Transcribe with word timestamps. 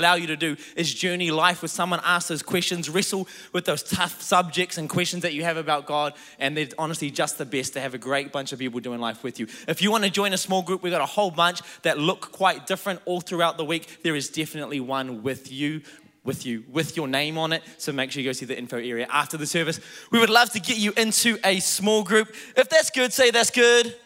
allow 0.00 0.14
you 0.14 0.28
to 0.28 0.36
do 0.36 0.56
is 0.76 0.94
journey 0.94 1.32
life 1.32 1.60
with 1.60 1.72
someone, 1.72 1.98
ask 2.04 2.28
those 2.28 2.40
questions, 2.40 2.88
wrestle 2.88 3.26
with 3.52 3.64
those 3.64 3.82
tough 3.82 4.22
subjects 4.22 4.78
and 4.78 4.88
questions 4.88 5.24
that 5.24 5.34
you 5.34 5.42
have 5.42 5.56
about 5.56 5.86
God. 5.86 6.14
And 6.38 6.56
they're 6.56 6.68
honestly 6.78 7.10
just 7.10 7.36
the 7.36 7.44
best 7.44 7.72
to 7.72 7.80
have 7.80 7.94
a 7.94 7.98
great 7.98 8.30
bunch 8.30 8.52
of 8.52 8.60
people 8.60 8.78
doing 8.78 9.00
life 9.00 9.24
with 9.24 9.40
you. 9.40 9.48
If 9.66 9.82
you 9.82 9.90
want 9.90 10.04
to 10.04 10.10
join 10.10 10.32
a 10.32 10.38
small 10.38 10.62
group, 10.62 10.84
we've 10.84 10.92
got 10.92 11.00
a 11.00 11.04
whole 11.04 11.32
bunch 11.32 11.62
that 11.82 11.98
look 11.98 12.30
quite 12.30 12.64
different 12.68 13.00
all 13.06 13.20
throughout 13.20 13.56
the 13.56 13.64
week. 13.64 14.04
There 14.04 14.14
is 14.14 14.28
definitely 14.28 14.78
one 14.78 15.24
with 15.24 15.50
you. 15.50 15.82
With 16.22 16.46
you, 16.46 16.62
with 16.70 16.96
your 16.96 17.08
name 17.08 17.36
on 17.36 17.52
it. 17.52 17.64
So 17.78 17.90
make 17.90 18.12
sure 18.12 18.22
you 18.22 18.28
go 18.28 18.32
see 18.32 18.46
the 18.46 18.56
info 18.56 18.76
area 18.76 19.08
after 19.10 19.36
the 19.36 19.46
service. 19.46 19.80
We 20.12 20.20
would 20.20 20.30
love 20.30 20.50
to 20.50 20.60
get 20.60 20.76
you 20.76 20.92
into 20.96 21.38
a 21.42 21.58
small 21.58 22.04
group. 22.04 22.28
If 22.56 22.68
that's 22.68 22.90
good, 22.90 23.12
say 23.12 23.32
that's 23.32 23.50
good. 23.50 23.96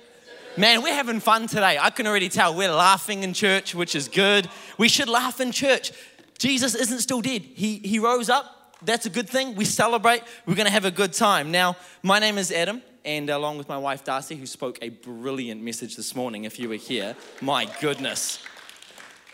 Man, 0.54 0.82
we're 0.82 0.92
having 0.92 1.18
fun 1.20 1.46
today. 1.46 1.78
I 1.80 1.88
can 1.88 2.06
already 2.06 2.28
tell 2.28 2.54
we're 2.54 2.70
laughing 2.70 3.22
in 3.22 3.32
church, 3.32 3.74
which 3.74 3.94
is 3.94 4.06
good. 4.06 4.50
We 4.76 4.86
should 4.86 5.08
laugh 5.08 5.40
in 5.40 5.50
church. 5.50 5.92
Jesus 6.38 6.74
isn't 6.74 6.98
still 6.98 7.22
dead, 7.22 7.40
He, 7.40 7.78
he 7.78 7.98
rose 7.98 8.28
up. 8.28 8.76
That's 8.82 9.06
a 9.06 9.10
good 9.10 9.30
thing. 9.30 9.54
We 9.54 9.64
celebrate. 9.64 10.22
We're 10.44 10.54
going 10.54 10.66
to 10.66 10.72
have 10.72 10.84
a 10.84 10.90
good 10.90 11.14
time. 11.14 11.52
Now, 11.52 11.76
my 12.02 12.18
name 12.18 12.36
is 12.36 12.52
Adam, 12.52 12.82
and 13.02 13.30
along 13.30 13.56
with 13.56 13.68
my 13.68 13.78
wife 13.78 14.04
Darcy, 14.04 14.36
who 14.36 14.44
spoke 14.44 14.78
a 14.82 14.90
brilliant 14.90 15.62
message 15.62 15.96
this 15.96 16.14
morning, 16.14 16.44
if 16.44 16.58
you 16.58 16.68
were 16.68 16.74
here, 16.74 17.16
my 17.40 17.66
goodness. 17.80 18.38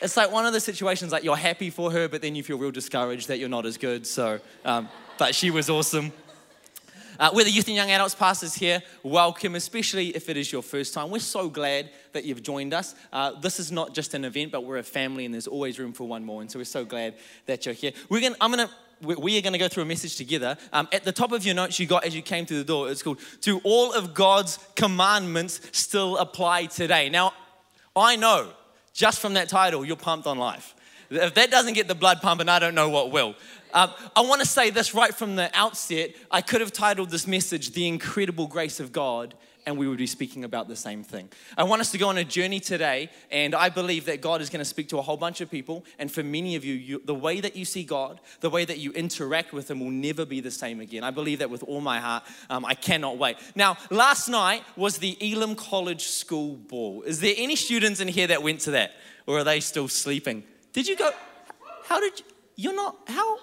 It's 0.00 0.16
like 0.16 0.30
one 0.30 0.46
of 0.46 0.52
the 0.52 0.60
situations 0.60 1.10
like 1.10 1.24
you're 1.24 1.34
happy 1.34 1.70
for 1.70 1.90
her, 1.90 2.08
but 2.08 2.22
then 2.22 2.36
you 2.36 2.44
feel 2.44 2.58
real 2.58 2.70
discouraged 2.70 3.26
that 3.26 3.40
you're 3.40 3.48
not 3.48 3.66
as 3.66 3.76
good. 3.76 4.06
So, 4.06 4.38
um, 4.64 4.88
but 5.18 5.34
she 5.34 5.50
was 5.50 5.68
awesome. 5.68 6.12
Uh, 7.18 7.30
we're 7.34 7.44
the 7.44 7.50
youth 7.50 7.66
and 7.66 7.74
young 7.74 7.90
adults 7.90 8.14
pastors 8.14 8.54
here. 8.54 8.80
Welcome, 9.02 9.56
especially 9.56 10.08
if 10.10 10.28
it 10.28 10.36
is 10.36 10.52
your 10.52 10.62
first 10.62 10.94
time. 10.94 11.10
We're 11.10 11.18
so 11.18 11.48
glad 11.48 11.90
that 12.12 12.24
you've 12.24 12.44
joined 12.44 12.72
us. 12.72 12.94
Uh, 13.12 13.32
this 13.40 13.58
is 13.58 13.72
not 13.72 13.92
just 13.92 14.14
an 14.14 14.24
event, 14.24 14.52
but 14.52 14.64
we're 14.64 14.78
a 14.78 14.84
family, 14.84 15.24
and 15.24 15.34
there's 15.34 15.48
always 15.48 15.80
room 15.80 15.92
for 15.92 16.06
one 16.06 16.24
more. 16.24 16.42
And 16.42 16.50
so 16.50 16.60
we're 16.60 16.64
so 16.64 16.84
glad 16.84 17.14
that 17.46 17.66
you're 17.66 17.74
here. 17.74 17.90
We're 18.08 18.20
gonna, 18.20 18.36
I'm 18.40 18.52
to 18.52 18.70
we 19.00 19.38
are 19.38 19.42
going 19.42 19.52
to 19.52 19.58
go 19.58 19.68
through 19.68 19.84
a 19.84 19.86
message 19.86 20.16
together. 20.16 20.56
Um, 20.72 20.88
at 20.92 21.04
the 21.04 21.12
top 21.12 21.30
of 21.30 21.44
your 21.46 21.54
notes 21.54 21.78
you 21.78 21.86
got 21.86 22.04
as 22.04 22.16
you 22.16 22.22
came 22.22 22.46
through 22.46 22.58
the 22.58 22.64
door, 22.64 22.90
it's 22.90 23.02
called 23.02 23.20
Do 23.40 23.60
All 23.62 23.92
of 23.92 24.12
God's 24.12 24.58
Commandments 24.74 25.60
Still 25.72 26.16
Apply 26.16 26.66
Today? 26.66 27.08
Now, 27.08 27.32
I 27.94 28.16
know 28.16 28.50
just 28.92 29.20
from 29.20 29.34
that 29.34 29.48
title, 29.48 29.84
you're 29.84 29.96
pumped 29.96 30.26
on 30.26 30.38
life. 30.38 30.74
If 31.10 31.34
that 31.34 31.50
doesn't 31.50 31.72
get 31.72 31.88
the 31.88 31.94
blood 31.94 32.20
pumping, 32.20 32.48
I 32.48 32.58
don't 32.58 32.74
know 32.74 32.90
what 32.90 33.10
will. 33.10 33.34
Um, 33.74 33.90
I 34.16 34.22
want 34.22 34.40
to 34.40 34.46
say 34.46 34.70
this 34.70 34.94
right 34.94 35.14
from 35.14 35.36
the 35.36 35.50
outset. 35.54 36.14
I 36.30 36.40
could 36.40 36.60
have 36.60 36.72
titled 36.72 37.10
this 37.10 37.26
message, 37.26 37.72
The 37.72 37.86
Incredible 37.86 38.46
Grace 38.46 38.80
of 38.80 38.92
God, 38.92 39.34
and 39.66 39.76
we 39.76 39.86
would 39.86 39.98
be 39.98 40.06
speaking 40.06 40.44
about 40.44 40.66
the 40.66 40.76
same 40.76 41.04
thing. 41.04 41.28
I 41.56 41.64
want 41.64 41.80
us 41.80 41.90
to 41.90 41.98
go 41.98 42.08
on 42.08 42.16
a 42.16 42.24
journey 42.24 42.60
today, 42.60 43.10
and 43.30 43.54
I 43.54 43.68
believe 43.68 44.06
that 44.06 44.22
God 44.22 44.40
is 44.40 44.48
going 44.48 44.60
to 44.60 44.64
speak 44.64 44.88
to 44.88 44.98
a 44.98 45.02
whole 45.02 45.18
bunch 45.18 45.42
of 45.42 45.50
people. 45.50 45.84
And 45.98 46.10
for 46.10 46.22
many 46.22 46.56
of 46.56 46.64
you, 46.64 46.74
you, 46.74 47.02
the 47.04 47.14
way 47.14 47.40
that 47.40 47.54
you 47.54 47.66
see 47.66 47.84
God, 47.84 48.20
the 48.40 48.48
way 48.48 48.64
that 48.64 48.78
you 48.78 48.92
interact 48.92 49.52
with 49.52 49.70
Him 49.70 49.80
will 49.80 49.90
never 49.90 50.24
be 50.24 50.40
the 50.40 50.50
same 50.50 50.80
again. 50.80 51.04
I 51.04 51.10
believe 51.10 51.40
that 51.40 51.50
with 51.50 51.62
all 51.64 51.82
my 51.82 52.00
heart. 52.00 52.22
Um, 52.48 52.64
I 52.64 52.74
cannot 52.74 53.18
wait. 53.18 53.36
Now, 53.54 53.76
last 53.90 54.28
night 54.28 54.62
was 54.76 54.98
the 54.98 55.18
Elim 55.20 55.54
College 55.54 56.04
School 56.04 56.56
Ball. 56.56 57.02
Is 57.02 57.20
there 57.20 57.34
any 57.36 57.56
students 57.56 58.00
in 58.00 58.08
here 58.08 58.28
that 58.28 58.42
went 58.42 58.60
to 58.60 58.70
that? 58.70 58.92
Or 59.26 59.38
are 59.40 59.44
they 59.44 59.60
still 59.60 59.88
sleeping? 59.88 60.44
Did 60.72 60.88
you 60.88 60.96
go? 60.96 61.10
How 61.84 62.00
did 62.00 62.18
you? 62.18 62.24
You're 62.60 62.74
not, 62.74 62.96
how? 63.06 63.38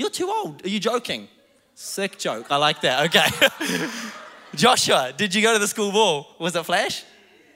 You're 0.00 0.08
too 0.08 0.30
old. 0.30 0.64
Are 0.64 0.68
you 0.70 0.80
joking? 0.80 1.28
Sick 1.74 2.18
joke. 2.18 2.46
I 2.50 2.56
like 2.56 2.80
that. 2.80 3.04
Okay. 3.04 3.86
Joshua, 4.54 5.12
did 5.14 5.34
you 5.34 5.42
go 5.42 5.52
to 5.52 5.58
the 5.58 5.68
school 5.68 5.92
ball? 5.92 6.36
Was 6.38 6.56
it 6.56 6.64
Flash? 6.64 7.04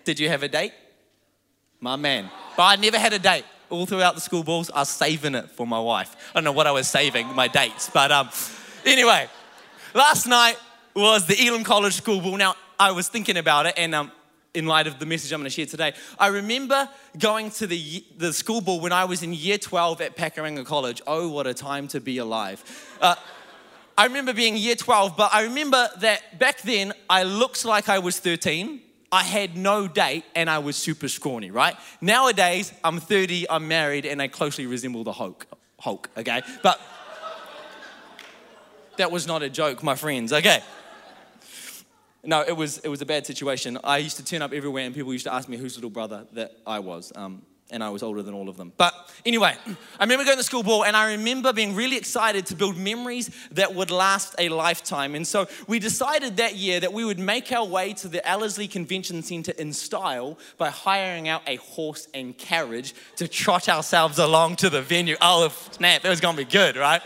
Did 0.04 0.20
you 0.20 0.28
have 0.28 0.42
a 0.42 0.48
date? 0.48 0.74
My 1.80 1.96
man. 1.96 2.28
But 2.54 2.64
I 2.64 2.76
never 2.76 2.98
had 2.98 3.14
a 3.14 3.18
date. 3.18 3.46
All 3.70 3.86
throughout 3.86 4.14
the 4.14 4.20
school 4.20 4.44
balls, 4.44 4.70
I 4.70 4.80
was 4.80 4.90
saving 4.90 5.34
it 5.34 5.52
for 5.52 5.66
my 5.66 5.80
wife. 5.80 6.14
I 6.32 6.34
don't 6.34 6.44
know 6.44 6.52
what 6.52 6.66
I 6.66 6.72
was 6.72 6.86
saving, 6.86 7.34
my 7.34 7.48
dates. 7.48 7.88
But 7.88 8.12
um, 8.12 8.28
anyway, 8.84 9.26
last 9.94 10.26
night 10.26 10.58
was 10.94 11.26
the 11.26 11.46
Elim 11.46 11.64
College 11.64 11.94
School 11.94 12.20
Ball. 12.20 12.36
Now, 12.36 12.56
I 12.78 12.92
was 12.92 13.08
thinking 13.08 13.38
about 13.38 13.64
it, 13.64 13.72
and 13.78 13.94
um, 13.94 14.12
in 14.54 14.66
light 14.66 14.86
of 14.86 14.98
the 14.98 15.06
message 15.06 15.32
I'm 15.32 15.40
going 15.40 15.50
to 15.50 15.50
share 15.50 15.66
today. 15.66 15.92
I 16.18 16.28
remember 16.28 16.88
going 17.18 17.50
to 17.52 17.66
the, 17.66 18.04
the 18.16 18.32
school 18.32 18.60
ball 18.60 18.80
when 18.80 18.92
I 18.92 19.04
was 19.04 19.22
in 19.22 19.34
year 19.34 19.58
12 19.58 20.00
at 20.00 20.16
Pakuranga 20.16 20.64
College. 20.64 21.02
Oh, 21.06 21.28
what 21.28 21.46
a 21.46 21.54
time 21.54 21.88
to 21.88 22.00
be 22.00 22.18
alive. 22.18 22.62
Uh, 23.00 23.16
I 23.98 24.06
remember 24.06 24.32
being 24.32 24.56
year 24.56 24.76
12, 24.76 25.16
but 25.16 25.34
I 25.34 25.42
remember 25.42 25.88
that 25.98 26.38
back 26.38 26.62
then 26.62 26.92
I 27.10 27.24
looked 27.24 27.64
like 27.64 27.88
I 27.88 27.98
was 27.98 28.18
13. 28.18 28.80
I 29.12 29.22
had 29.22 29.56
no 29.56 29.86
date 29.86 30.24
and 30.34 30.50
I 30.50 30.58
was 30.58 30.76
super 30.76 31.08
scrawny, 31.08 31.50
right? 31.50 31.76
Nowadays, 32.00 32.72
I'm 32.82 32.98
30, 32.98 33.48
I'm 33.48 33.68
married, 33.68 34.06
and 34.06 34.20
I 34.20 34.26
closely 34.26 34.66
resemble 34.66 35.04
the 35.04 35.12
Hulk. 35.12 35.46
Hulk, 35.78 36.10
okay? 36.16 36.42
But 36.64 36.80
that 38.96 39.12
was 39.12 39.28
not 39.28 39.44
a 39.44 39.48
joke, 39.48 39.84
my 39.84 39.94
friends, 39.94 40.32
okay? 40.32 40.62
No, 42.26 42.42
it 42.46 42.56
was, 42.56 42.78
it 42.78 42.88
was 42.88 43.02
a 43.02 43.06
bad 43.06 43.26
situation. 43.26 43.78
I 43.84 43.98
used 43.98 44.16
to 44.16 44.24
turn 44.24 44.42
up 44.42 44.52
everywhere 44.52 44.84
and 44.84 44.94
people 44.94 45.12
used 45.12 45.26
to 45.26 45.34
ask 45.34 45.48
me 45.48 45.56
whose 45.56 45.76
little 45.76 45.90
brother 45.90 46.26
that 46.32 46.56
I 46.66 46.78
was. 46.78 47.12
Um, 47.14 47.42
and 47.70 47.82
I 47.82 47.88
was 47.88 48.02
older 48.02 48.22
than 48.22 48.34
all 48.34 48.48
of 48.48 48.56
them. 48.56 48.72
But 48.76 48.94
anyway, 49.24 49.56
I 49.98 50.04
remember 50.04 50.24
going 50.24 50.36
to 50.36 50.44
school 50.44 50.62
ball 50.62 50.84
and 50.84 50.96
I 50.96 51.12
remember 51.12 51.52
being 51.52 51.74
really 51.74 51.96
excited 51.96 52.46
to 52.46 52.54
build 52.54 52.76
memories 52.76 53.30
that 53.52 53.74
would 53.74 53.90
last 53.90 54.34
a 54.38 54.48
lifetime. 54.48 55.14
And 55.14 55.26
so 55.26 55.48
we 55.66 55.78
decided 55.78 56.36
that 56.36 56.56
year 56.56 56.80
that 56.80 56.92
we 56.92 57.04
would 57.04 57.18
make 57.18 57.50
our 57.52 57.66
way 57.66 57.92
to 57.94 58.08
the 58.08 58.26
Ellerslie 58.28 58.68
Convention 58.68 59.22
Centre 59.22 59.52
in 59.58 59.72
style 59.72 60.38
by 60.58 60.70
hiring 60.70 61.28
out 61.28 61.42
a 61.46 61.56
horse 61.56 62.06
and 62.14 62.36
carriage 62.36 62.94
to 63.16 63.26
trot 63.26 63.68
ourselves 63.68 64.18
along 64.18 64.56
to 64.56 64.70
the 64.70 64.82
venue. 64.82 65.16
Oh, 65.20 65.48
snap, 65.72 66.04
it 66.04 66.08
was 66.08 66.20
gonna 66.20 66.36
be 66.36 66.44
good, 66.44 66.76
right? 66.76 67.02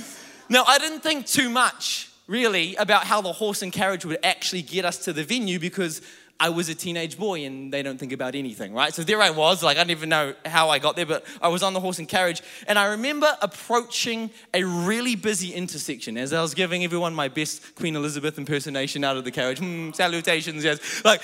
now, 0.48 0.64
I 0.64 0.78
didn't 0.78 1.00
think 1.00 1.26
too 1.26 1.50
much 1.50 2.07
really 2.28 2.76
about 2.76 3.04
how 3.04 3.20
the 3.20 3.32
horse 3.32 3.62
and 3.62 3.72
carriage 3.72 4.04
would 4.04 4.18
actually 4.22 4.62
get 4.62 4.84
us 4.84 4.98
to 4.98 5.12
the 5.12 5.24
venue 5.24 5.58
because 5.58 6.02
I 6.40 6.50
was 6.50 6.68
a 6.68 6.74
teenage 6.74 7.18
boy 7.18 7.44
and 7.44 7.72
they 7.72 7.82
don't 7.82 7.98
think 7.98 8.12
about 8.12 8.36
anything, 8.36 8.72
right? 8.72 8.94
So 8.94 9.02
there 9.02 9.20
I 9.20 9.30
was, 9.30 9.62
like 9.62 9.76
I 9.76 9.80
don't 9.80 9.90
even 9.90 10.08
know 10.08 10.34
how 10.46 10.70
I 10.70 10.78
got 10.78 10.94
there, 10.94 11.06
but 11.06 11.24
I 11.42 11.48
was 11.48 11.64
on 11.64 11.72
the 11.72 11.80
horse 11.80 11.98
and 11.98 12.06
carriage. 12.06 12.42
And 12.68 12.78
I 12.78 12.86
remember 12.90 13.36
approaching 13.42 14.30
a 14.54 14.62
really 14.62 15.16
busy 15.16 15.52
intersection 15.52 16.16
as 16.16 16.32
I 16.32 16.40
was 16.40 16.54
giving 16.54 16.84
everyone 16.84 17.12
my 17.12 17.26
best 17.26 17.74
Queen 17.74 17.96
Elizabeth 17.96 18.38
impersonation 18.38 19.02
out 19.02 19.16
of 19.16 19.24
the 19.24 19.32
carriage. 19.32 19.58
Mm, 19.58 19.96
salutations, 19.96 20.62
yes. 20.62 21.04
Like, 21.04 21.22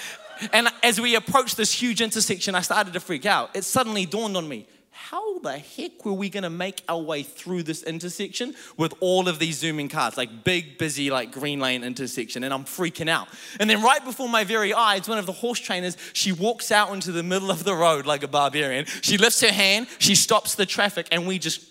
and 0.53 0.69
as 0.83 1.01
we 1.01 1.15
approached 1.15 1.57
this 1.57 1.71
huge 1.71 2.01
intersection, 2.01 2.57
I 2.57 2.63
started 2.63 2.93
to 2.95 3.01
freak 3.01 3.25
out. 3.25 3.55
It 3.55 3.63
suddenly 3.63 4.07
dawned 4.07 4.37
on 4.37 4.49
me 4.49 4.67
how 4.95 5.41
the 5.41 5.59
heck 5.59 6.05
were 6.07 6.13
we 6.13 6.31
going 6.31 6.45
to 6.45 6.51
make 6.51 6.83
our 6.89 7.01
way 7.01 7.25
through 7.25 7.65
this 7.65 7.83
intersection 7.83 8.55
with 8.77 8.95
all 9.01 9.29
of 9.29 9.41
these 9.41 9.59
zooming 9.59 9.89
cars, 9.89 10.17
like 10.17 10.45
big, 10.45 10.79
busy, 10.79 11.11
like 11.11 11.33
Greenlane 11.33 11.83
intersection? 11.83 12.45
And 12.45 12.55
I'm 12.55 12.65
freaking 12.65 13.09
out. 13.09 13.29
And 13.59 13.69
then 13.69 13.83
right 13.83 14.03
before 14.05 14.29
my 14.29 14.45
very 14.45 14.73
eyes, 14.73 15.09
one 15.09 15.19
of 15.19 15.27
the 15.27 15.33
horse 15.33 15.59
trainers, 15.59 15.97
she 16.13 16.31
walks 16.31 16.71
out 16.71 16.93
into 16.93 17.11
the 17.11 17.25
middle 17.25 17.51
of 17.51 17.65
the 17.65 17.75
road 17.75 18.07
like 18.07 18.23
a 18.23 18.29
barbarian. 18.29 18.87
She 19.03 19.19
lifts 19.19 19.41
her 19.41 19.53
hand, 19.53 19.89
she 19.99 20.15
stops 20.15 20.55
the 20.55 20.65
traffic, 20.65 21.09
and 21.11 21.27
we 21.27 21.41
just 21.41 21.69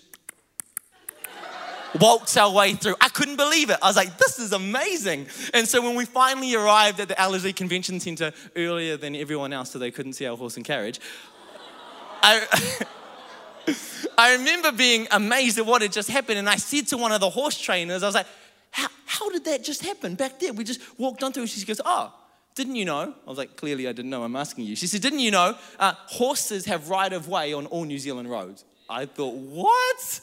walks 1.98 2.36
our 2.36 2.52
way 2.52 2.74
through. 2.74 2.96
I 3.00 3.08
couldn't 3.08 3.36
believe 3.36 3.70
it. 3.70 3.78
I 3.82 3.86
was 3.86 3.96
like, 3.96 4.18
this 4.18 4.38
is 4.38 4.52
amazing. 4.52 5.28
And 5.54 5.66
so 5.66 5.80
when 5.80 5.96
we 5.96 6.04
finally 6.04 6.54
arrived 6.54 7.00
at 7.00 7.08
the 7.08 7.18
Ellerslie 7.18 7.54
Convention 7.54 8.00
Center 8.00 8.32
earlier 8.54 8.98
than 8.98 9.16
everyone 9.16 9.54
else, 9.54 9.70
so 9.70 9.78
they 9.78 9.90
couldn't 9.90 10.12
see 10.12 10.26
our 10.26 10.36
horse 10.36 10.56
and 10.56 10.64
carriage, 10.64 11.00
I. 12.22 12.46
I 14.18 14.34
remember 14.34 14.72
being 14.72 15.06
amazed 15.10 15.58
at 15.58 15.66
what 15.66 15.82
had 15.82 15.92
just 15.92 16.10
happened. 16.10 16.38
And 16.38 16.48
I 16.48 16.56
said 16.56 16.86
to 16.88 16.96
one 16.96 17.12
of 17.12 17.20
the 17.20 17.30
horse 17.30 17.58
trainers, 17.58 18.02
I 18.02 18.06
was 18.06 18.14
like, 18.14 18.26
how, 18.70 18.88
how 19.06 19.30
did 19.30 19.44
that 19.44 19.62
just 19.62 19.84
happen 19.84 20.14
back 20.14 20.40
there? 20.40 20.52
We 20.52 20.64
just 20.64 20.80
walked 20.98 21.22
on 21.22 21.32
through. 21.32 21.44
And 21.44 21.50
she 21.50 21.64
goes, 21.64 21.80
Oh, 21.84 22.12
didn't 22.54 22.76
you 22.76 22.84
know? 22.84 23.14
I 23.26 23.28
was 23.28 23.38
like, 23.38 23.56
Clearly, 23.56 23.86
I 23.88 23.92
didn't 23.92 24.10
know. 24.10 24.22
I'm 24.24 24.36
asking 24.36 24.64
you. 24.64 24.76
She 24.76 24.86
said, 24.86 25.00
Didn't 25.00 25.20
you 25.20 25.30
know 25.30 25.56
uh, 25.78 25.94
horses 26.06 26.64
have 26.66 26.88
right 26.88 27.12
of 27.12 27.28
way 27.28 27.52
on 27.52 27.66
all 27.66 27.84
New 27.84 27.98
Zealand 27.98 28.30
roads? 28.30 28.64
I 28.88 29.06
thought, 29.06 29.34
What? 29.34 30.20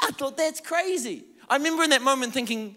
I 0.00 0.10
thought 0.10 0.36
that's 0.36 0.60
crazy. 0.60 1.24
I 1.48 1.56
remember 1.56 1.84
in 1.84 1.90
that 1.90 2.02
moment 2.02 2.32
thinking, 2.32 2.76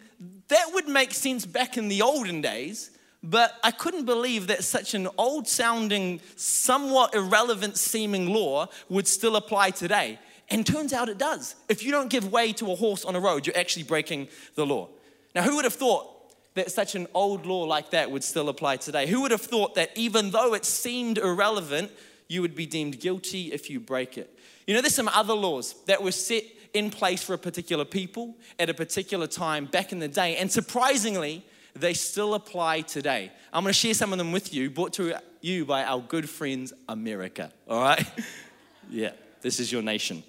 That 0.50 0.70
would 0.74 0.88
make 0.88 1.14
sense 1.14 1.46
back 1.46 1.78
in 1.78 1.88
the 1.88 2.02
olden 2.02 2.42
days. 2.42 2.92
But 3.30 3.60
I 3.62 3.72
couldn't 3.72 4.06
believe 4.06 4.48
that 4.48 4.64
such 4.64 4.94
an 4.94 5.10
old 5.18 5.50
sounding, 5.50 6.22
somewhat 6.38 7.14
irrelevant 7.14 7.78
seeming 7.78 8.30
law 8.30 8.68
would 8.88 9.06
still 9.06 9.36
apply 9.36 9.72
today. 9.72 10.18
And 10.50 10.66
turns 10.66 10.94
out 10.94 11.10
it 11.10 11.18
does. 11.18 11.56
If 11.68 11.84
you 11.84 11.92
don't 11.92 12.10
give 12.10 12.32
way 12.32 12.54
to 12.54 12.72
a 12.72 12.76
horse 12.76 13.04
on 13.04 13.18
a 13.18 13.20
road, 13.20 13.46
you're 13.46 13.58
actually 13.58 13.84
breaking 13.84 14.30
the 14.56 14.66
law. 14.66 14.88
Now, 15.36 15.42
who 15.42 15.58
would 15.58 15.66
have 15.66 15.74
thought 15.74 16.08
that 16.54 16.72
such 16.72 16.96
an 16.96 17.06
old 17.14 17.46
law 17.46 17.64
like 17.64 17.90
that 17.90 18.10
would 18.10 18.24
still 18.24 18.48
apply 18.48 18.78
today? 18.78 19.08
Who 19.08 19.22
would 19.24 19.32
have 19.32 19.42
thought 19.42 19.76
that 19.76 19.92
even 19.96 20.32
though 20.32 20.54
it 20.54 20.64
seemed 20.64 21.18
irrelevant, 21.18 21.92
you 22.30 22.42
would 22.42 22.56
be 22.56 22.66
deemed 22.66 23.02
guilty 23.02 23.52
if 23.52 23.70
you 23.70 23.82
break 23.82 24.18
it? 24.18 24.40
You 24.66 24.74
know, 24.74 24.80
there's 24.80 24.96
some 24.96 25.10
other 25.10 25.34
laws 25.34 25.76
that 25.88 26.02
were 26.02 26.14
set 26.14 26.44
in 26.74 26.92
place 26.92 27.24
for 27.24 27.34
a 27.34 27.38
particular 27.38 27.84
people 27.84 28.38
at 28.58 28.70
a 28.70 28.74
particular 28.74 29.28
time 29.28 29.66
back 29.66 29.92
in 29.92 30.00
the 30.00 30.08
day. 30.08 30.38
And 30.38 30.50
surprisingly, 30.50 31.44
they 31.80 31.94
still 31.94 32.34
apply 32.34 32.82
today. 32.82 33.32
I'm 33.54 33.64
going 33.64 33.74
to 33.74 33.80
share 33.80 33.94
some 33.94 34.12
of 34.12 34.18
them 34.18 34.32
with 34.32 34.54
you, 34.54 34.70
brought 34.70 34.94
to 34.94 35.16
you 35.42 35.66
by 35.66 35.84
our 35.84 36.02
good 36.02 36.30
friends, 36.30 36.74
America. 36.90 37.52
All 37.68 37.82
right? 37.82 38.06
yeah, 38.90 39.12
this 39.42 39.60
is 39.60 39.72
your 39.72 39.82
nation. 39.82 40.24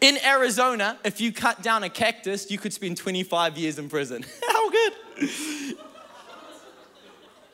In 0.00 0.18
Arizona, 0.24 0.98
if 1.04 1.20
you 1.20 1.32
cut 1.32 1.62
down 1.62 1.82
a 1.82 1.90
cactus, 1.90 2.50
you 2.50 2.58
could 2.58 2.72
spend 2.72 2.96
25 2.96 3.58
years 3.58 3.78
in 3.78 3.88
prison. 3.88 4.24
How 4.48 4.70
good! 4.70 4.92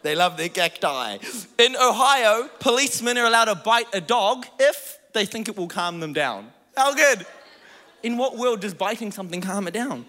they 0.02 0.14
love 0.14 0.36
their 0.36 0.50
cacti. 0.50 1.19
In 1.58 1.75
Ohio, 1.76 2.48
policemen 2.60 3.16
are 3.16 3.26
allowed 3.26 3.46
to 3.46 3.54
bite 3.54 3.86
a 3.94 4.00
dog 4.00 4.46
if 4.60 4.98
they 5.14 5.25
think 5.25 5.48
it 5.48 5.56
will 5.56 5.69
calm 5.69 6.00
them 6.00 6.12
down. 6.12 6.52
How 6.76 6.94
good! 6.94 7.25
In 8.02 8.19
what 8.19 8.36
world 8.36 8.60
does 8.60 8.75
biting 8.75 9.10
something 9.10 9.40
calm 9.40 9.66
it 9.66 9.72
down? 9.72 10.04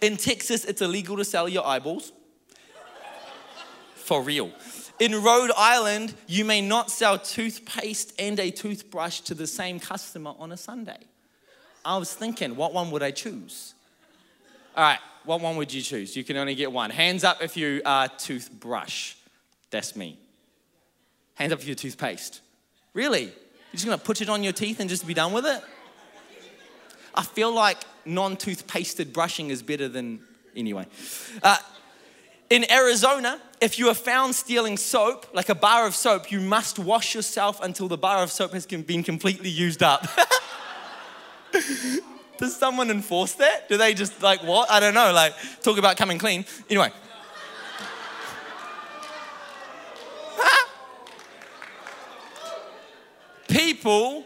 In 0.00 0.16
Texas, 0.16 0.64
it's 0.64 0.82
illegal 0.82 1.16
to 1.16 1.24
sell 1.24 1.48
your 1.48 1.66
eyeballs. 1.66 2.12
For 3.94 4.22
real. 4.22 4.50
In 4.98 5.22
Rhode 5.22 5.50
Island, 5.56 6.14
you 6.26 6.44
may 6.44 6.62
not 6.62 6.90
sell 6.90 7.18
toothpaste 7.18 8.14
and 8.18 8.38
a 8.40 8.50
toothbrush 8.50 9.20
to 9.22 9.34
the 9.34 9.46
same 9.46 9.78
customer 9.78 10.32
on 10.38 10.52
a 10.52 10.56
Sunday. 10.56 10.98
I 11.84 11.98
was 11.98 12.14
thinking, 12.14 12.56
what 12.56 12.72
one 12.72 12.90
would 12.90 13.02
I 13.02 13.10
choose? 13.10 13.74
All 14.76 14.84
right, 14.84 14.98
what 15.24 15.40
one 15.40 15.56
would 15.56 15.72
you 15.72 15.82
choose? 15.82 16.16
You 16.16 16.24
can 16.24 16.36
only 16.36 16.54
get 16.54 16.72
one. 16.72 16.90
Hands 16.90 17.22
up 17.24 17.42
if 17.42 17.56
you 17.56 17.82
are 17.84 18.08
toothbrush. 18.08 19.14
That's 19.70 19.96
me. 19.96 20.18
Hands 21.34 21.52
up 21.52 21.60
if 21.60 21.66
you're 21.66 21.74
toothpaste. 21.74 22.40
Really? 22.94 23.24
You're 23.24 23.32
just 23.72 23.84
gonna 23.84 23.98
put 23.98 24.20
it 24.22 24.28
on 24.28 24.42
your 24.42 24.52
teeth 24.52 24.80
and 24.80 24.88
just 24.88 25.06
be 25.06 25.14
done 25.14 25.32
with 25.32 25.46
it? 25.46 25.62
I 27.16 27.22
feel 27.22 27.52
like 27.52 27.78
non 28.04 28.36
toothpasted 28.36 29.12
brushing 29.12 29.50
is 29.50 29.62
better 29.62 29.88
than, 29.88 30.20
anyway. 30.54 30.86
Uh, 31.42 31.56
in 32.50 32.70
Arizona, 32.70 33.40
if 33.60 33.78
you 33.78 33.88
are 33.88 33.94
found 33.94 34.34
stealing 34.34 34.76
soap, 34.76 35.26
like 35.32 35.48
a 35.48 35.54
bar 35.54 35.86
of 35.86 35.94
soap, 35.94 36.30
you 36.30 36.40
must 36.40 36.78
wash 36.78 37.14
yourself 37.14 37.60
until 37.62 37.88
the 37.88 37.96
bar 37.96 38.22
of 38.22 38.30
soap 38.30 38.52
has 38.52 38.66
been 38.66 39.02
completely 39.02 39.48
used 39.48 39.82
up. 39.82 40.06
Does 42.38 42.54
someone 42.54 42.90
enforce 42.90 43.32
that? 43.34 43.68
Do 43.68 43.78
they 43.78 43.94
just 43.94 44.22
like 44.22 44.42
what? 44.44 44.70
I 44.70 44.78
don't 44.78 44.94
know. 44.94 45.10
Like 45.12 45.32
talk 45.62 45.78
about 45.78 45.96
coming 45.96 46.18
clean. 46.18 46.44
Anyway. 46.68 46.92
People 53.48 54.24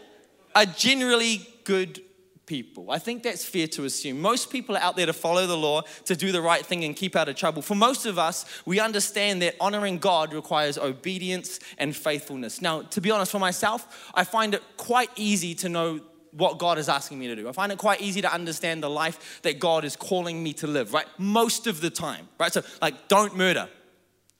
are 0.53 0.65
generally 0.65 1.47
good 1.63 2.01
people. 2.51 2.91
I 2.91 2.99
think 2.99 3.23
that's 3.23 3.45
fair 3.45 3.65
to 3.67 3.85
assume. 3.85 4.19
Most 4.19 4.49
people 4.49 4.75
are 4.75 4.81
out 4.81 4.97
there 4.97 5.05
to 5.05 5.13
follow 5.13 5.47
the 5.47 5.55
law, 5.55 5.83
to 6.03 6.17
do 6.17 6.33
the 6.33 6.41
right 6.41 6.65
thing 6.65 6.83
and 6.83 6.93
keep 6.93 7.15
out 7.15 7.29
of 7.29 7.37
trouble. 7.37 7.61
For 7.61 7.75
most 7.75 8.05
of 8.05 8.19
us, 8.19 8.45
we 8.65 8.77
understand 8.77 9.41
that 9.41 9.55
honoring 9.61 9.99
God 9.99 10.33
requires 10.33 10.77
obedience 10.77 11.61
and 11.77 11.95
faithfulness. 11.95 12.61
Now, 12.61 12.81
to 12.81 12.99
be 12.99 13.09
honest, 13.09 13.31
for 13.31 13.39
myself, 13.39 14.11
I 14.13 14.25
find 14.25 14.53
it 14.53 14.61
quite 14.75 15.09
easy 15.15 15.55
to 15.55 15.69
know 15.69 16.01
what 16.33 16.57
God 16.57 16.77
is 16.77 16.89
asking 16.89 17.19
me 17.19 17.27
to 17.27 17.37
do. 17.37 17.47
I 17.47 17.53
find 17.53 17.71
it 17.71 17.77
quite 17.77 18.01
easy 18.01 18.21
to 18.21 18.33
understand 18.33 18.83
the 18.83 18.89
life 18.89 19.39
that 19.43 19.57
God 19.57 19.85
is 19.85 19.95
calling 19.95 20.43
me 20.43 20.51
to 20.55 20.67
live, 20.67 20.93
right? 20.93 21.07
Most 21.17 21.67
of 21.67 21.79
the 21.79 21.89
time, 21.89 22.27
right? 22.37 22.51
So, 22.51 22.63
like, 22.81 23.07
don't 23.07 23.37
murder, 23.37 23.69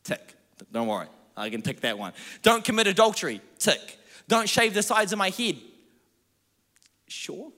tick. 0.03 0.35
Don't 0.73 0.87
worry, 0.87 1.07
I 1.37 1.49
can 1.49 1.61
tick 1.61 1.79
that 1.79 1.97
one. 1.97 2.11
Don't 2.41 2.65
commit 2.65 2.87
adultery, 2.87 3.39
tick. 3.57 3.99
Don't 4.27 4.49
shave 4.49 4.73
the 4.73 4.83
sides 4.83 5.13
of 5.13 5.17
my 5.17 5.29
head, 5.29 5.55
sure. 7.07 7.53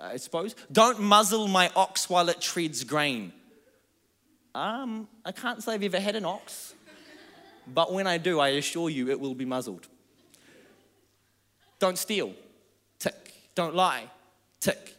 I 0.00 0.16
suppose. 0.16 0.54
Don't 0.70 1.00
muzzle 1.00 1.48
my 1.48 1.70
ox 1.74 2.08
while 2.08 2.28
it 2.28 2.40
treads 2.40 2.84
grain. 2.84 3.32
Um, 4.54 5.08
I 5.24 5.32
can't 5.32 5.60
say 5.62 5.74
I've 5.74 5.82
ever 5.82 6.00
had 6.00 6.16
an 6.16 6.24
ox, 6.24 6.74
but 7.66 7.92
when 7.92 8.06
I 8.06 8.16
do, 8.18 8.40
I 8.40 8.48
assure 8.48 8.90
you 8.90 9.10
it 9.10 9.20
will 9.20 9.34
be 9.34 9.44
muzzled. 9.44 9.86
Don't 11.78 11.98
steal, 11.98 12.32
tick. 12.98 13.32
Don't 13.54 13.74
lie, 13.74 14.04
tick. 14.60 14.96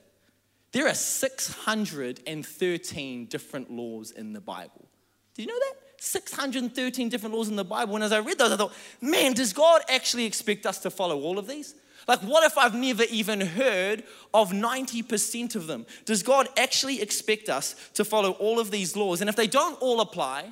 There 0.72 0.88
are 0.88 0.94
613 0.94 3.26
different 3.26 3.72
laws 3.72 4.12
in 4.12 4.34
the 4.34 4.42
Bible. 4.42 4.88
Did 5.34 5.46
you 5.46 5.48
know 5.48 5.60
that? 5.60 5.74
613 6.02 7.10
different 7.10 7.36
laws 7.36 7.50
in 7.50 7.56
the 7.56 7.66
Bible. 7.66 7.96
And 7.96 8.04
as 8.04 8.12
I 8.12 8.20
read 8.20 8.38
those, 8.38 8.52
I 8.52 8.58
thought, 8.58 8.74
man, 9.02 9.34
does 9.34 9.52
God 9.52 9.82
actually 9.90 10.26
expect 10.26 10.66
us 10.66 10.80
to 10.80 10.90
follow 10.90 11.22
all 11.22 11.38
of 11.38 11.48
these? 11.48 11.76
Like, 12.10 12.22
what 12.22 12.44
if 12.44 12.58
I've 12.58 12.74
never 12.74 13.04
even 13.04 13.40
heard 13.40 14.04
of 14.34 14.50
90% 14.50 15.56
of 15.56 15.68
them? 15.68 15.86
Does 16.06 16.24
God 16.24 16.50
actually 16.58 17.04
expect 17.04 17.50
us 17.50 17.76
to 17.94 18.04
follow 18.04 18.32
all 18.32 18.60
of 18.60 18.72
these 18.72 18.96
laws? 18.96 19.22
And 19.22 19.30
if 19.30 19.36
they 19.36 19.46
don't 19.46 19.80
all 19.80 20.02
apply, 20.02 20.52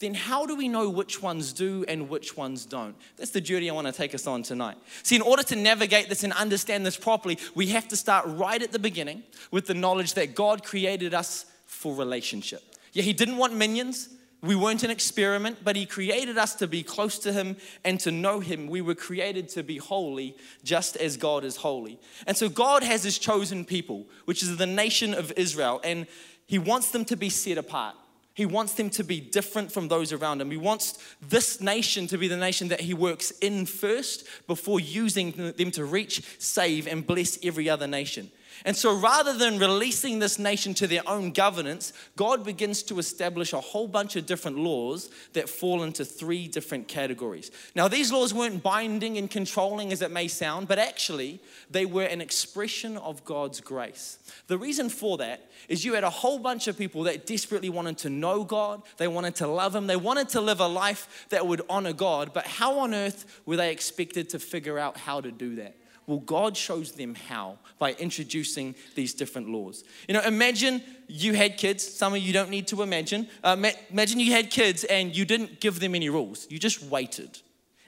then 0.00 0.12
how 0.12 0.44
do 0.44 0.54
we 0.54 0.68
know 0.68 0.90
which 0.90 1.22
ones 1.22 1.54
do 1.54 1.86
and 1.88 2.10
which 2.10 2.36
ones 2.36 2.66
don't? 2.66 2.94
That's 3.16 3.30
the 3.30 3.40
journey 3.40 3.70
I 3.70 3.72
want 3.72 3.86
to 3.86 3.94
take 3.94 4.14
us 4.14 4.26
on 4.26 4.42
tonight. 4.42 4.76
See, 5.02 5.16
in 5.16 5.22
order 5.22 5.42
to 5.44 5.56
navigate 5.56 6.10
this 6.10 6.22
and 6.22 6.34
understand 6.34 6.84
this 6.84 6.98
properly, 6.98 7.38
we 7.54 7.68
have 7.68 7.88
to 7.88 7.96
start 7.96 8.26
right 8.26 8.62
at 8.62 8.70
the 8.70 8.78
beginning 8.78 9.22
with 9.50 9.66
the 9.66 9.74
knowledge 9.74 10.12
that 10.14 10.34
God 10.34 10.64
created 10.64 11.14
us 11.14 11.46
for 11.64 11.94
relationship. 11.94 12.62
Yeah, 12.92 13.04
He 13.04 13.14
didn't 13.14 13.38
want 13.38 13.54
minions. 13.54 14.10
We 14.42 14.56
weren't 14.56 14.82
an 14.82 14.90
experiment, 14.90 15.58
but 15.62 15.76
He 15.76 15.84
created 15.84 16.38
us 16.38 16.54
to 16.56 16.66
be 16.66 16.82
close 16.82 17.18
to 17.20 17.32
Him 17.32 17.56
and 17.84 18.00
to 18.00 18.10
know 18.10 18.40
Him. 18.40 18.68
We 18.68 18.80
were 18.80 18.94
created 18.94 19.48
to 19.50 19.62
be 19.62 19.76
holy, 19.76 20.36
just 20.64 20.96
as 20.96 21.16
God 21.16 21.44
is 21.44 21.56
holy. 21.56 21.98
And 22.26 22.36
so, 22.36 22.48
God 22.48 22.82
has 22.82 23.04
His 23.04 23.18
chosen 23.18 23.64
people, 23.64 24.06
which 24.24 24.42
is 24.42 24.56
the 24.56 24.66
nation 24.66 25.12
of 25.12 25.32
Israel, 25.36 25.80
and 25.84 26.06
He 26.46 26.58
wants 26.58 26.90
them 26.90 27.04
to 27.06 27.16
be 27.16 27.28
set 27.28 27.58
apart. 27.58 27.96
He 28.32 28.46
wants 28.46 28.74
them 28.74 28.88
to 28.90 29.04
be 29.04 29.20
different 29.20 29.70
from 29.70 29.88
those 29.88 30.12
around 30.12 30.40
him. 30.40 30.50
He 30.50 30.56
wants 30.56 30.98
this 31.20 31.60
nation 31.60 32.06
to 32.06 32.16
be 32.16 32.28
the 32.28 32.38
nation 32.38 32.68
that 32.68 32.80
he 32.80 32.94
works 32.94 33.32
in 33.32 33.66
first 33.66 34.26
before 34.46 34.80
using 34.80 35.32
them 35.32 35.70
to 35.72 35.84
reach, 35.84 36.22
save, 36.38 36.86
and 36.86 37.06
bless 37.06 37.38
every 37.44 37.68
other 37.68 37.86
nation. 37.86 38.30
And 38.64 38.76
so 38.76 38.94
rather 38.98 39.36
than 39.36 39.58
releasing 39.58 40.18
this 40.18 40.38
nation 40.38 40.74
to 40.74 40.86
their 40.86 41.06
own 41.08 41.32
governance, 41.32 41.92
God 42.16 42.44
begins 42.44 42.82
to 42.84 42.98
establish 42.98 43.52
a 43.52 43.60
whole 43.60 43.88
bunch 43.88 44.16
of 44.16 44.26
different 44.26 44.58
laws 44.58 45.10
that 45.32 45.48
fall 45.48 45.82
into 45.82 46.04
three 46.04 46.46
different 46.46 46.86
categories. 46.88 47.50
Now, 47.74 47.88
these 47.88 48.12
laws 48.12 48.34
weren't 48.34 48.62
binding 48.62 49.16
and 49.16 49.30
controlling 49.30 49.92
as 49.92 50.02
it 50.02 50.10
may 50.10 50.28
sound, 50.28 50.68
but 50.68 50.78
actually, 50.78 51.40
they 51.70 51.86
were 51.86 52.04
an 52.04 52.20
expression 52.20 52.98
of 52.98 53.24
God's 53.24 53.60
grace. 53.60 54.18
The 54.46 54.58
reason 54.58 54.88
for 54.88 55.16
that 55.18 55.50
is 55.68 55.84
you 55.84 55.94
had 55.94 56.04
a 56.04 56.10
whole 56.10 56.38
bunch 56.38 56.68
of 56.68 56.76
people 56.76 57.04
that 57.04 57.26
desperately 57.26 57.70
wanted 57.70 57.98
to 57.98 58.10
know 58.10 58.44
God, 58.44 58.82
they 58.98 59.08
wanted 59.08 59.36
to 59.36 59.46
love 59.46 59.74
Him, 59.74 59.86
they 59.86 59.96
wanted 59.96 60.28
to 60.30 60.40
live 60.40 60.60
a 60.60 60.66
life 60.66 61.26
that 61.30 61.46
would 61.46 61.62
honor 61.70 61.92
God, 61.92 62.32
but 62.34 62.46
how 62.46 62.80
on 62.80 62.94
earth 62.94 63.40
were 63.46 63.56
they 63.56 63.72
expected 63.72 64.28
to 64.30 64.38
figure 64.38 64.78
out 64.78 64.96
how 64.96 65.20
to 65.20 65.30
do 65.30 65.56
that? 65.56 65.76
Well, 66.10 66.18
God 66.18 66.56
shows 66.56 66.90
them 66.90 67.14
how 67.14 67.60
by 67.78 67.92
introducing 67.92 68.74
these 68.96 69.14
different 69.14 69.48
laws. 69.48 69.84
You 70.08 70.14
know, 70.14 70.22
imagine 70.22 70.82
you 71.06 71.34
had 71.34 71.56
kids. 71.56 71.86
Some 71.86 72.14
of 72.14 72.20
you 72.20 72.32
don't 72.32 72.50
need 72.50 72.66
to 72.66 72.82
imagine. 72.82 73.28
Uh, 73.44 73.54
ma- 73.54 73.78
imagine 73.92 74.18
you 74.18 74.32
had 74.32 74.50
kids 74.50 74.82
and 74.82 75.14
you 75.16 75.24
didn't 75.24 75.60
give 75.60 75.78
them 75.78 75.94
any 75.94 76.08
rules. 76.08 76.48
You 76.50 76.58
just 76.58 76.82
waited 76.82 77.38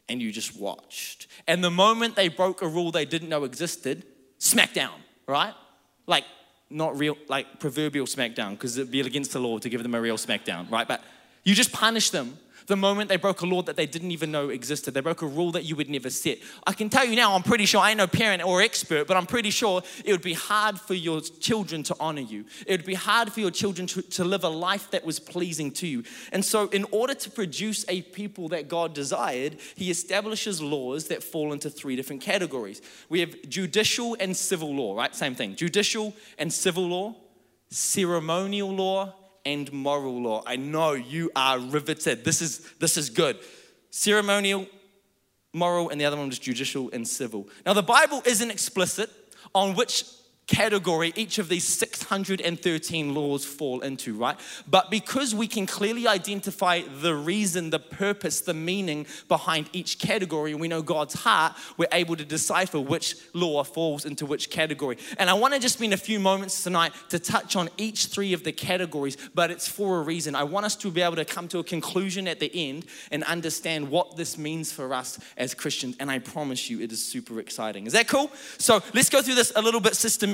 and 0.09 0.23
you 0.23 0.31
just 0.31 0.57
watched. 0.57 1.27
And 1.49 1.65
the 1.65 1.71
moment 1.73 2.15
they 2.15 2.29
broke 2.29 2.63
a 2.63 2.69
rule 2.69 2.93
they 2.93 3.05
didn't 3.05 3.29
know 3.29 3.43
existed, 3.43 4.05
smackdown, 4.39 4.95
right? 5.27 5.55
Like, 6.07 6.23
not 6.71 6.97
real, 6.97 7.17
like 7.27 7.59
proverbial 7.59 8.07
smackdown, 8.07 8.53
because 8.53 8.79
it'd 8.79 8.93
be 8.93 9.01
against 9.01 9.33
the 9.33 9.41
law 9.41 9.59
to 9.59 9.69
give 9.69 9.83
them 9.83 9.97
a 9.97 10.01
real 10.01 10.17
smackdown, 10.17 10.71
right? 10.71 10.87
But 10.87 11.03
you 11.43 11.57
just 11.57 11.73
punish 11.73 12.11
them 12.11 12.39
the 12.67 12.77
moment 12.77 13.09
they 13.09 13.17
broke 13.17 13.41
a 13.43 13.47
law 13.47 13.63
that 13.63 13.77
they 13.77 13.87
didn't 13.87 14.11
even 14.11 14.31
know 14.31 14.49
existed. 14.49 14.95
They 14.95 15.01
broke 15.01 15.23
a 15.23 15.27
rule 15.27 15.53
that 15.53 15.65
you 15.65 15.77
would 15.77 15.91
never 15.91 16.11
set. 16.11 16.39
I 16.67 16.73
can 16.73 16.89
tell 16.89 17.05
you 17.05 17.17
now, 17.17 17.35
I'm 17.35 17.43
pretty 17.43 17.67
sure, 17.67 17.81
I 17.81 17.91
ain't 17.91 17.99
no 17.99 18.07
parent 18.07 18.45
or 18.45 18.63
expert, 18.63 19.07
but 19.07 19.17
I'm 19.17 19.27
pretty 19.27 19.51
sure 19.51 19.83
it 20.05 20.13
would 20.13 20.23
be 20.23 20.35
hard 20.35 20.79
for 20.79 20.95
your 20.95 21.21
children 21.21 21.83
to 21.85 21.97
honor 22.01 22.21
you. 22.21 22.45
It 22.67 22.73
would 22.73 22.87
be 22.87 22.95
hard 22.95 23.33
for 23.33 23.41
your 23.41 23.51
children 23.51 23.87
to, 23.89 24.03
to 24.03 24.25
live 24.25 24.45
a 24.45 24.49
life 24.49 24.91
that 24.91 25.05
was 25.05 25.19
pleasing 25.19 25.71
to 25.73 25.87
you. 25.87 26.05
And 26.33 26.45
so, 26.45 26.69
in 26.69 26.87
order 26.91 27.15
to 27.15 27.31
produce 27.31 27.85
a 27.89 28.03
people 28.03 28.49
that 28.49 28.69
God 28.69 28.95
desired, 28.95 29.57
He 29.75 29.91
establishes 29.91 30.61
laws 30.61 31.09
that 31.09 31.23
fall 31.23 31.53
into 31.53 31.71
three 31.71 31.97
different 31.97 32.23
categories. 32.23 32.83
We 33.09 33.21
have 33.21 33.49
judicial 33.49 34.17
and 34.21 34.37
civil 34.37 34.75
law, 34.75 34.97
right? 34.97 35.15
Same 35.15 35.35
thing. 35.35 35.57
Judicial 35.57 36.15
and 36.39 36.53
civil 36.53 36.87
law, 36.87 37.15
ceremonial 37.71 38.75
law, 38.75 39.15
and 39.45 39.73
moral 39.73 40.23
law. 40.23 40.43
I 40.47 40.57
know 40.57 40.93
you 40.93 41.31
are 41.35 41.59
riveted. 41.59 42.25
This 42.25 42.41
is, 42.41 42.61
this 42.79 42.97
is 42.97 43.11
good. 43.11 43.39
Ceremonial, 43.91 44.67
moral, 45.53 45.91
and 45.91 46.01
the 46.01 46.05
other 46.05 46.17
one 46.17 46.29
was 46.29 46.39
judicial 46.39 46.91
and 46.93 47.07
civil. 47.07 47.49
Now, 47.67 47.73
the 47.73 47.83
Bible 47.83 48.23
isn't 48.25 48.51
explicit 48.51 49.11
on 49.55 49.75
which 49.75 50.05
category 50.47 51.13
each 51.17 51.39
of 51.39 51.49
these 51.49 51.67
613 51.67 53.15
laws 53.15 53.45
fall 53.45 53.81
into, 53.81 54.15
right? 54.15 54.37
But 54.69 54.91
because 54.91 55.35
we 55.35 55.47
can 55.47 55.67
clearly 55.67 56.09
identify 56.09 56.83
the 56.83 57.15
reason, 57.15 57.71
the 57.71 57.79
purpose, 57.79 58.41
the 58.41 58.55
meaning 58.55 59.07
behind 59.29 59.71
each 59.73 59.99
category, 59.99 60.53
and 60.53 60.61
we 60.61 60.69
know 60.69 60.83
God's 60.83 61.15
heart, 61.15 61.55
we're 61.77 61.87
able 61.93 62.17
to 62.17 62.25
decipher 62.25 62.81
which 62.81 63.17
law 63.33 63.63
falls 63.63 64.05
into 64.05 64.27
which 64.27 64.51
category. 64.51 64.99
And 65.17 65.31
I 65.31 65.35
want 65.35 65.55
to 65.55 65.61
just 65.61 65.77
spend 65.77 65.95
a 65.95 65.99
few 65.99 66.19
moments 66.19 66.63
tonight 66.63 66.93
to 67.11 67.19
touch 67.19 67.55
on 67.55 67.69
each 67.77 68.07
three 68.07 68.33
of 68.33 68.43
the 68.43 68.53
categories, 68.53 69.17
but 69.35 69.51
it's 69.51 69.69
for 69.69 70.01
a 70.01 70.03
reason. 70.03 70.35
I 70.35 70.45
want 70.45 70.67
us 70.67 70.77
to 70.77 70.91
be 70.91 71.03
able 71.03 71.17
to 71.17 71.25
come 71.25 71.49
to 71.49 71.61
a 71.61 71.65
conclusion 71.65 72.27
at 72.27 72.41
the 72.41 72.51
end 72.55 72.87
and 73.11 73.23
understand 73.25 73.91
what 73.91 74.17
this 74.17 74.37
means 74.37 74.73
for 74.73 74.93
us 74.93 75.19
as 75.37 75.55
Christians. 75.55 75.97
And 76.01 76.11
I 76.11 76.19
promise 76.19 76.69
you, 76.69 76.81
it 76.81 76.91
is 76.91 77.03
super 77.03 77.39
exciting. 77.39 77.87
Is 77.87 77.93
that 77.93 78.09
cool? 78.09 78.31
So 78.59 78.83
let's 78.93 79.09
go 79.09 79.23
through 79.23 79.37
this 79.37 79.53
a 79.55 79.63
little 79.63 79.81
bit 79.81 79.95
systematically 79.95 80.32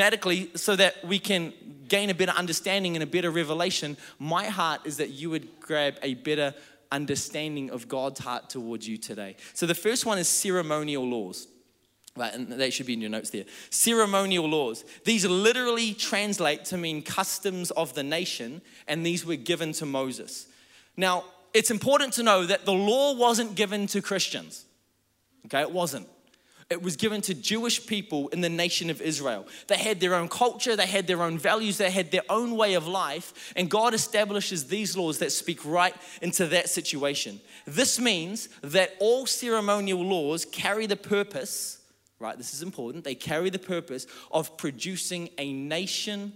so 0.55 0.77
that 0.77 1.05
we 1.05 1.19
can 1.19 1.53
gain 1.89 2.11
a 2.11 2.15
better 2.15 2.33
understanding 2.33 2.97
and 2.97 3.03
a 3.03 3.07
better 3.07 3.31
revelation, 3.31 3.97
my 4.19 4.47
heart 4.47 4.83
is 4.85 4.99
that 4.99 5.11
you 5.11 5.31
would 5.31 5.61
grab 5.61 5.97
a 6.03 6.15
better 6.15 6.55
understanding 6.91 7.71
of 7.71 7.89
God's 7.89 8.21
heart 8.21 8.51
towards 8.51 8.89
you 8.89 8.97
today. 8.97 9.37
So 9.55 9.67
the 9.67 9.75
first 9.75 10.07
one 10.07 10.19
is 10.19 10.29
ceremonial 10.29 11.07
laws. 11.07 11.49
Right, 12.17 12.35
and 12.35 12.51
they 12.51 12.71
should 12.71 12.87
be 12.87 12.95
in 12.95 13.01
your 13.01 13.11
notes 13.11 13.31
there. 13.31 13.45
Ceremonial 13.71 14.49
laws. 14.49 14.85
These 15.05 15.25
literally 15.27 15.95
translate 15.95 16.65
to 16.67 16.77
mean 16.77 17.03
customs 17.03 17.71
of 17.71 17.95
the 17.95 18.03
nation, 18.03 18.61
and 18.89 19.07
these 19.07 19.25
were 19.25 19.37
given 19.37 19.73
to 19.75 19.87
Moses. 19.87 20.49
Now, 20.97 21.25
it's 21.55 21.71
important 21.71 22.15
to 22.15 22.25
know 22.25 22.45
that 22.45 22.65
the 22.65 22.73
law 22.73 23.15
wasn't 23.15 23.55
given 23.55 23.87
to 23.89 24.03
Christians. 24.03 24.65
Okay, 25.47 25.61
it 25.61 25.71
wasn't. 25.71 26.09
It 26.71 26.83
was 26.83 26.97
given 26.97 27.23
to 27.23 27.35
Jewish 27.35 27.87
people 27.87 28.29
in 28.29 28.43
the 28.43 28.51
nation 28.51 28.91
of 28.91 29.01
Israel. 29.01 29.47
They 29.69 29.79
had 29.79 30.01
their 30.01 30.15
own 30.15 30.29
culture, 30.29 30.77
they 30.77 30.87
had 30.87 31.07
their 31.07 31.23
own 31.23 31.39
values, 31.39 31.79
they 31.79 31.91
had 31.91 32.11
their 32.11 32.25
own 32.29 32.57
way 32.57 32.75
of 32.75 32.87
life, 32.87 33.55
and 33.57 33.71
God 33.71 33.95
establishes 33.95 34.67
these 34.67 34.95
laws 34.95 35.19
that 35.19 35.33
speak 35.33 35.65
right 35.65 35.95
into 36.21 36.47
that 36.49 36.69
situation. 36.69 37.41
This 37.67 37.99
means 37.99 38.51
that 38.61 38.95
all 39.01 39.25
ceremonial 39.25 40.05
laws 40.05 40.45
carry 40.45 40.85
the 40.87 40.97
purpose, 40.97 41.81
right? 42.19 42.37
This 42.37 42.53
is 42.53 42.61
important. 42.61 43.05
They 43.05 43.15
carry 43.15 43.49
the 43.49 43.59
purpose 43.59 44.07
of 44.31 44.59
producing 44.59 45.31
a 45.39 45.51
nation 45.51 46.35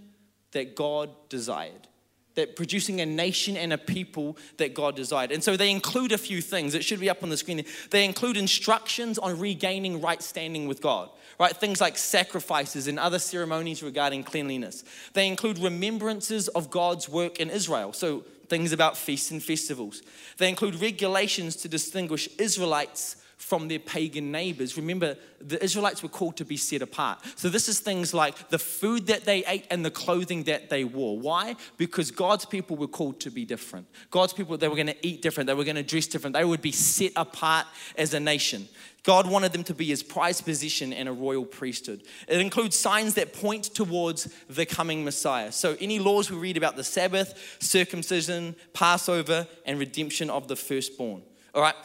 that 0.51 0.75
God 0.75 1.11
desired 1.29 1.87
that 2.35 2.55
producing 2.55 3.01
a 3.01 3.05
nation 3.05 3.55
and 3.55 3.73
a 3.73 3.77
people 3.77 4.37
that 4.57 4.73
God 4.73 4.95
desired. 4.95 5.31
And 5.31 5.43
so 5.43 5.55
they 5.55 5.71
include 5.71 6.11
a 6.11 6.17
few 6.17 6.41
things. 6.41 6.73
It 6.73 6.83
should 6.83 6.99
be 6.99 7.09
up 7.09 7.23
on 7.23 7.29
the 7.29 7.37
screen. 7.37 7.63
They 7.91 8.05
include 8.05 8.37
instructions 8.37 9.17
on 9.17 9.39
regaining 9.39 10.01
right 10.01 10.21
standing 10.21 10.67
with 10.67 10.81
God, 10.81 11.09
right? 11.39 11.55
Things 11.55 11.79
like 11.79 11.97
sacrifices 11.97 12.87
and 12.87 12.99
other 12.99 13.19
ceremonies 13.19 13.83
regarding 13.83 14.23
cleanliness. 14.23 14.83
They 15.13 15.27
include 15.27 15.59
remembrances 15.59 16.47
of 16.49 16.69
God's 16.69 17.07
work 17.07 17.39
in 17.39 17.49
Israel. 17.49 17.93
So 17.93 18.23
things 18.47 18.71
about 18.71 18.97
feasts 18.97 19.31
and 19.31 19.41
festivals. 19.41 20.01
They 20.37 20.49
include 20.49 20.75
regulations 20.81 21.55
to 21.57 21.67
distinguish 21.67 22.29
Israelites 22.37 23.17
from 23.43 23.67
their 23.67 23.79
pagan 23.79 24.31
neighbors. 24.31 24.77
Remember, 24.77 25.17
the 25.41 25.61
Israelites 25.61 26.01
were 26.01 26.09
called 26.09 26.37
to 26.37 26.45
be 26.45 26.55
set 26.55 26.81
apart. 26.81 27.19
So, 27.35 27.49
this 27.49 27.67
is 27.67 27.81
things 27.81 28.13
like 28.13 28.49
the 28.49 28.57
food 28.57 29.07
that 29.07 29.25
they 29.25 29.43
ate 29.45 29.67
and 29.69 29.83
the 29.83 29.91
clothing 29.91 30.43
that 30.43 30.69
they 30.69 30.85
wore. 30.85 31.19
Why? 31.19 31.57
Because 31.77 32.09
God's 32.09 32.45
people 32.45 32.77
were 32.77 32.87
called 32.87 33.19
to 33.19 33.29
be 33.29 33.43
different. 33.43 33.87
God's 34.11 34.31
people, 34.31 34.57
they 34.57 34.69
were 34.69 34.75
going 34.75 34.87
to 34.87 35.07
eat 35.07 35.21
different, 35.21 35.47
they 35.47 35.53
were 35.53 35.65
going 35.65 35.75
to 35.75 35.83
dress 35.83 36.07
different, 36.07 36.33
they 36.33 36.45
would 36.45 36.61
be 36.61 36.71
set 36.71 37.11
apart 37.17 37.67
as 37.97 38.13
a 38.13 38.19
nation. 38.19 38.69
God 39.03 39.29
wanted 39.29 39.51
them 39.51 39.65
to 39.65 39.73
be 39.73 39.87
his 39.87 40.01
prized 40.01 40.45
possession 40.45 40.93
and 40.93 41.09
a 41.09 41.11
royal 41.11 41.43
priesthood. 41.43 42.03
It 42.29 42.39
includes 42.39 42.79
signs 42.79 43.15
that 43.15 43.33
point 43.33 43.65
towards 43.65 44.33
the 44.47 44.65
coming 44.65 45.03
Messiah. 45.03 45.51
So, 45.51 45.75
any 45.81 45.99
laws 45.99 46.31
we 46.31 46.37
read 46.37 46.55
about 46.55 46.77
the 46.77 46.83
Sabbath, 46.85 47.57
circumcision, 47.59 48.55
Passover, 48.71 49.47
and 49.65 49.77
redemption 49.77 50.29
of 50.29 50.47
the 50.47 50.55
firstborn. 50.55 51.23
All 51.53 51.61
right, 51.61 51.75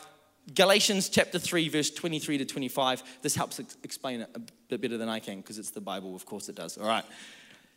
Galatians 0.54 1.08
chapter 1.08 1.38
3, 1.38 1.68
verse 1.68 1.90
23 1.90 2.38
to 2.38 2.44
25. 2.44 3.02
This 3.22 3.34
helps 3.34 3.58
explain 3.82 4.22
it 4.22 4.30
a 4.34 4.40
bit 4.68 4.80
better 4.80 4.96
than 4.96 5.08
I 5.08 5.20
can 5.20 5.40
because 5.40 5.58
it's 5.58 5.70
the 5.70 5.80
Bible, 5.80 6.14
of 6.14 6.24
course 6.24 6.48
it 6.48 6.54
does. 6.54 6.78
All 6.78 6.86
right. 6.86 7.04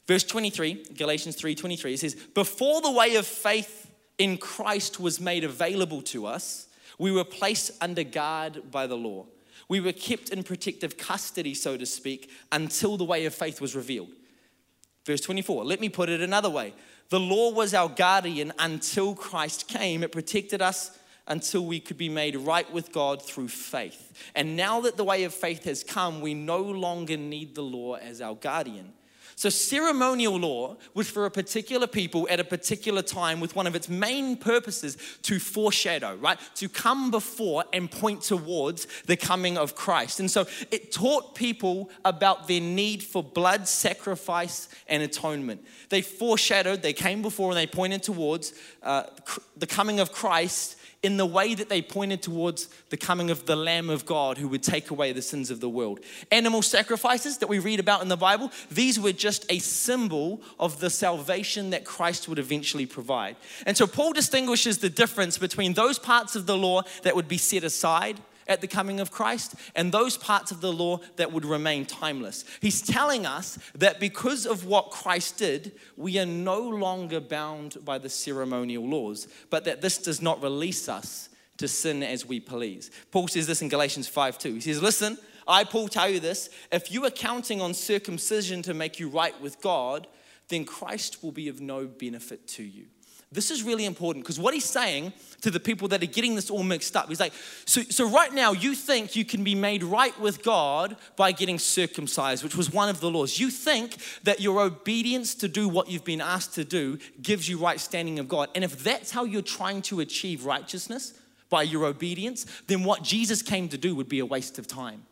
Verse 0.08 0.24
23, 0.24 0.86
Galatians 0.96 1.36
3 1.36 1.56
23, 1.56 1.94
it 1.94 2.00
says, 2.00 2.16
Before 2.16 2.82
the 2.82 2.92
way 2.92 3.16
of 3.16 3.26
faith 3.26 3.92
in 4.18 4.38
Christ 4.38 5.00
was 5.00 5.20
made 5.20 5.44
available 5.44 6.02
to 6.04 6.26
us, 6.26 6.68
we 6.98 7.12
were 7.12 7.24
placed 7.24 7.72
under 7.82 8.04
guard 8.04 8.72
by 8.72 8.88
the 8.88 8.98
law. 8.98 9.26
We 9.68 9.80
were 9.80 9.94
kept 9.94 10.30
in 10.30 10.44
protective 10.44 10.98
custody, 10.98 11.54
so 11.54 11.78
to 11.78 11.86
speak, 11.86 12.30
until 12.52 12.98
the 12.98 13.06
way 13.06 13.26
of 13.26 13.34
faith 13.34 13.62
was 13.62 13.76
revealed. 13.76 14.10
Verse 15.06 15.22
24, 15.22 15.64
let 15.64 15.80
me 15.80 15.90
put 15.90 16.10
it 16.10 16.22
another 16.22 16.50
way. 16.50 16.74
The 17.10 17.20
law 17.20 17.52
was 17.52 17.74
our 17.74 17.90
guardian 17.90 18.54
until 18.60 19.16
Christ 19.16 19.68
came. 19.68 20.04
It 20.04 20.12
protected 20.12 20.62
us 20.62 20.98
until 21.32 21.66
we 21.66 21.80
could 21.80 21.98
be 21.98 22.10
made 22.10 22.36
right 22.36 22.72
with 22.74 22.92
God 22.92 23.22
through 23.22 23.48
faith. 23.48 24.12
And 24.36 24.58
now 24.58 24.82
that 24.82 24.98
the 24.98 25.06
way 25.06 25.24
of 25.24 25.34
faith 25.34 25.64
has 25.64 25.82
come, 25.82 26.20
we 26.20 26.34
no 26.34 26.60
longer 26.60 27.16
need 27.16 27.56
the 27.56 27.64
law 27.64 27.96
as 27.96 28.20
our 28.20 28.36
guardian. 28.36 28.92
So, 29.38 29.50
ceremonial 29.50 30.38
law 30.38 30.76
was 30.94 31.10
for 31.10 31.26
a 31.26 31.32
particular 31.32 31.88
people 31.88 32.28
at 32.30 32.42
a 32.42 32.44
particular 32.44 33.02
time 33.02 33.40
with 33.40 33.56
one 33.56 33.66
of 33.66 33.76
its 33.76 33.88
main 33.88 34.36
purposes 34.36 34.98
to 35.24 35.40
foreshadow, 35.40 36.16
right? 36.18 36.38
To 36.56 36.68
come 36.68 37.12
before 37.12 37.64
and 37.72 37.90
point 37.90 38.22
towards 38.22 38.86
the 39.06 39.16
coming 39.16 39.58
of 39.58 39.74
Christ. 39.74 40.20
And 40.20 40.30
so 40.30 40.46
it 40.70 40.92
taught 40.92 41.34
people 41.34 41.90
about 42.04 42.50
their 42.50 42.62
need 42.62 43.02
for 43.04 43.24
blood 43.24 43.70
sacrifice 43.70 44.68
and 44.88 45.02
atonement. 45.02 45.66
They 45.90 46.02
foreshadowed, 46.02 46.82
they 46.82 46.94
came 46.94 47.22
before, 47.22 47.50
and 47.50 47.58
they 47.58 47.68
pointed 47.68 48.04
towards 48.04 48.54
uh, 48.84 49.06
the 49.56 49.66
coming 49.66 50.02
of 50.02 50.12
Christ 50.12 50.76
in 51.04 51.18
the 51.18 51.26
way 51.26 51.56
that 51.56 51.68
they 51.68 51.82
pointed 51.82 52.22
towards 52.22 52.68
the 52.90 52.98
coming 52.98 53.32
of 53.32 53.46
the 53.46 53.56
Lamb 53.56 53.90
of 53.90 54.06
God 54.06 54.38
who 54.38 54.48
would 54.48 54.62
take 54.62 54.92
away 54.92 55.12
the 55.12 55.22
sins 55.22 55.50
of 55.50 55.60
the 55.60 55.70
world. 55.70 56.00
Animal 56.32 56.62
sacrifices 56.62 57.40
that 57.40 57.48
we 57.48 57.58
read 57.58 57.80
about 57.80 58.04
in 58.04 58.08
the 58.08 58.18
Bible, 58.18 58.52
these 58.70 59.00
were 59.00 59.12
just 59.12 59.46
a 59.50 59.58
symbol 59.60 60.42
of 60.60 60.80
the 60.80 60.92
salvation 60.92 61.72
that 61.72 61.86
Christ 61.86 62.30
would 62.30 62.38
eventually 62.38 62.86
provide. 62.86 63.36
And 63.66 63.76
so 63.76 63.88
Paul 63.88 64.14
distinguishes 64.14 64.78
the 64.78 64.90
difference 64.90 65.40
between 65.40 65.74
those 65.74 65.98
parts 65.98 66.36
of 66.36 66.46
the 66.46 66.58
law 66.58 66.84
that 67.02 67.16
would 67.16 67.28
be 67.28 67.38
set 67.38 67.64
aside 67.64 68.20
at 68.52 68.62
the 68.62 68.68
coming 68.68 69.00
of 69.00 69.12
Christ 69.12 69.56
and 69.76 69.92
those 69.92 70.18
parts 70.18 70.52
of 70.52 70.62
the 70.62 70.72
law 70.72 71.00
that 71.16 71.32
would 71.32 71.46
remain 71.46 71.86
timeless. 71.86 72.46
He's 72.60 72.82
telling 72.82 73.26
us 73.26 73.58
that 73.76 74.00
because 74.00 74.46
of 74.46 74.66
what 74.66 74.92
Christ 74.92 75.38
did, 75.38 75.72
we 75.96 76.20
are 76.20 76.26
no 76.26 76.60
longer 76.60 77.20
bound 77.20 77.78
by 77.84 77.98
the 77.98 78.10
ceremonial 78.10 78.88
laws, 78.88 79.28
but 79.50 79.66
that 79.66 79.82
this 79.82 79.98
does 79.98 80.22
not 80.22 80.44
release 80.44 80.90
us 80.90 81.30
to 81.58 81.68
sin 81.68 82.04
as 82.04 82.26
we 82.26 82.40
please. 82.40 82.92
Paul 83.12 83.28
says 83.28 83.48
this 83.48 83.62
in 83.62 83.70
Galatians 83.70 84.08
5 84.08 84.38
2. 84.38 84.54
He 84.56 84.62
says, 84.62 84.82
Listen, 84.82 85.18
I, 85.48 85.64
Paul, 85.64 85.88
tell 85.88 86.10
you 86.10 86.20
this 86.20 86.50
if 86.72 86.92
you 86.92 87.06
are 87.06 87.12
counting 87.12 87.62
on 87.62 87.74
circumcision 87.74 88.62
to 88.64 88.74
make 88.74 89.00
you 89.00 89.10
right 89.10 89.40
with 89.42 89.62
God, 89.62 90.08
then 90.50 90.66
Christ 90.66 91.24
will 91.24 91.32
be 91.32 91.48
of 91.48 91.62
no 91.62 91.88
benefit 91.88 92.48
to 92.50 92.64
you. 92.64 92.88
This 93.34 93.50
is 93.50 93.64
really 93.64 93.86
important 93.86 94.26
because 94.26 94.38
what 94.38 94.54
he's 94.54 94.66
saying 94.66 95.14
to 95.40 95.50
the 95.50 95.60
people 95.60 95.88
that 95.88 96.04
are 96.04 96.08
getting 96.08 96.36
this 96.36 96.50
all 96.50 96.64
mixed 96.64 96.98
up, 96.98 97.08
he's 97.08 97.20
like, 97.20 97.32
so, 97.66 97.82
so 97.84 98.10
right 98.10 98.34
now 98.34 98.52
you 98.52 98.76
think 98.76 99.16
you 99.16 99.24
can 99.24 99.42
be 99.42 99.56
made 99.56 99.84
right 99.84 100.18
with 100.20 100.44
God 100.44 100.98
by 101.16 101.32
getting 101.32 101.58
circumcised, 101.58 102.44
which 102.44 102.58
was 102.58 102.74
one 102.74 102.90
of 102.90 103.00
the 103.00 103.10
laws. 103.10 103.40
You 103.40 103.50
think 103.50 103.96
that 104.24 104.42
your 104.42 104.60
obedience 104.60 105.34
to 105.36 105.48
do 105.48 105.70
what 105.70 105.90
you've 105.90 106.04
been 106.04 106.20
asked 106.20 106.56
to 106.56 106.66
do 106.66 106.98
gives 107.22 107.48
you 107.48 107.58
right 107.58 107.80
standing 107.80 108.20
of 108.20 108.28
God. 108.28 108.50
And 108.54 108.66
if 108.66 108.84
that's 108.84 109.12
how 109.12 109.24
you're 109.24 109.42
trying 109.42 109.82
to 109.84 110.02
achieve 110.02 110.46
righteousness 110.46 111.14
by 111.50 111.64
your 111.64 111.86
obedience, 111.86 112.46
then 112.68 112.84
what 112.84 113.02
Jesus 113.02 113.42
came 113.42 113.70
to 113.70 113.78
do 113.78 113.96
would 113.96 114.10
be 114.10 114.20
a 114.20 114.26
waste 114.26 114.60
of 114.60 114.68
time. 114.68 115.04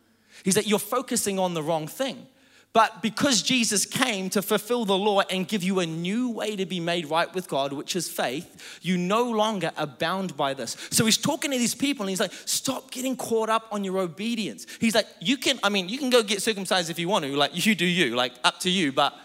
He's 0.44 0.56
like, 0.56 0.68
you're 0.68 0.78
focusing 0.78 1.38
on 1.38 1.54
the 1.54 1.62
wrong 1.62 1.86
thing. 1.86 2.26
But 2.72 3.02
because 3.02 3.42
Jesus 3.42 3.84
came 3.84 4.30
to 4.30 4.42
fulfill 4.42 4.84
the 4.84 4.96
law 4.96 5.22
and 5.22 5.48
give 5.48 5.64
you 5.64 5.80
a 5.80 5.86
new 5.86 6.30
way 6.30 6.54
to 6.54 6.64
be 6.64 6.78
made 6.78 7.10
right 7.10 7.32
with 7.34 7.48
God, 7.48 7.72
which 7.72 7.96
is 7.96 8.08
faith, 8.08 8.78
you 8.80 8.96
no 8.96 9.28
longer 9.28 9.72
are 9.76 9.88
bound 9.88 10.36
by 10.36 10.54
this. 10.54 10.76
So 10.90 11.04
he's 11.04 11.18
talking 11.18 11.50
to 11.50 11.58
these 11.58 11.74
people 11.74 12.04
and 12.04 12.10
he's 12.10 12.20
like, 12.20 12.32
stop 12.44 12.92
getting 12.92 13.16
caught 13.16 13.48
up 13.48 13.66
on 13.72 13.82
your 13.82 13.98
obedience. 13.98 14.66
He's 14.78 14.94
like, 14.94 15.08
you 15.20 15.36
can, 15.36 15.58
I 15.64 15.68
mean, 15.68 15.88
you 15.88 15.98
can 15.98 16.10
go 16.10 16.22
get 16.22 16.42
circumcised 16.42 16.90
if 16.90 16.98
you 17.00 17.08
want 17.08 17.24
to, 17.24 17.36
like, 17.36 17.66
you 17.66 17.74
do 17.74 17.86
you, 17.86 18.14
like, 18.14 18.34
up 18.44 18.60
to 18.60 18.70
you, 18.70 18.92
but 18.92 19.18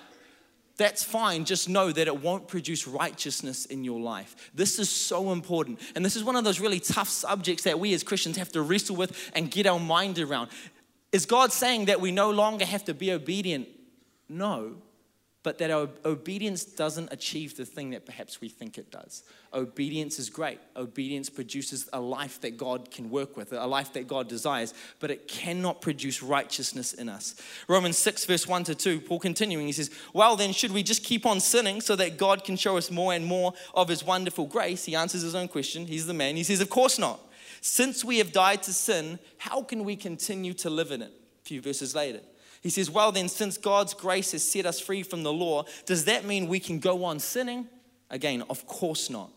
that's 0.77 1.03
fine. 1.03 1.45
Just 1.45 1.69
know 1.69 1.91
that 1.91 2.07
it 2.07 2.21
won't 2.21 2.47
produce 2.47 2.87
righteousness 2.87 3.65
in 3.65 3.83
your 3.83 3.99
life. 3.99 4.51
This 4.53 4.79
is 4.79 4.89
so 4.89 5.31
important. 5.31 5.79
And 5.95 6.03
this 6.03 6.15
is 6.15 6.23
one 6.23 6.35
of 6.35 6.43
those 6.43 6.59
really 6.59 6.79
tough 6.79 7.09
subjects 7.09 7.63
that 7.63 7.79
we 7.79 7.93
as 7.93 8.03
Christians 8.03 8.37
have 8.37 8.51
to 8.53 8.61
wrestle 8.61 8.95
with 8.95 9.31
and 9.33 9.49
get 9.49 9.67
our 9.67 9.79
mind 9.79 10.19
around. 10.19 10.49
Is 11.15 11.25
God 11.25 11.53
saying 11.53 11.85
that 11.85 12.01
we 12.01 12.11
no 12.11 12.29
longer 12.29 12.65
have 12.65 12.83
to 12.85 12.93
be 12.93 13.09
obedient? 13.13 13.69
No. 14.27 14.75
but 15.45 15.59
that 15.59 15.69
our 15.69 15.87
obedience 16.03 16.65
doesn't 16.65 17.13
achieve 17.13 17.55
the 17.55 17.65
thing 17.65 17.91
that 17.91 18.03
perhaps 18.03 18.41
we 18.41 18.49
think 18.49 18.79
it 18.79 18.89
does. 18.89 19.21
Obedience 19.53 20.17
is 20.17 20.27
great. 20.27 20.57
Obedience 20.75 21.29
produces 21.29 21.87
a 21.93 21.99
life 21.99 22.41
that 22.41 22.57
God 22.57 22.89
can 22.89 23.11
work 23.11 23.37
with, 23.37 23.53
a 23.53 23.67
life 23.67 23.93
that 23.93 24.07
God 24.07 24.27
desires, 24.27 24.73
but 24.99 25.11
it 25.11 25.27
cannot 25.27 25.81
produce 25.81 26.23
righteousness 26.23 26.93
in 26.93 27.09
us. 27.09 27.35
Romans 27.67 27.99
6, 27.99 28.25
verse 28.25 28.47
1 28.47 28.63
to 28.63 28.73
2, 28.73 29.01
Paul 29.01 29.19
continuing, 29.19 29.67
he 29.67 29.71
says, 29.71 29.91
Well, 30.13 30.35
then, 30.35 30.51
should 30.51 30.71
we 30.71 30.81
just 30.81 31.03
keep 31.03 31.27
on 31.27 31.39
sinning 31.39 31.79
so 31.79 31.95
that 31.95 32.17
God 32.17 32.43
can 32.43 32.57
show 32.57 32.75
us 32.75 32.89
more 32.89 33.13
and 33.13 33.23
more 33.23 33.53
of 33.75 33.87
his 33.87 34.03
wonderful 34.03 34.47
grace? 34.47 34.85
He 34.85 34.95
answers 34.95 35.21
his 35.21 35.35
own 35.35 35.47
question. 35.47 35.85
He's 35.85 36.07
the 36.07 36.15
man. 36.15 36.37
He 36.37 36.43
says, 36.43 36.59
Of 36.59 36.71
course 36.71 36.97
not. 36.97 37.19
Since 37.67 38.05
we 38.05 38.19
have 38.19 38.31
died 38.31 38.61
to 38.63 38.73
sin, 38.73 39.17
how 39.39 39.63
can 39.63 39.85
we 39.85 39.95
continue 39.95 40.53
to 40.53 40.69
live 40.69 40.91
in 40.91 41.01
it? 41.01 41.11
A 41.11 41.45
few 41.47 41.61
verses 41.61 41.95
later. 41.95 42.19
He 42.61 42.69
says, 42.69 42.91
Well, 42.91 43.11
then, 43.11 43.27
since 43.27 43.57
God's 43.57 43.95
grace 43.95 44.33
has 44.33 44.47
set 44.47 44.67
us 44.67 44.79
free 44.79 45.01
from 45.01 45.23
the 45.23 45.33
law, 45.33 45.63
does 45.87 46.05
that 46.05 46.25
mean 46.25 46.47
we 46.47 46.59
can 46.59 46.77
go 46.77 47.03
on 47.05 47.17
sinning? 47.17 47.67
Again, 48.11 48.43
of 48.51 48.67
course 48.67 49.09
not. 49.09 49.31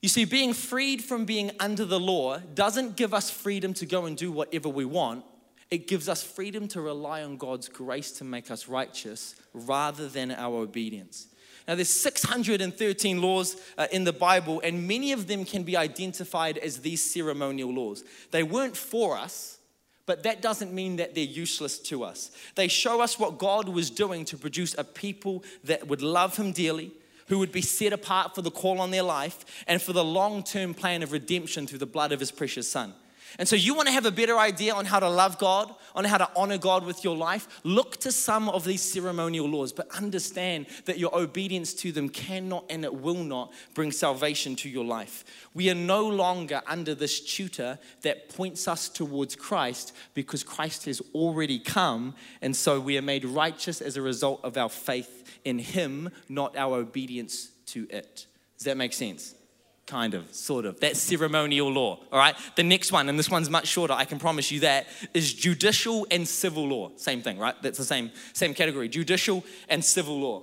You 0.00 0.08
see, 0.08 0.24
being 0.24 0.54
freed 0.54 1.04
from 1.04 1.26
being 1.26 1.50
under 1.60 1.84
the 1.84 2.00
law 2.00 2.38
doesn't 2.38 2.96
give 2.96 3.12
us 3.12 3.30
freedom 3.30 3.74
to 3.74 3.84
go 3.84 4.06
and 4.06 4.16
do 4.16 4.32
whatever 4.32 4.70
we 4.70 4.86
want. 4.86 5.22
It 5.70 5.88
gives 5.88 6.08
us 6.08 6.22
freedom 6.22 6.68
to 6.68 6.80
rely 6.80 7.22
on 7.22 7.36
God's 7.36 7.68
grace 7.68 8.12
to 8.12 8.24
make 8.24 8.50
us 8.50 8.66
righteous 8.66 9.36
rather 9.52 10.08
than 10.08 10.30
our 10.30 10.54
obedience. 10.54 11.26
Now, 11.66 11.74
there's 11.74 11.88
613 11.88 13.20
laws 13.20 13.56
uh, 13.76 13.88
in 13.90 14.04
the 14.04 14.12
Bible, 14.12 14.60
and 14.62 14.86
many 14.86 15.10
of 15.12 15.26
them 15.26 15.44
can 15.44 15.64
be 15.64 15.76
identified 15.76 16.58
as 16.58 16.78
these 16.78 17.02
ceremonial 17.02 17.72
laws. 17.72 18.04
They 18.30 18.44
weren't 18.44 18.76
for 18.76 19.16
us, 19.16 19.58
but 20.06 20.22
that 20.22 20.40
doesn't 20.40 20.72
mean 20.72 20.96
that 20.96 21.16
they're 21.16 21.24
useless 21.24 21.80
to 21.80 22.04
us. 22.04 22.30
They 22.54 22.68
show 22.68 23.00
us 23.00 23.18
what 23.18 23.38
God 23.38 23.68
was 23.68 23.90
doing 23.90 24.24
to 24.26 24.36
produce 24.36 24.76
a 24.78 24.84
people 24.84 25.42
that 25.64 25.88
would 25.88 26.02
love 26.02 26.36
Him 26.36 26.52
dearly, 26.52 26.92
who 27.26 27.40
would 27.40 27.50
be 27.50 27.62
set 27.62 27.92
apart 27.92 28.36
for 28.36 28.42
the 28.42 28.50
call 28.52 28.80
on 28.80 28.92
their 28.92 29.02
life, 29.02 29.64
and 29.66 29.82
for 29.82 29.92
the 29.92 30.04
long 30.04 30.44
term 30.44 30.72
plan 30.72 31.02
of 31.02 31.10
redemption 31.10 31.66
through 31.66 31.80
the 31.80 31.86
blood 31.86 32.12
of 32.12 32.20
His 32.20 32.30
precious 32.30 32.68
Son. 32.68 32.94
And 33.38 33.46
so, 33.46 33.54
you 33.54 33.74
want 33.74 33.86
to 33.88 33.92
have 33.92 34.06
a 34.06 34.10
better 34.10 34.38
idea 34.38 34.74
on 34.74 34.86
how 34.86 34.98
to 34.98 35.08
love 35.08 35.38
God, 35.38 35.74
on 35.94 36.04
how 36.04 36.18
to 36.18 36.28
honor 36.34 36.56
God 36.56 36.84
with 36.84 37.04
your 37.04 37.16
life? 37.16 37.60
Look 37.64 37.98
to 37.98 38.12
some 38.12 38.48
of 38.48 38.64
these 38.64 38.80
ceremonial 38.80 39.46
laws, 39.46 39.72
but 39.72 39.88
understand 39.94 40.66
that 40.86 40.98
your 40.98 41.14
obedience 41.14 41.74
to 41.74 41.92
them 41.92 42.08
cannot 42.08 42.64
and 42.70 42.84
it 42.84 42.94
will 42.94 43.22
not 43.22 43.52
bring 43.74 43.92
salvation 43.92 44.56
to 44.56 44.68
your 44.68 44.84
life. 44.84 45.24
We 45.52 45.70
are 45.70 45.74
no 45.74 46.08
longer 46.08 46.62
under 46.66 46.94
this 46.94 47.20
tutor 47.20 47.78
that 48.02 48.34
points 48.34 48.66
us 48.66 48.88
towards 48.88 49.36
Christ 49.36 49.94
because 50.14 50.42
Christ 50.42 50.86
has 50.86 51.02
already 51.14 51.58
come. 51.58 52.14
And 52.40 52.56
so, 52.56 52.80
we 52.80 52.96
are 52.96 53.02
made 53.02 53.24
righteous 53.24 53.80
as 53.82 53.96
a 53.96 54.02
result 54.02 54.40
of 54.42 54.56
our 54.56 54.70
faith 54.70 55.38
in 55.44 55.58
Him, 55.58 56.10
not 56.28 56.56
our 56.56 56.78
obedience 56.78 57.50
to 57.66 57.86
it. 57.90 58.26
Does 58.56 58.64
that 58.64 58.76
make 58.76 58.92
sense? 58.92 59.35
Kind 59.86 60.14
of, 60.14 60.32
sort 60.34 60.64
of. 60.64 60.80
That's 60.80 61.00
ceremonial 61.00 61.70
law, 61.70 62.00
all 62.10 62.18
right? 62.18 62.34
The 62.56 62.62
next 62.62 62.92
one, 62.92 63.08
and 63.08 63.18
this 63.18 63.30
one's 63.30 63.48
much 63.48 63.66
shorter, 63.66 63.92
I 63.92 64.04
can 64.04 64.18
promise 64.18 64.50
you 64.50 64.60
that, 64.60 64.86
is 65.14 65.32
judicial 65.32 66.06
and 66.10 66.26
civil 66.26 66.66
law. 66.68 66.90
Same 66.96 67.22
thing, 67.22 67.38
right? 67.38 67.54
That's 67.62 67.78
the 67.78 67.84
same, 67.84 68.10
same 68.32 68.54
category 68.54 68.88
judicial 68.88 69.44
and 69.68 69.84
civil 69.84 70.18
law. 70.18 70.42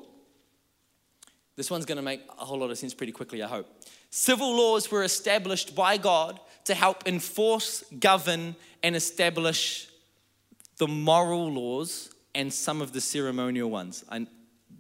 This 1.56 1.70
one's 1.70 1.86
gonna 1.86 2.02
make 2.02 2.22
a 2.40 2.46
whole 2.46 2.60
lot 2.60 2.72
of 2.72 2.78
sense 2.78 2.94
pretty 2.94 3.12
quickly, 3.12 3.44
I 3.44 3.48
hope. 3.48 3.68
Civil 4.10 4.56
laws 4.56 4.90
were 4.90 5.04
established 5.04 5.76
by 5.76 5.98
God 5.98 6.40
to 6.66 6.74
help 6.74 7.08
enforce, 7.08 7.84
govern, 8.00 8.56
and 8.82 8.96
establish 8.96 9.88
the 10.78 10.88
moral 10.88 11.52
laws 11.52 12.10
and 12.34 12.52
some 12.52 12.82
of 12.82 12.94
the 12.94 13.02
ceremonial 13.02 13.70
ones. 13.70 14.04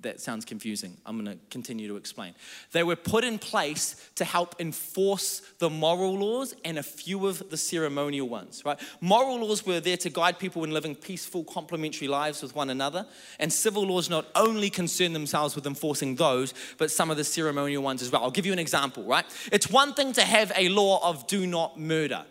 That 0.03 0.21
sounds 0.21 0.45
confusing. 0.45 0.97
I'm 1.05 1.23
going 1.23 1.37
to 1.37 1.43
continue 1.49 1.87
to 1.87 1.97
explain. 1.97 2.35
They 2.71 2.83
were 2.83 2.95
put 2.95 3.23
in 3.23 3.39
place 3.39 3.95
to 4.15 4.25
help 4.25 4.55
enforce 4.59 5.41
the 5.59 5.69
moral 5.69 6.17
laws 6.17 6.53
and 6.63 6.77
a 6.77 6.83
few 6.83 7.27
of 7.27 7.49
the 7.49 7.57
ceremonial 7.57 8.29
ones, 8.29 8.63
right? 8.63 8.79
Moral 9.01 9.39
laws 9.39 9.65
were 9.65 9.79
there 9.79 9.97
to 9.97 10.09
guide 10.09 10.39
people 10.39 10.63
in 10.63 10.71
living 10.71 10.95
peaceful, 10.95 11.43
complementary 11.43 12.07
lives 12.07 12.41
with 12.41 12.55
one 12.55 12.69
another, 12.69 13.05
and 13.39 13.51
civil 13.51 13.83
laws 13.83 14.09
not 14.09 14.27
only 14.35 14.69
concern 14.69 15.13
themselves 15.13 15.55
with 15.55 15.65
enforcing 15.65 16.15
those, 16.15 16.53
but 16.77 16.91
some 16.91 17.09
of 17.09 17.17
the 17.17 17.23
ceremonial 17.23 17.83
ones 17.83 18.01
as 18.01 18.11
well. 18.11 18.23
I'll 18.23 18.31
give 18.31 18.45
you 18.45 18.53
an 18.53 18.59
example, 18.59 19.03
right? 19.03 19.25
It's 19.51 19.69
one 19.69 19.93
thing 19.93 20.13
to 20.13 20.21
have 20.21 20.51
a 20.55 20.69
law 20.69 21.07
of 21.09 21.27
do 21.27 21.47
not 21.47 21.79
murder, 21.79 22.25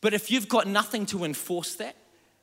but 0.00 0.12
if 0.12 0.30
you've 0.30 0.48
got 0.48 0.66
nothing 0.66 1.06
to 1.06 1.24
enforce 1.24 1.76
that 1.76 1.96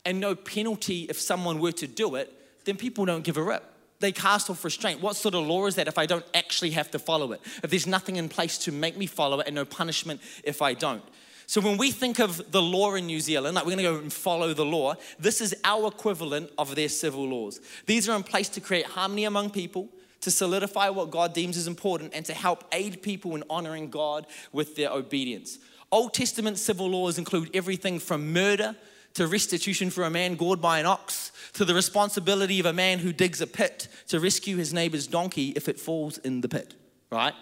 and 0.04 0.20
no 0.20 0.34
penalty 0.34 1.06
if 1.10 1.20
someone 1.20 1.60
were 1.60 1.72
to 1.74 1.86
do 1.88 2.16
it, 2.16 2.34
then 2.66 2.76
people 2.76 3.06
don't 3.06 3.24
give 3.24 3.38
a 3.38 3.44
rip 3.44 3.71
they 4.02 4.12
cast 4.12 4.50
off 4.50 4.64
restraint. 4.66 5.02
What 5.02 5.16
sort 5.16 5.36
of 5.36 5.46
law 5.46 5.68
is 5.68 5.76
that 5.76 5.88
if 5.88 5.98
I 5.98 6.06
don't 6.06 6.26
actually 6.34 6.72
have 6.72 6.92
to 6.92 7.00
follow 7.00 7.32
it? 7.32 7.42
If 7.64 7.70
there's 7.70 7.88
nothing 7.88 8.18
in 8.18 8.28
place 8.28 8.58
to 8.60 8.72
make 8.72 8.98
me 8.98 9.06
follow 9.06 9.40
it 9.40 9.48
and 9.48 9.56
no 9.56 9.66
punishment 9.66 10.20
if 10.44 10.62
I 10.62 10.74
don't? 10.74 11.04
So 11.48 11.60
when 11.60 11.78
we 11.78 11.92
think 11.92 12.20
of 12.20 12.52
the 12.52 12.62
law 12.62 12.96
in 12.96 13.08
New 13.08 13.20
Zealand, 13.20 13.56
like 13.56 13.66
we're 13.66 13.72
gonna 13.72 13.84
go 13.84 13.98
and 13.98 14.12
follow 14.12 14.54
the 14.54 14.66
law, 14.66 14.96
this 15.20 15.42
is 15.42 15.54
our 15.64 15.88
equivalent 15.88 16.50
of 16.58 16.76
their 16.76 16.88
civil 16.88 17.28
laws. 17.28 17.60
These 17.86 18.08
are 18.08 18.16
in 18.16 18.24
place 18.24 18.48
to 18.50 18.62
create 18.62 18.86
harmony 18.86 19.26
among 19.26 19.50
people, 19.50 19.90
to 20.22 20.32
solidify 20.32 20.90
what 20.90 21.12
God 21.12 21.34
deems 21.34 21.58
is 21.58 21.68
important, 21.68 22.14
and 22.14 22.26
to 22.26 22.34
help 22.34 22.64
aid 22.72 23.02
people 23.02 23.36
in 23.36 23.44
honoring 23.50 23.90
God 23.90 24.28
with 24.54 24.76
their 24.76 24.92
obedience. 24.92 25.60
Old 25.92 26.14
Testament 26.14 26.58
civil 26.58 26.90
laws 26.90 27.18
include 27.18 27.50
everything 27.54 28.00
from 28.00 28.32
murder 28.32 28.78
to 29.14 29.28
restitution 29.28 29.90
for 29.90 30.04
a 30.04 30.10
man 30.10 30.36
gored 30.36 30.62
by 30.62 30.80
an 30.80 30.86
ox, 30.86 31.32
to 31.54 31.66
the 31.66 31.74
responsibility 31.74 32.60
of 32.60 32.66
a 32.66 32.74
man 32.74 33.00
who 33.00 33.12
digs 33.12 33.42
a 33.42 33.48
pit 33.48 33.88
to 34.08 34.20
rescue 34.20 34.58
his 34.58 34.74
neighbor's 34.74 35.08
donkey 35.08 35.50
if 35.56 35.68
it 35.68 35.80
falls 35.80 36.18
in 36.20 36.42
the 36.42 36.50
pit, 36.50 36.76
right? 37.12 37.34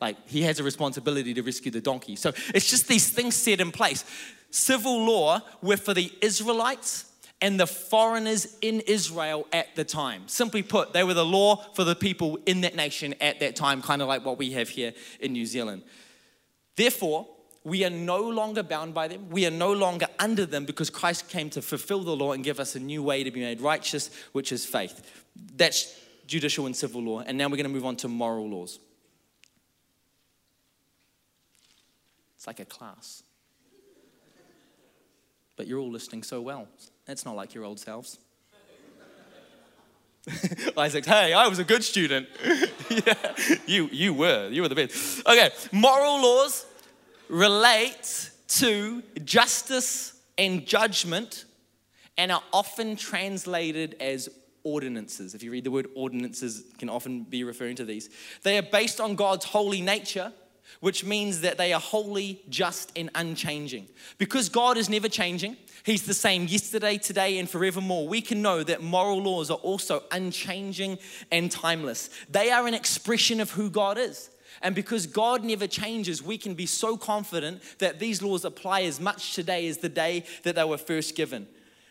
Like 0.00 0.16
he 0.28 0.42
has 0.42 0.58
a 0.58 0.64
responsibility 0.64 1.34
to 1.34 1.42
rescue 1.42 1.70
the 1.70 1.80
donkey. 1.80 2.16
So 2.16 2.32
it's 2.54 2.70
just 2.70 2.88
these 2.88 3.10
things 3.10 3.34
set 3.34 3.60
in 3.60 3.72
place. 3.72 4.04
Civil 4.50 5.04
law 5.04 5.40
were 5.60 5.76
for 5.76 5.92
the 5.92 6.10
Israelites 6.22 7.04
and 7.40 7.58
the 7.60 7.66
foreigners 7.66 8.56
in 8.62 8.80
Israel 8.80 9.46
at 9.52 9.74
the 9.76 9.84
time. 9.84 10.26
Simply 10.26 10.62
put, 10.62 10.92
they 10.92 11.04
were 11.04 11.14
the 11.14 11.24
law 11.24 11.56
for 11.74 11.84
the 11.84 11.94
people 11.94 12.38
in 12.46 12.62
that 12.62 12.74
nation 12.74 13.14
at 13.20 13.40
that 13.40 13.54
time, 13.54 13.82
kind 13.82 14.02
of 14.02 14.08
like 14.08 14.24
what 14.24 14.38
we 14.38 14.52
have 14.52 14.68
here 14.68 14.92
in 15.20 15.32
New 15.32 15.46
Zealand. 15.46 15.82
Therefore, 16.76 17.26
we 17.64 17.84
are 17.84 17.90
no 17.90 18.20
longer 18.20 18.62
bound 18.62 18.94
by 18.94 19.08
them. 19.08 19.28
We 19.30 19.46
are 19.46 19.50
no 19.50 19.72
longer 19.72 20.06
under 20.18 20.46
them 20.46 20.64
because 20.64 20.90
Christ 20.90 21.28
came 21.28 21.50
to 21.50 21.62
fulfill 21.62 22.02
the 22.02 22.14
law 22.14 22.32
and 22.32 22.42
give 22.44 22.60
us 22.60 22.76
a 22.76 22.80
new 22.80 23.02
way 23.02 23.24
to 23.24 23.30
be 23.30 23.40
made 23.40 23.60
righteous, 23.60 24.10
which 24.32 24.52
is 24.52 24.64
faith. 24.64 25.02
That's 25.56 25.98
judicial 26.26 26.66
and 26.66 26.76
civil 26.76 27.02
law. 27.02 27.20
And 27.20 27.36
now 27.36 27.46
we're 27.46 27.56
going 27.56 27.64
to 27.64 27.72
move 27.72 27.86
on 27.86 27.96
to 27.96 28.08
moral 28.08 28.48
laws. 28.48 28.78
It's 32.36 32.46
like 32.46 32.60
a 32.60 32.64
class. 32.64 33.22
But 35.56 35.66
you're 35.66 35.80
all 35.80 35.90
listening 35.90 36.22
so 36.22 36.40
well. 36.40 36.68
That's 37.04 37.24
not 37.24 37.34
like 37.34 37.52
your 37.54 37.64
old 37.64 37.80
selves. 37.80 38.18
Isaac's, 40.76 41.06
hey, 41.06 41.32
I 41.32 41.48
was 41.48 41.58
a 41.58 41.64
good 41.64 41.82
student. 41.82 42.28
yeah, 42.90 43.14
you, 43.66 43.88
you 43.90 44.14
were. 44.14 44.48
You 44.50 44.62
were 44.62 44.68
the 44.68 44.74
best. 44.74 45.26
Okay, 45.26 45.50
moral 45.72 46.22
laws 46.22 46.66
relate 47.28 48.30
to 48.48 49.02
justice 49.24 50.18
and 50.36 50.66
judgment 50.66 51.44
and 52.16 52.32
are 52.32 52.42
often 52.52 52.96
translated 52.96 53.96
as 54.00 54.28
ordinances. 54.64 55.34
If 55.34 55.42
you 55.42 55.50
read 55.50 55.64
the 55.64 55.70
word 55.70 55.88
ordinances, 55.94 56.64
can 56.78 56.88
often 56.88 57.22
be 57.24 57.44
referring 57.44 57.76
to 57.76 57.84
these. 57.84 58.10
They 58.42 58.58
are 58.58 58.62
based 58.62 59.00
on 59.00 59.14
God's 59.14 59.44
holy 59.44 59.80
nature, 59.80 60.32
which 60.80 61.04
means 61.04 61.40
that 61.42 61.58
they 61.58 61.72
are 61.72 61.80
holy, 61.80 62.42
just, 62.48 62.92
and 62.96 63.10
unchanging. 63.14 63.88
Because 64.18 64.48
God 64.48 64.76
is 64.76 64.88
never 64.88 65.08
changing, 65.08 65.56
He's 65.84 66.02
the 66.02 66.14
same 66.14 66.46
yesterday, 66.46 66.98
today, 66.98 67.38
and 67.38 67.48
forevermore. 67.48 68.08
We 68.08 68.20
can 68.20 68.42
know 68.42 68.62
that 68.62 68.82
moral 68.82 69.22
laws 69.22 69.50
are 69.50 69.58
also 69.58 70.02
unchanging 70.10 70.98
and 71.30 71.50
timeless. 71.50 72.10
They 72.28 72.50
are 72.50 72.66
an 72.66 72.74
expression 72.74 73.40
of 73.40 73.52
who 73.52 73.70
God 73.70 73.96
is. 73.96 74.28
And 74.62 74.74
because 74.74 75.06
God 75.06 75.44
never 75.44 75.66
changes, 75.66 76.22
we 76.22 76.38
can 76.38 76.54
be 76.54 76.66
so 76.66 76.96
confident 76.96 77.62
that 77.78 77.98
these 77.98 78.22
laws 78.22 78.44
apply 78.44 78.82
as 78.82 79.00
much 79.00 79.34
today 79.34 79.68
as 79.68 79.78
the 79.78 79.88
day 79.88 80.24
that 80.42 80.56
they 80.56 80.64
were 80.64 80.78
first 80.78 81.14
given. 81.14 81.46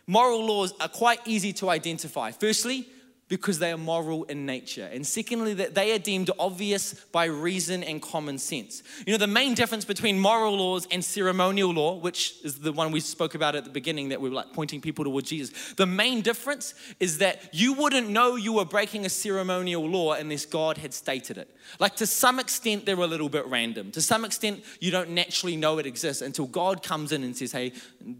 Moral 0.06 0.45
laws 0.45 0.73
are 0.80 0.88
quite 0.88 1.19
easy 1.25 1.53
to 1.53 1.69
identify. 1.69 2.32
Firstly, 2.32 2.88
because 3.29 3.59
they 3.59 3.71
are 3.71 3.77
moral 3.77 4.23
in 4.25 4.45
nature. 4.45 4.89
And 4.91 5.05
secondly, 5.05 5.53
that 5.55 5.75
they 5.75 5.93
are 5.93 5.99
deemed 5.99 6.31
obvious 6.39 6.93
by 7.11 7.25
reason 7.25 7.83
and 7.83 8.01
common 8.01 8.37
sense. 8.37 8.83
You 9.05 9.13
know, 9.13 9.17
the 9.17 9.27
main 9.27 9.53
difference 9.53 9.83
between 9.83 10.17
moral 10.17 10.57
laws 10.57 10.87
and 10.91 11.03
ceremonial 11.03 11.73
law, 11.73 11.95
which 11.95 12.35
is 12.43 12.59
the 12.59 12.71
one 12.71 12.91
we 12.91 13.01
spoke 13.01 13.35
about 13.35 13.55
at 13.55 13.65
the 13.65 13.69
beginning 13.69 14.09
that 14.09 14.21
we 14.21 14.29
were 14.29 14.35
like 14.35 14.53
pointing 14.53 14.79
people 14.79 15.03
towards 15.03 15.29
Jesus, 15.29 15.73
the 15.73 15.85
main 15.85 16.21
difference 16.21 16.73
is 16.99 17.17
that 17.17 17.53
you 17.53 17.73
wouldn't 17.73 18.09
know 18.09 18.35
you 18.35 18.53
were 18.53 18.65
breaking 18.65 19.05
a 19.05 19.09
ceremonial 19.09 19.85
law 19.85 20.13
unless 20.13 20.45
God 20.45 20.77
had 20.77 20.93
stated 20.93 21.37
it. 21.37 21.49
Like 21.79 21.97
to 21.97 22.07
some 22.07 22.39
extent, 22.39 22.85
they're 22.85 22.95
a 22.95 23.07
little 23.07 23.29
bit 23.29 23.45
random. 23.47 23.91
To 23.91 24.01
some 24.01 24.23
extent, 24.23 24.63
you 24.79 24.89
don't 24.89 25.09
naturally 25.09 25.57
know 25.57 25.79
it 25.79 25.85
exists 25.85 26.21
until 26.21 26.47
God 26.47 26.81
comes 26.81 27.11
in 27.11 27.23
and 27.23 27.35
says, 27.35 27.51
hey, 27.51 27.73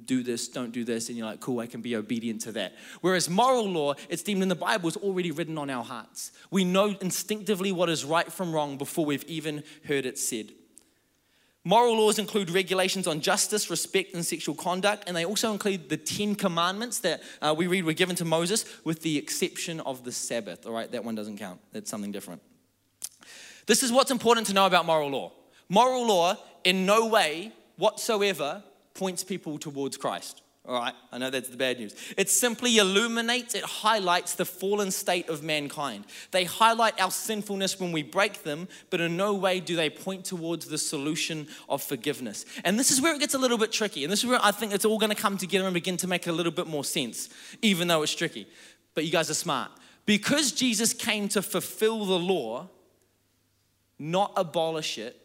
do 0.06 0.22
this, 0.22 0.50
don't 0.50 0.72
do 0.72 0.84
this. 0.84 1.08
And 1.08 1.18
you're 1.18 1.28
like, 1.28 1.40
cool, 1.40 1.60
I 1.60 1.68
can 1.68 1.82
be 1.82 1.96
obedient 1.96 2.42
to 2.42 2.52
that. 2.54 2.74
Whereas 3.00 3.30
moral 3.30 3.70
law, 3.70 3.94
it's 4.10 4.22
deemed 4.22 4.44
in 4.44 4.50
the 4.50 4.56
Bible 4.56 4.97
already 4.98 5.32
written 5.32 5.58
on 5.58 5.70
our 5.70 5.84
hearts. 5.84 6.32
We 6.52 6.64
know 6.64 6.96
instinctively 7.02 7.72
what 7.72 7.90
is 7.90 8.06
right 8.06 8.32
from 8.32 8.54
wrong 8.54 8.78
before 8.78 9.06
we've 9.06 9.24
even 9.26 9.64
heard 9.86 10.06
it 10.06 10.18
said. 10.18 10.52
Moral 11.64 11.98
laws 11.98 12.18
include 12.18 12.50
regulations 12.50 13.08
on 13.08 13.20
justice, 13.20 13.70
respect, 13.70 14.14
and 14.14 14.26
sexual 14.26 14.56
conduct, 14.56 15.04
and 15.06 15.18
they 15.18 15.26
also 15.26 15.52
include 15.52 15.90
the 15.90 15.98
Ten 15.98 16.34
Commandments 16.34 17.00
that 17.00 17.22
uh, 17.42 17.54
we 17.58 17.68
read 17.68 17.84
were 17.84 17.92
given 17.92 18.16
to 18.16 18.26
Moses, 18.26 18.64
with 18.86 19.02
the 19.02 19.18
exception 19.18 19.82
of 19.82 20.06
the 20.06 20.14
Sabbath. 20.14 20.66
All 20.66 20.72
right, 20.72 20.90
that 20.94 21.04
one 21.04 21.16
doesn't 21.16 21.38
count, 21.38 21.60
that's 21.74 21.90
something 21.90 22.14
different. 22.14 22.42
This 23.66 23.84
is 23.84 23.92
what's 23.92 24.12
important 24.12 24.48
to 24.48 24.54
know 24.54 24.66
about 24.66 24.86
moral 24.86 25.10
law. 25.10 25.34
Moral 25.68 26.08
law, 26.08 26.38
in 26.64 26.86
no 26.86 27.08
way 27.08 27.52
whatsoever, 27.76 28.64
points 28.94 29.26
people 29.26 29.58
towards 29.58 29.98
Christ. 29.98 30.42
All 30.68 30.82
right, 30.82 30.94
I 31.14 31.18
know 31.18 31.30
that's 31.30 31.48
the 31.48 31.56
bad 31.56 31.80
news. 31.80 31.96
It 32.18 32.30
simply 32.30 32.78
illuminates, 32.78 33.56
it 33.56 33.64
highlights 33.64 34.36
the 34.36 34.44
fallen 34.44 34.92
state 34.92 35.30
of 35.30 35.42
mankind. 35.42 36.04
They 36.32 36.44
highlight 36.44 37.00
our 37.00 37.10
sinfulness 37.10 37.80
when 37.80 37.94
we 37.94 38.04
break 38.04 38.44
them, 38.44 38.68
but 38.90 39.00
in 39.00 39.16
no 39.16 39.34
way 39.34 39.62
do 39.62 39.78
they 39.78 39.90
point 39.90 40.26
towards 40.26 40.66
the 40.66 40.78
solution 40.78 41.48
of 41.70 41.82
forgiveness. 41.82 42.46
And 42.66 42.78
this 42.78 42.92
is 42.92 43.02
where 43.02 43.16
it 43.16 43.20
gets 43.20 43.34
a 43.34 43.38
little 43.38 43.58
bit 43.58 43.72
tricky. 43.72 44.04
And 44.04 44.12
this 44.12 44.26
is 44.26 44.30
where 44.30 44.44
I 44.44 44.52
think 44.52 44.74
it's 44.74 44.84
all 44.84 44.98
going 44.98 45.10
to 45.10 45.16
come 45.16 45.38
together 45.38 45.64
and 45.64 45.74
begin 45.74 45.96
to 45.98 46.08
make 46.08 46.28
a 46.28 46.34
little 46.34 46.52
bit 46.52 46.68
more 46.68 46.84
sense, 46.84 47.30
even 47.62 47.88
though 47.88 48.04
it's 48.04 48.14
tricky. 48.14 48.46
But 48.94 49.06
you 49.06 49.12
guys 49.12 49.30
are 49.30 49.36
smart. 49.36 49.72
Because 50.06 50.52
Jesus 50.52 50.92
came 50.92 51.30
to 51.30 51.42
fulfill 51.42 52.04
the 52.04 52.20
law, 52.20 52.68
not 53.98 54.34
abolish 54.36 54.98
it, 54.98 55.16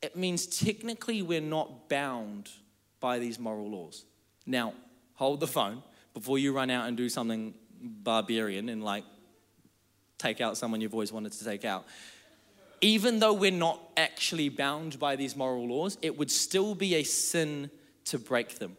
it 0.00 0.16
means 0.16 0.46
technically 0.46 1.20
we're 1.20 1.42
not 1.42 1.90
bound 1.90 2.48
by 3.00 3.18
these 3.18 3.38
moral 3.38 3.68
laws. 3.68 4.06
Now, 4.48 4.72
hold 5.14 5.40
the 5.40 5.46
phone 5.46 5.82
before 6.14 6.38
you 6.38 6.52
run 6.52 6.70
out 6.70 6.88
and 6.88 6.96
do 6.96 7.08
something 7.10 7.52
barbarian 7.80 8.70
and 8.70 8.82
like 8.82 9.04
take 10.16 10.40
out 10.40 10.56
someone 10.56 10.80
you've 10.80 10.94
always 10.94 11.12
wanted 11.12 11.32
to 11.32 11.44
take 11.44 11.66
out. 11.66 11.86
Even 12.80 13.18
though 13.18 13.34
we're 13.34 13.50
not 13.50 13.78
actually 13.96 14.48
bound 14.48 14.98
by 14.98 15.16
these 15.16 15.36
moral 15.36 15.68
laws, 15.68 15.98
it 16.00 16.16
would 16.16 16.30
still 16.30 16.74
be 16.74 16.94
a 16.94 17.02
sin 17.02 17.70
to 18.06 18.18
break 18.18 18.58
them. 18.58 18.76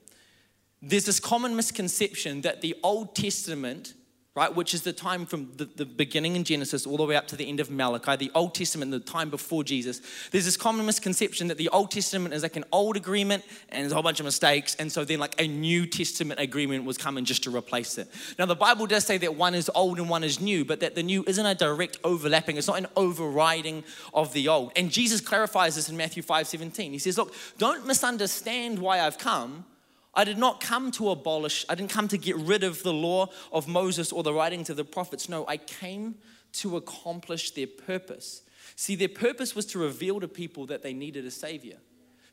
There's 0.82 1.06
this 1.06 1.20
common 1.20 1.56
misconception 1.56 2.42
that 2.42 2.62
the 2.62 2.76
Old 2.82 3.14
Testament 3.14 3.94
right, 4.36 4.56
which 4.56 4.74
is 4.74 4.84
the 4.84 4.94
time 4.94 5.26
from 5.26 5.52
the, 5.58 5.66
the, 5.66 5.86
beginning 5.86 6.36
in 6.36 6.44
Genesis 6.44 6.86
all 6.86 6.98
the 6.98 7.04
way 7.04 7.16
up 7.16 7.28
to 7.28 7.36
the 7.36 7.50
end 7.50 7.60
of 7.60 7.72
Malachi, 7.72 8.16
the 8.16 8.32
Old 8.36 8.54
Testament, 8.54 8.92
the 8.92 9.00
time 9.00 9.30
before 9.30 9.64
Jesus. 9.64 10.02
There's 10.32 10.46
this 10.46 10.56
common 10.56 10.86
misconception 10.86 11.48
that 11.48 11.58
the 11.58 11.68
Old 11.70 11.90
Testament 11.90 12.34
is 12.34 12.44
like 12.44 12.56
an 12.56 12.64
old 12.72 12.96
agreement 12.96 13.44
and 13.70 13.82
there's 13.82 13.92
a 13.92 13.96
whole 13.96 14.04
bunch 14.04 14.20
of 14.20 14.26
mistakes, 14.26 14.76
and 14.76 14.92
so 14.92 15.04
then 15.04 15.20
like 15.20 15.42
a 15.42 15.48
New 15.48 15.88
Testament 15.88 16.40
agreement 16.40 16.86
was 16.86 16.98
coming 16.98 17.26
just 17.26 17.44
to 17.44 17.56
replace 17.56 17.98
it. 17.98 18.08
Now, 18.38 18.46
the 18.46 18.56
Bible 18.56 18.86
does 18.86 19.04
say 19.04 19.18
that 19.18 19.36
one 19.36 19.56
is 19.56 19.70
old 19.74 19.98
and 19.98 20.10
one 20.10 20.24
is 20.24 20.40
new, 20.40 20.64
but 20.64 20.80
that 20.82 20.94
the 20.94 21.04
new 21.04 21.24
isn't 21.28 21.46
a 21.46 21.56
direct 21.56 21.98
overlapping, 22.04 22.58
it's 22.58 22.68
not 22.68 22.78
an 22.78 22.88
overriding 22.96 23.84
of 24.14 24.32
the 24.34 24.48
old. 24.48 24.72
And 24.76 24.92
Jesus 24.92 25.22
clarifies 25.22 25.76
this 25.76 25.90
in 25.90 25.98
Matthew 25.98 26.22
5 26.22 26.48
17. 26.48 26.92
He 26.92 27.00
says, 27.00 27.18
Look, 27.18 27.34
don't 27.58 27.88
misunderstand 27.88 28.78
why 28.78 29.02
I've 29.02 29.18
come. 29.18 29.66
I 30.14 30.24
did 30.24 30.38
not 30.38 30.60
come 30.60 30.92
to 30.92 31.12
abolish, 31.12 31.66
I 31.70 31.76
didn't 31.76 31.92
come 31.92 32.08
to 32.08 32.18
get 32.18 32.36
rid 32.36 32.64
of 32.64 32.84
the 32.84 32.94
law 32.94 33.28
of 33.52 33.68
Moses 33.68 34.12
or 34.12 34.24
the 34.24 34.34
writings 34.34 34.70
of 34.70 34.78
the 34.78 34.84
prophets. 34.84 35.30
No, 35.30 35.46
I 35.48 35.58
came 35.58 36.16
to 36.54 36.78
accomplish 36.78 37.52
their 37.52 37.68
purpose. 37.68 38.42
See, 38.76 38.96
their 38.96 39.10
purpose 39.10 39.56
was 39.56 39.66
to 39.68 39.80
reveal 39.80 40.20
to 40.20 40.28
people 40.28 40.66
that 40.68 40.84
they 40.84 40.94
needed 40.94 41.26
a 41.26 41.32
savior. 41.32 41.78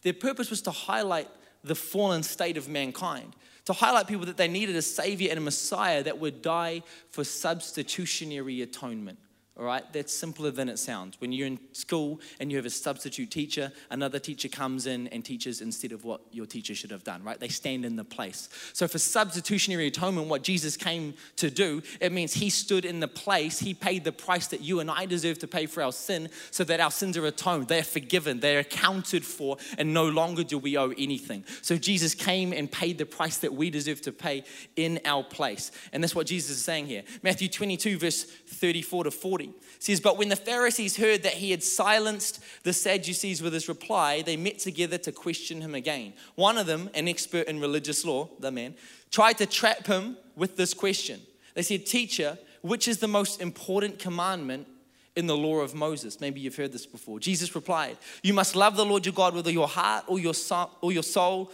Their 0.03 0.15
purpose 0.15 0.51
was 0.51 0.63
to 0.63 0.71
highlight 0.71 1.29
the 1.65 1.75
fallen 1.75 2.23
state 2.23 2.57
of 2.57 2.69
mankind, 2.69 3.35
to 3.65 3.73
highlight 3.73 4.07
people 4.07 4.27
that 4.27 4.37
they 4.37 4.49
needed 4.49 4.77
a 4.77 4.83
savior 4.83 5.31
and 5.31 5.39
a 5.39 5.43
messiah 5.43 6.03
that 6.05 6.19
would 6.19 6.41
die 6.41 6.83
for 7.11 7.25
substitutionary 7.25 8.63
atonement. 8.63 9.19
All 9.59 9.65
right, 9.65 9.91
that's 9.91 10.13
simpler 10.13 10.51
than 10.51 10.69
it 10.69 10.79
sounds. 10.79 11.19
When 11.19 11.33
you're 11.33 11.47
in 11.47 11.59
school 11.73 12.21
and 12.39 12.51
you 12.51 12.59
have 12.59 12.67
a 12.67 12.71
substitute 12.71 13.31
teacher, 13.31 13.73
another 13.89 14.19
teacher 14.19 14.49
comes 14.49 14.87
in 14.87 15.07
and 15.09 15.25
teaches 15.25 15.63
instead 15.63 15.93
of 15.93 16.05
what 16.05 16.21
your 16.31 16.45
teacher 16.45 16.75
should 16.75 16.91
have 16.91 17.05
done, 17.05 17.23
right? 17.25 17.41
They 17.41 17.49
stand 17.49 17.87
in 17.87 17.97
the 17.97 18.05
place. 18.05 18.51
So, 18.75 18.87
for 18.87 18.99
substitutionary 18.99 19.87
atonement, 19.87 20.29
what 20.29 20.43
Jesus 20.43 20.77
came 20.77 21.15
to 21.37 21.51
do, 21.51 21.83
it 22.03 22.13
means 22.13 22.35
he 22.35 22.51
stood 22.51 22.85
in 22.85 23.01
the 23.01 23.09
place, 23.09 23.59
he 23.59 23.73
paid 23.73 24.05
the 24.05 24.13
price 24.13 24.47
that 24.49 24.61
you 24.61 24.81
and 24.81 24.91
I 24.91 25.07
deserve 25.07 25.39
to 25.39 25.49
pay 25.49 25.65
for 25.65 25.83
our 25.83 25.93
sin 25.93 26.29
so 26.51 26.63
that 26.65 26.81
our 26.81 26.91
sins 26.91 27.17
are 27.17 27.25
atoned, 27.25 27.69
they're 27.69 27.83
forgiven, 27.83 28.41
they're 28.41 28.59
accounted 28.59 29.25
for, 29.25 29.57
and 29.79 29.95
no 29.95 30.07
longer 30.07 30.45
do 30.45 30.59
we 30.59 30.77
owe 30.77 30.93
anything. 30.99 31.45
So, 31.63 31.79
Jesus 31.79 32.15
came 32.15 32.53
and 32.53 32.71
paid 32.71 32.99
the 32.99 33.07
price 33.07 33.39
that 33.39 33.55
we 33.55 33.71
deserve 33.71 34.03
to 34.03 34.13
pay 34.13 34.45
in 34.77 35.01
our 35.07 35.25
place. 35.25 35.73
And 35.95 36.03
that's 36.03 36.15
what 36.15 36.27
Jesus 36.27 36.59
is 36.59 36.63
saying 36.63 36.89
here. 36.89 37.05
Matthew 37.23 37.49
22, 37.49 37.97
verse 37.97 38.25
34 38.25 39.05
to 39.05 39.11
40 39.11 39.46
says, 39.79 40.01
But 40.01 40.19
when 40.19 40.29
the 40.29 40.37
Pharisees 40.37 40.97
heard 40.97 41.23
that 41.23 41.35
he 41.35 41.51
had 41.51 41.63
silenced 41.63 42.43
the 42.63 42.73
Sadducees 42.73 43.43
with 43.43 43.53
his 43.53 43.69
reply, 43.69 44.23
they 44.23 44.37
met 44.37 44.59
together 44.59 44.99
to 44.99 45.13
question 45.13 45.61
him 45.61 45.75
again. 45.75 46.15
One 46.35 46.59
of 46.59 46.67
them, 46.67 46.91
an 46.95 47.09
expert 47.09 47.47
in 47.47 47.61
religious 47.61 48.05
law, 48.05 48.29
the 48.41 48.51
man, 48.51 48.75
tried 49.11 49.39
to 49.39 49.47
trap 49.47 49.87
him 49.87 50.17
with 50.35 50.57
this 50.57 50.75
question. 50.75 51.21
They 51.55 51.63
said, 51.63 51.87
Teacher, 51.87 52.39
which 52.63 52.89
is 52.89 52.99
the 52.99 53.09
most 53.09 53.41
important 53.41 53.99
commandment 53.99 54.67
in 55.15 55.27
the 55.27 55.37
law 55.37 55.61
of 55.61 55.75
Moses? 55.75 56.21
Maybe 56.21 56.41
you've 56.41 56.57
heard 56.57 56.73
this 56.73 56.87
before. 56.87 57.21
Jesus 57.21 57.55
replied, 57.55 57.97
You 58.23 58.35
must 58.35 58.57
love 58.57 58.77
the 58.77 58.85
Lord 58.85 59.07
your 59.07 59.15
God 59.15 59.35
with 59.35 59.47
all 59.47 59.53
your 59.53 59.69
heart, 59.69 60.05
or 60.07 60.19
your 60.19 60.35
soul, 60.35 60.71
all 60.81 60.93
your 60.93 61.03
soul 61.03 61.51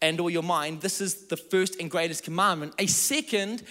and 0.00 0.20
all 0.20 0.30
your 0.30 0.42
mind. 0.42 0.80
This 0.80 1.00
is 1.00 1.26
the 1.26 1.36
first 1.36 1.80
and 1.80 1.90
greatest 1.90 2.24
commandment. 2.24 2.74
A 2.78 2.86
second 2.86 3.62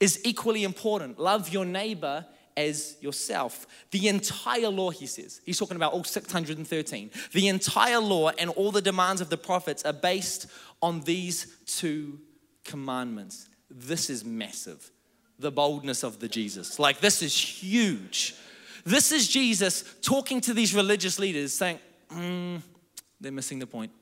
is 0.00 0.20
equally 0.24 0.64
important 0.64 1.18
love 1.18 1.50
your 1.50 1.64
neighbor 1.64 2.26
as 2.56 2.96
yourself. 3.00 3.66
The 3.90 4.08
entire 4.08 4.68
law, 4.68 4.90
he 4.90 5.06
says, 5.06 5.40
he's 5.44 5.58
talking 5.58 5.76
about 5.76 5.92
all 5.92 6.04
613. 6.04 7.10
The 7.32 7.48
entire 7.48 8.00
law 8.00 8.30
and 8.30 8.50
all 8.50 8.70
the 8.70 8.82
demands 8.82 9.20
of 9.20 9.30
the 9.30 9.36
prophets 9.36 9.84
are 9.84 9.92
based 9.92 10.46
on 10.80 11.00
these 11.02 11.56
two 11.66 12.20
commandments. 12.64 13.48
This 13.70 14.10
is 14.10 14.24
massive. 14.24 14.90
The 15.38 15.50
boldness 15.50 16.02
of 16.02 16.20
the 16.20 16.28
Jesus. 16.28 16.78
Like, 16.78 17.00
this 17.00 17.22
is 17.22 17.36
huge. 17.36 18.34
This 18.84 19.12
is 19.12 19.28
Jesus 19.28 19.84
talking 20.02 20.40
to 20.42 20.54
these 20.54 20.74
religious 20.74 21.18
leaders 21.18 21.52
saying, 21.52 21.78
mm, 22.10 22.60
they're 23.20 23.32
missing 23.32 23.58
the 23.58 23.66
point. 23.66 23.92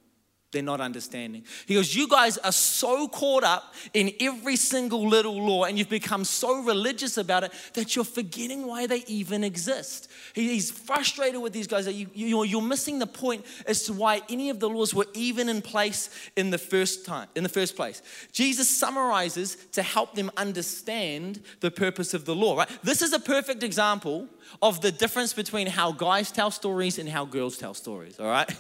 They're 0.53 0.63
not 0.63 0.81
understanding. 0.81 1.45
He 1.67 1.75
goes, 1.75 1.95
You 1.95 2.09
guys 2.09 2.37
are 2.39 2.51
so 2.51 3.07
caught 3.07 3.45
up 3.45 3.75
in 3.95 4.13
every 4.21 4.57
single 4.57 5.09
little 5.09 5.41
law 5.41 5.65
and 5.65 5.79
you've 5.79 5.89
become 5.89 6.25
so 6.25 6.63
religious 6.63 7.17
about 7.17 7.45
it 7.45 7.53
that 7.75 7.95
you're 7.95 8.05
forgetting 8.05 8.67
why 8.67 8.89
they 8.89 9.05
even 9.07 9.45
exist. 9.45 10.11
He's 10.35 10.71
frustrated 10.71 11.41
with 11.41 11.53
these 11.53 11.69
guys 11.69 11.85
that 11.85 11.93
you, 11.93 12.09
you're 12.15 12.63
missing 12.63 12.99
the 12.99 13.07
point 13.07 13.47
as 13.67 13.85
to 13.85 13.93
why 13.93 14.23
any 14.29 14.51
of 14.51 14.59
the 14.59 14.69
laws 14.69 14.93
were 14.93 15.07
even 15.15 15.49
in 15.49 15.63
place 15.63 16.11
in 16.35 16.51
the 16.51 16.59
first 16.59 17.07
time, 17.07 17.29
in 17.37 17.45
the 17.45 17.49
first 17.49 17.77
place. 17.77 18.03
Jesus 18.33 18.69
summarizes 18.69 19.57
to 19.73 19.83
help 19.83 20.15
them 20.17 20.33
understand 20.37 21.41
the 21.61 21.71
purpose 21.71 22.13
of 22.13 22.25
the 22.25 22.35
law, 22.35 22.57
right? 22.57 22.69
This 22.83 23.03
is 23.03 23.13
a 23.13 23.21
perfect 23.21 23.63
example 23.63 24.27
of 24.63 24.81
the 24.81 24.91
difference 24.91 25.33
between 25.33 25.69
how 25.69 25.93
guys 25.93 26.33
tell 26.33 26.51
stories 26.51 26.99
and 26.99 27.09
how 27.09 27.25
girls 27.25 27.57
tell 27.57 27.75
stories, 27.75 28.19
all 28.19 28.27
right? 28.27 28.53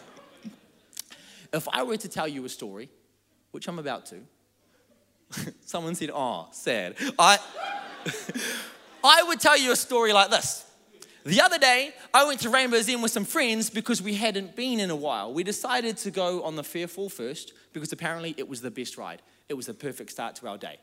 If 1.53 1.69
I 1.69 1.83
were 1.83 1.97
to 1.97 2.09
tell 2.09 2.29
you 2.29 2.45
a 2.45 2.49
story, 2.49 2.91
which 3.51 3.69
I'm 3.69 3.79
about 3.79 4.07
to, 4.07 4.21
someone 5.65 5.95
said, 5.95 6.11
oh, 6.13 6.49
sad. 6.53 6.97
I, 7.19 7.39
I 9.05 9.23
would 9.25 9.41
tell 9.41 9.59
you 9.59 9.73
a 9.73 9.77
story 9.77 10.13
like 10.13 10.31
this. 10.31 10.65
The 11.25 11.43
other 11.43 11.59
day, 11.59 11.93
I 12.15 12.25
went 12.25 12.41
to 12.41 12.51
Rainbow's 12.51 12.89
End 12.89 13.03
with 13.03 13.13
some 13.13 13.27
friends 13.27 13.69
because 13.69 14.01
we 14.01 14.15
hadn't 14.15 14.57
been 14.57 14.81
in 14.81 14.91
a 14.91 14.97
while. 14.97 15.35
We 15.35 15.45
decided 15.45 15.99
to 15.99 16.11
go 16.11 16.43
on 16.45 16.57
the 16.57 16.63
Fearfall 16.63 17.13
first 17.13 17.53
because 17.73 17.93
apparently 17.93 18.35
it 18.39 18.49
was 18.49 18.63
the 18.63 18.71
best 18.71 18.97
ride. 18.97 19.21
It 19.49 19.55
was 19.55 19.67
the 19.67 19.75
perfect 19.75 20.11
start 20.11 20.37
to 20.37 20.49
our 20.49 20.57
day. 20.57 20.79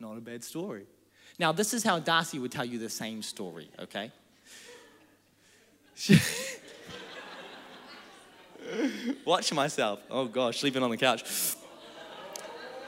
Not 0.00 0.16
a 0.16 0.20
bad 0.20 0.42
story. 0.42 0.86
Now, 1.38 1.52
this 1.52 1.72
is 1.72 1.84
how 1.84 2.00
Darcy 2.00 2.38
would 2.38 2.50
tell 2.50 2.64
you 2.64 2.78
the 2.78 2.90
same 2.90 3.22
story, 3.22 3.70
okay? 3.78 4.10
Watch 9.24 9.52
myself. 9.52 10.00
Oh 10.10 10.26
gosh, 10.26 10.60
sleeping 10.60 10.82
on 10.82 10.90
the 10.90 10.96
couch. 10.96 11.24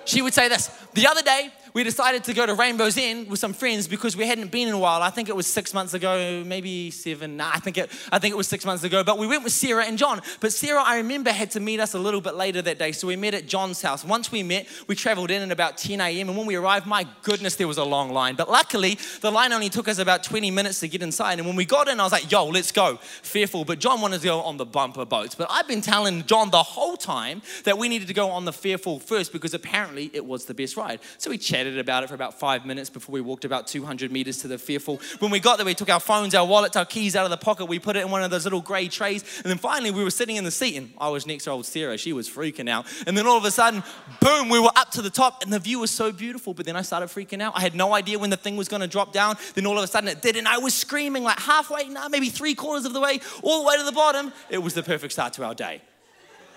She 0.05 0.23
would 0.23 0.35
say 0.35 0.49
this 0.49 0.69
The 0.93 1.07
other 1.07 1.23
day, 1.23 1.51
we 1.75 1.83
decided 1.83 2.23
to 2.23 2.33
go 2.33 2.47
to 2.47 2.55
Rainbow's 2.55 2.97
End 2.97 3.29
with 3.29 3.41
some 3.41 3.53
friends 3.53 3.89
because 3.89 4.17
we 4.17 4.29
hadn't 4.29 4.53
been 4.53 4.69
in 4.69 4.75
a 4.75 4.79
while. 4.79 5.03
I 5.03 5.11
think 5.11 5.29
it 5.29 5.35
was 5.35 5.49
six 5.49 5.75
months 5.75 5.93
ago, 5.93 6.45
maybe 6.47 6.93
seven. 6.93 7.37
Nah, 7.37 7.51
I 7.53 7.59
think 7.59 7.77
it, 7.77 7.91
I 8.13 8.21
think 8.21 8.33
it 8.33 8.37
was 8.37 8.47
six 8.47 8.65
months 8.65 8.85
ago. 8.85 9.03
But 9.03 9.19
we 9.19 9.27
went 9.27 9.43
with 9.43 9.53
Sarah 9.53 9.85
and 9.85 9.99
John. 9.99 10.23
But 10.39 10.53
Sarah, 10.53 10.85
I 10.85 10.99
remember, 10.99 11.33
had 11.33 11.51
to 11.51 11.61
meet 11.61 11.81
us 11.81 11.95
a 11.95 11.99
little 11.99 12.21
bit 12.21 12.37
later 12.37 12.63
that 12.63 12.79
day. 12.79 12.93
So 12.93 13.09
we 13.09 13.17
met 13.17 13.35
at 13.35 13.49
John's 13.49 13.83
house. 13.83 14.05
Once 14.05 14.31
we 14.31 14.45
met, 14.45 14.69
we 14.87 14.95
traveled 14.95 15.33
in 15.33 15.43
at 15.43 15.51
about 15.51 15.77
10 15.77 16.01
a.m. 16.01 16.29
And 16.29 16.39
when 16.39 16.47
we 16.47 16.55
arrived, 16.55 16.87
my 16.87 17.09
goodness, 17.25 17.57
there 17.57 17.67
was 17.67 17.79
a 17.79 17.85
long 17.85 18.13
line. 18.13 18.37
But 18.37 18.49
luckily, 18.49 18.97
the 19.21 19.33
line 19.33 19.53
only 19.53 19.69
took 19.69 19.89
us 19.89 19.99
about 19.99 20.23
20 20.23 20.53
minutes 20.53 20.79
to 20.79 20.87
get 20.87 21.03
inside. 21.03 21.41
And 21.41 21.49
when 21.49 21.57
we 21.57 21.65
got 21.65 21.89
in, 21.89 21.99
I 21.99 22.05
was 22.05 22.13
like, 22.13 22.31
yo, 22.31 22.47
let's 22.47 22.71
go. 22.71 23.01
Fearfall. 23.25 23.67
But 23.67 23.81
John 23.81 24.01
wanted 24.01 24.21
to 24.21 24.27
go 24.29 24.43
on 24.43 24.59
the 24.59 24.67
bumper 24.67 25.05
boats. 25.05 25.35
But 25.35 25.49
I've 25.51 25.67
been 25.67 25.81
telling 25.81 26.25
John 26.27 26.51
the 26.51 26.63
whole 26.63 26.97
time 26.97 27.43
that 27.65 27.79
we 27.79 27.89
needed 27.89 28.07
to 28.07 28.15
go 28.15 28.31
on 28.31 28.45
the 28.45 28.53
Fearfall 28.53 29.03
first 29.03 29.33
because 29.33 29.55
apparently 29.55 30.13
it 30.13 30.25
was 30.25 30.45
the 30.45 30.55
best 30.55 30.77
ride. 30.77 31.01
So 31.19 31.31
we 31.31 31.39
chatted 31.39 31.64
about 31.67 32.05
it 32.05 32.09
for 32.09 32.15
about 32.15 32.39
five 32.39 32.67
minutes 32.67 32.91
before 32.91 33.13
we 33.13 33.21
walked 33.21 33.45
about 33.45 33.67
200 33.67 34.13
meters 34.13 34.39
to 34.39 34.49
the 34.49 34.57
Fearfall. 34.57 35.01
When 35.21 35.31
we 35.31 35.41
got 35.41 35.57
there, 35.57 35.67
we 35.67 35.75
took 35.75 35.91
our 35.91 36.01
phones, 36.01 36.35
our 36.35 36.47
wallets, 36.47 36.77
our 36.77 36.85
keys 36.85 37.17
out 37.17 37.25
of 37.25 37.31
the 37.31 37.37
pocket. 37.37 37.67
We 37.67 37.79
put 37.79 37.97
it 37.97 38.05
in 38.05 38.11
one 38.11 38.23
of 38.23 38.31
those 38.31 38.45
little 38.45 38.61
gray 38.61 38.89
trays. 38.89 39.23
And 39.39 39.51
then 39.51 39.59
finally, 39.59 39.91
we 39.91 40.05
were 40.05 40.11
sitting 40.11 40.37
in 40.37 40.45
the 40.45 40.51
seat, 40.51 40.77
and 40.77 40.93
I 40.99 41.09
was 41.09 41.27
next 41.27 41.45
to 41.45 41.51
old 41.51 41.67
Sarah. 41.67 41.97
She 41.97 42.13
was 42.13 42.29
freaking 42.29 42.69
out. 42.69 42.87
And 43.07 43.17
then 43.17 43.27
all 43.27 43.39
of 43.39 43.45
a 43.45 43.51
sudden, 43.51 43.83
boom, 44.21 44.49
we 44.49 44.61
were 44.61 44.73
up 44.77 44.91
to 44.93 45.03
the 45.03 45.11
top, 45.11 45.43
and 45.43 45.53
the 45.53 45.59
view 45.59 45.79
was 45.81 45.91
so 45.91 46.13
beautiful. 46.13 46.55
But 46.55 46.67
then 46.67 46.77
I 46.77 46.83
started 46.83 47.09
freaking 47.09 47.41
out. 47.41 47.55
I 47.57 47.61
had 47.61 47.75
no 47.75 47.95
idea 47.95 48.19
when 48.19 48.31
the 48.31 48.37
thing 48.37 48.57
was 48.57 48.69
going 48.69 48.83
to 48.83 48.89
drop 48.89 49.13
down. 49.13 49.37
Then 49.55 49.67
all 49.67 49.79
of 49.79 49.85
a 49.85 49.87
sudden, 49.87 50.09
it 50.09 50.23
did, 50.23 50.37
and 50.37 50.47
I 50.47 50.59
was 50.59 50.75
screaming 50.75 51.25
like 51.25 51.39
halfway, 51.39 51.89
now 51.89 52.09
maybe 52.09 52.29
three 52.29 52.55
quarters 52.55 52.85
of 52.85 52.93
the 52.93 53.01
way, 53.01 53.21
all 53.43 53.63
the 53.63 53.69
way 53.69 53.77
to 53.77 53.85
the 53.85 53.93
bottom. 53.93 54.33
It 54.51 54.59
was 54.59 54.75
the 54.75 54.83
perfect 54.83 55.13
start 55.13 55.33
to 55.35 55.45
our 55.45 55.55
day. 55.55 55.83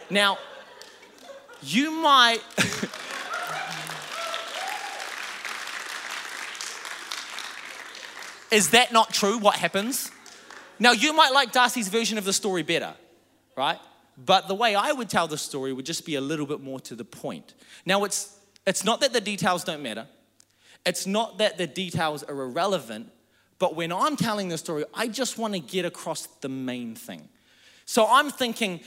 Now, 0.10 0.38
you 1.62 1.91
might. 1.91 2.39
Is 8.52 8.70
that 8.70 8.94
not 8.94 9.14
true? 9.14 9.38
What 9.38 9.56
happens? 9.56 10.12
Now, 10.80 10.92
you 10.92 11.14
might 11.14 11.34
like 11.34 11.52
Darcy's 11.52 11.88
version 11.88 12.18
of 12.18 12.26
the 12.26 12.34
story 12.34 12.64
better, 12.64 12.94
right? 13.56 13.80
But 14.18 14.48
the 14.48 14.56
way 14.56 14.76
I 14.76 14.92
would 14.92 15.10
tell 15.10 15.28
the 15.28 15.38
story 15.38 15.74
would 15.74 15.86
just 15.86 16.06
be 16.06 16.16
a 16.16 16.22
little 16.22 16.46
bit 16.46 16.62
more 16.62 16.80
to 16.82 16.96
the 16.96 17.06
point. 17.06 17.54
Now, 17.86 18.04
it's, 18.04 18.38
it's 18.66 18.84
not 18.84 19.02
that 19.02 19.14
the 19.14 19.22
details 19.22 19.64
don't 19.64 19.82
matter, 19.82 20.08
it's 20.86 21.06
not 21.06 21.40
that 21.40 21.58
the 21.58 21.68
details 21.68 22.24
are 22.24 22.42
irrelevant, 22.42 23.12
but 23.60 23.76
when 23.76 23.92
I'm 23.92 24.16
telling 24.16 24.50
the 24.50 24.58
story, 24.58 24.86
I 24.94 25.08
just 25.08 25.38
want 25.38 25.54
to 25.54 25.60
get 25.60 25.86
across 25.86 26.28
the 26.42 26.50
main 26.50 26.96
thing. 26.96 27.28
So 27.86 28.06
I'm 28.10 28.30
thinking, 28.30 28.82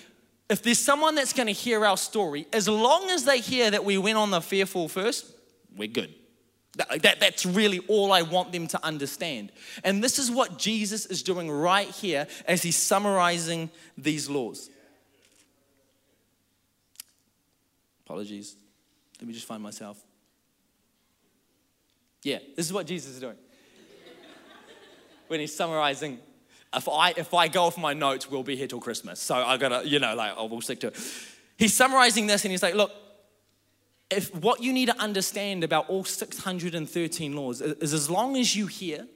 if 0.48 0.62
there's 0.62 0.78
someone 0.78 1.14
that's 1.14 1.32
going 1.32 1.48
to 1.48 1.52
hear 1.52 1.84
our 1.84 1.96
story, 1.96 2.46
as 2.52 2.68
long 2.68 3.10
as 3.10 3.24
they 3.24 3.40
hear 3.40 3.70
that 3.70 3.84
we 3.84 3.98
went 3.98 4.16
on 4.16 4.30
the 4.30 4.40
Fearfall 4.40 4.90
first, 4.90 5.26
we're 5.76 5.88
good. 5.88 6.14
That, 6.76 7.02
that, 7.02 7.20
that's 7.20 7.44
really 7.44 7.80
all 7.88 8.12
I 8.12 8.22
want 8.22 8.52
them 8.52 8.68
to 8.68 8.84
understand. 8.84 9.50
And 9.82 10.02
this 10.02 10.18
is 10.18 10.30
what 10.30 10.56
Jesus 10.58 11.06
is 11.06 11.22
doing 11.22 11.50
right 11.50 11.88
here 11.88 12.26
as 12.46 12.62
he's 12.62 12.76
summarizing 12.76 13.70
these 13.98 14.30
laws. 14.30 14.70
Apologies. 18.04 18.56
Let 19.20 19.26
me 19.26 19.34
just 19.34 19.46
find 19.46 19.62
myself. 19.62 20.00
Yeah, 22.22 22.38
this 22.56 22.66
is 22.66 22.72
what 22.72 22.86
Jesus 22.86 23.14
is 23.14 23.20
doing. 23.20 23.36
when 25.28 25.40
he's 25.40 25.54
summarizing, 25.54 26.18
if 26.74 26.88
I, 26.88 27.10
if 27.16 27.34
I 27.34 27.48
go 27.48 27.64
off 27.64 27.78
my 27.78 27.94
notes, 27.94 28.30
we'll 28.30 28.42
be 28.42 28.56
here 28.56 28.68
till 28.68 28.80
Christmas. 28.80 29.20
So 29.20 29.34
I 29.34 29.56
gotta, 29.56 29.86
you 29.86 29.98
know, 29.98 30.14
like, 30.14 30.34
oh, 30.36 30.46
I 30.46 30.50
will 30.50 30.60
stick 30.60 30.80
to 30.80 30.88
it. 30.88 30.96
He's 31.56 31.74
summarizing 31.74 32.26
this 32.26 32.44
and 32.44 32.52
he's 32.52 32.62
like, 32.62 32.74
look, 32.74 32.92
if 34.10 34.34
what 34.34 34.62
you 34.62 34.72
need 34.72 34.86
to 34.86 35.00
understand 35.00 35.64
about 35.64 35.88
all 35.88 36.04
613 36.04 37.36
laws 37.36 37.60
is 37.60 37.94
as 37.94 38.10
long 38.10 38.36
as 38.36 38.56
you 38.56 38.66
hear 38.66 39.06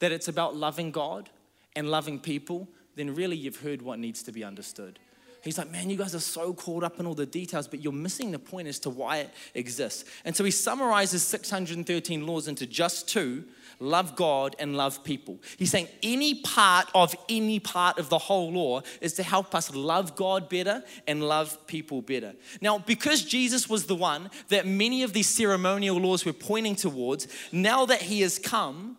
that 0.00 0.12
it's 0.12 0.28
about 0.28 0.56
loving 0.56 0.90
God 0.90 1.30
and 1.74 1.90
loving 1.90 2.18
people, 2.18 2.68
then 2.96 3.14
really 3.14 3.36
you've 3.36 3.60
heard 3.60 3.82
what 3.82 3.98
needs 3.98 4.22
to 4.24 4.32
be 4.32 4.44
understood. 4.44 4.98
He's 5.42 5.58
like, 5.58 5.72
man, 5.72 5.90
you 5.90 5.96
guys 5.96 6.14
are 6.14 6.20
so 6.20 6.54
caught 6.54 6.84
up 6.84 7.00
in 7.00 7.06
all 7.06 7.14
the 7.14 7.26
details, 7.26 7.66
but 7.66 7.82
you're 7.82 7.92
missing 7.92 8.30
the 8.30 8.38
point 8.38 8.68
as 8.68 8.78
to 8.80 8.90
why 8.90 9.18
it 9.18 9.30
exists. 9.54 10.04
And 10.24 10.36
so 10.36 10.44
he 10.44 10.52
summarizes 10.52 11.22
613 11.24 12.26
laws 12.26 12.46
into 12.46 12.66
just 12.66 13.08
two 13.08 13.44
love 13.82 14.16
God 14.16 14.56
and 14.58 14.76
love 14.76 15.02
people. 15.04 15.40
He's 15.58 15.70
saying 15.70 15.88
any 16.02 16.36
part 16.36 16.88
of 16.94 17.14
any 17.28 17.58
part 17.58 17.98
of 17.98 18.08
the 18.08 18.18
whole 18.18 18.52
law 18.52 18.82
is 19.00 19.14
to 19.14 19.22
help 19.22 19.54
us 19.54 19.74
love 19.74 20.16
God 20.16 20.48
better 20.48 20.82
and 21.06 21.22
love 21.22 21.66
people 21.66 22.00
better. 22.00 22.34
Now, 22.60 22.78
because 22.78 23.24
Jesus 23.24 23.68
was 23.68 23.86
the 23.86 23.96
one 23.96 24.30
that 24.48 24.66
many 24.66 25.02
of 25.02 25.12
these 25.12 25.28
ceremonial 25.28 25.96
laws 25.96 26.24
were 26.24 26.32
pointing 26.32 26.76
towards, 26.76 27.28
now 27.50 27.84
that 27.86 28.02
he 28.02 28.20
has 28.22 28.38
come, 28.38 28.96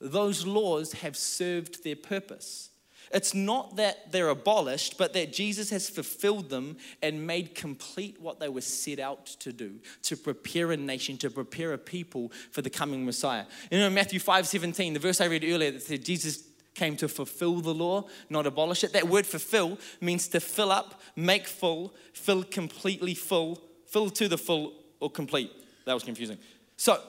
those 0.00 0.46
laws 0.46 0.92
have 0.92 1.16
served 1.16 1.84
their 1.84 1.96
purpose. 1.96 2.69
It's 3.10 3.34
not 3.34 3.76
that 3.76 4.12
they're 4.12 4.28
abolished, 4.28 4.96
but 4.96 5.12
that 5.14 5.32
Jesus 5.32 5.70
has 5.70 5.90
fulfilled 5.90 6.48
them 6.48 6.76
and 7.02 7.26
made 7.26 7.56
complete 7.56 8.20
what 8.20 8.38
they 8.38 8.48
were 8.48 8.60
set 8.60 9.00
out 9.00 9.26
to 9.26 9.52
do 9.52 9.80
to 10.02 10.16
prepare 10.16 10.70
a 10.70 10.76
nation, 10.76 11.16
to 11.18 11.30
prepare 11.30 11.72
a 11.72 11.78
people 11.78 12.30
for 12.52 12.62
the 12.62 12.70
coming 12.70 13.04
Messiah. 13.04 13.46
You 13.70 13.78
know, 13.78 13.90
Matthew 13.90 14.20
5 14.20 14.46
17, 14.46 14.94
the 14.94 15.00
verse 15.00 15.20
I 15.20 15.24
read 15.24 15.44
earlier 15.44 15.72
that 15.72 15.82
said 15.82 16.04
Jesus 16.04 16.44
came 16.74 16.96
to 16.96 17.08
fulfill 17.08 17.60
the 17.60 17.74
law, 17.74 18.04
not 18.28 18.46
abolish 18.46 18.84
it. 18.84 18.92
That 18.92 19.08
word 19.08 19.26
fulfill 19.26 19.78
means 20.00 20.28
to 20.28 20.40
fill 20.40 20.70
up, 20.70 21.00
make 21.16 21.48
full, 21.48 21.94
fill 22.12 22.44
completely 22.44 23.14
full, 23.14 23.60
fill 23.86 24.10
to 24.10 24.28
the 24.28 24.38
full 24.38 24.74
or 25.00 25.10
complete. 25.10 25.50
That 25.84 25.94
was 25.94 26.04
confusing. 26.04 26.38
So, 26.76 27.00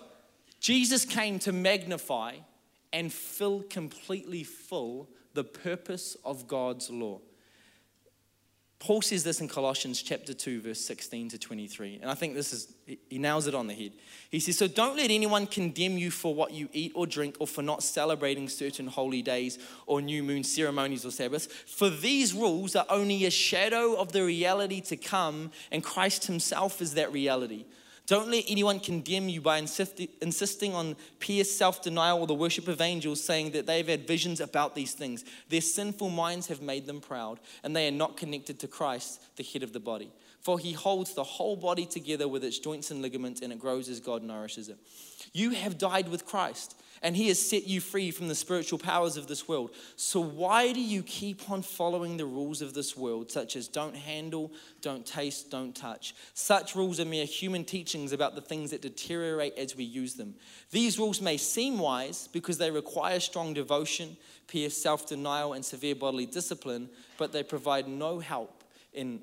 Jesus 0.59 1.05
came 1.05 1.39
to 1.39 1.51
magnify 1.51 2.35
and 2.91 3.13
fill 3.13 3.63
completely 3.63 4.43
full 4.43 5.09
the 5.33 5.43
purpose 5.43 6.15
of 6.23 6.47
God's 6.47 6.89
law. 6.89 7.19
Paul 8.81 9.03
says 9.03 9.23
this 9.23 9.41
in 9.41 9.47
Colossians 9.47 10.01
chapter 10.01 10.33
2, 10.33 10.61
verse 10.61 10.81
16 10.81 11.29
to 11.29 11.37
23. 11.37 11.99
And 12.01 12.09
I 12.09 12.15
think 12.15 12.33
this 12.33 12.51
is, 12.51 12.73
he 12.85 13.19
nails 13.19 13.45
it 13.45 13.53
on 13.53 13.67
the 13.67 13.75
head. 13.75 13.91
He 14.31 14.39
says, 14.39 14.57
So 14.57 14.67
don't 14.67 14.97
let 14.97 15.11
anyone 15.11 15.45
condemn 15.45 15.99
you 15.99 16.09
for 16.09 16.33
what 16.33 16.51
you 16.51 16.67
eat 16.73 16.91
or 16.95 17.05
drink 17.05 17.35
or 17.39 17.45
for 17.45 17.61
not 17.61 17.83
celebrating 17.83 18.49
certain 18.49 18.87
holy 18.87 19.21
days 19.21 19.59
or 19.85 20.01
new 20.01 20.23
moon 20.23 20.43
ceremonies 20.43 21.05
or 21.05 21.11
Sabbaths. 21.11 21.45
For 21.45 21.91
these 21.91 22.33
rules 22.33 22.75
are 22.75 22.87
only 22.89 23.25
a 23.25 23.29
shadow 23.29 23.93
of 23.93 24.13
the 24.13 24.25
reality 24.25 24.81
to 24.81 24.97
come, 24.97 25.51
and 25.71 25.83
Christ 25.83 26.25
himself 26.25 26.81
is 26.81 26.95
that 26.95 27.13
reality. 27.13 27.65
Don't 28.07 28.29
let 28.29 28.43
anyone 28.47 28.79
condemn 28.79 29.29
you 29.29 29.41
by 29.41 29.57
insisting 29.57 30.73
on 30.73 30.95
pious 31.19 31.55
self 31.55 31.81
denial 31.81 32.19
or 32.19 32.27
the 32.27 32.33
worship 32.33 32.67
of 32.67 32.81
angels, 32.81 33.23
saying 33.23 33.51
that 33.51 33.67
they've 33.67 33.87
had 33.87 34.07
visions 34.07 34.41
about 34.41 34.75
these 34.75 34.93
things. 34.93 35.23
Their 35.49 35.61
sinful 35.61 36.09
minds 36.09 36.47
have 36.47 36.61
made 36.61 36.87
them 36.87 36.99
proud, 36.99 37.39
and 37.63 37.75
they 37.75 37.87
are 37.87 37.91
not 37.91 38.17
connected 38.17 38.59
to 38.59 38.67
Christ, 38.67 39.21
the 39.37 39.43
head 39.43 39.63
of 39.63 39.71
the 39.71 39.79
body. 39.79 40.11
For 40.41 40.57
he 40.57 40.73
holds 40.73 41.13
the 41.13 41.23
whole 41.23 41.55
body 41.55 41.85
together 41.85 42.27
with 42.27 42.43
its 42.43 42.57
joints 42.57 42.91
and 42.91 43.01
ligaments, 43.01 43.41
and 43.41 43.53
it 43.53 43.59
grows 43.59 43.87
as 43.87 43.99
God 43.99 44.23
nourishes 44.23 44.69
it. 44.69 44.77
You 45.33 45.51
have 45.51 45.77
died 45.77 46.09
with 46.09 46.25
Christ 46.25 46.75
and 47.03 47.15
he 47.15 47.27
has 47.29 47.41
set 47.41 47.67
you 47.67 47.81
free 47.81 48.11
from 48.11 48.27
the 48.27 48.35
spiritual 48.35 48.77
powers 48.77 49.17
of 49.17 49.27
this 49.27 49.47
world. 49.47 49.71
So, 49.95 50.19
why 50.19 50.71
do 50.71 50.79
you 50.79 51.01
keep 51.01 51.49
on 51.49 51.63
following 51.63 52.17
the 52.17 52.25
rules 52.25 52.61
of 52.61 52.73
this 52.73 52.95
world, 52.95 53.31
such 53.31 53.55
as 53.55 53.67
don't 53.67 53.95
handle, 53.95 54.51
don't 54.81 55.05
taste, 55.05 55.49
don't 55.49 55.75
touch? 55.75 56.13
Such 56.33 56.75
rules 56.75 56.99
are 56.99 57.05
mere 57.05 57.25
human 57.25 57.65
teachings 57.65 58.11
about 58.11 58.35
the 58.35 58.41
things 58.41 58.71
that 58.71 58.81
deteriorate 58.81 59.57
as 59.57 59.75
we 59.75 59.83
use 59.83 60.13
them. 60.13 60.35
These 60.69 60.99
rules 60.99 61.21
may 61.21 61.37
seem 61.37 61.79
wise 61.79 62.27
because 62.31 62.57
they 62.57 62.69
require 62.69 63.19
strong 63.19 63.53
devotion, 63.53 64.15
pious 64.51 64.79
self 64.79 65.07
denial, 65.07 65.53
and 65.53 65.65
severe 65.65 65.95
bodily 65.95 66.27
discipline, 66.27 66.89
but 67.17 67.31
they 67.31 67.43
provide 67.43 67.87
no 67.87 68.19
help 68.19 68.63
in 68.93 69.21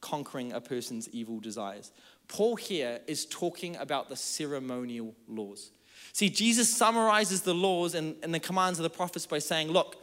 conquering 0.00 0.52
a 0.52 0.60
person's 0.60 1.08
evil 1.08 1.40
desires. 1.40 1.90
Paul 2.28 2.56
here 2.56 3.00
is 3.06 3.26
talking 3.26 3.74
about 3.76 4.08
the 4.08 4.16
ceremonial 4.16 5.14
laws. 5.26 5.72
See, 6.12 6.28
Jesus 6.28 6.72
summarizes 6.72 7.42
the 7.42 7.54
laws 7.54 7.94
and, 7.94 8.16
and 8.22 8.34
the 8.34 8.40
commands 8.40 8.78
of 8.78 8.82
the 8.82 8.90
prophets 8.90 9.26
by 9.26 9.38
saying, 9.38 9.68
Look, 9.68 9.96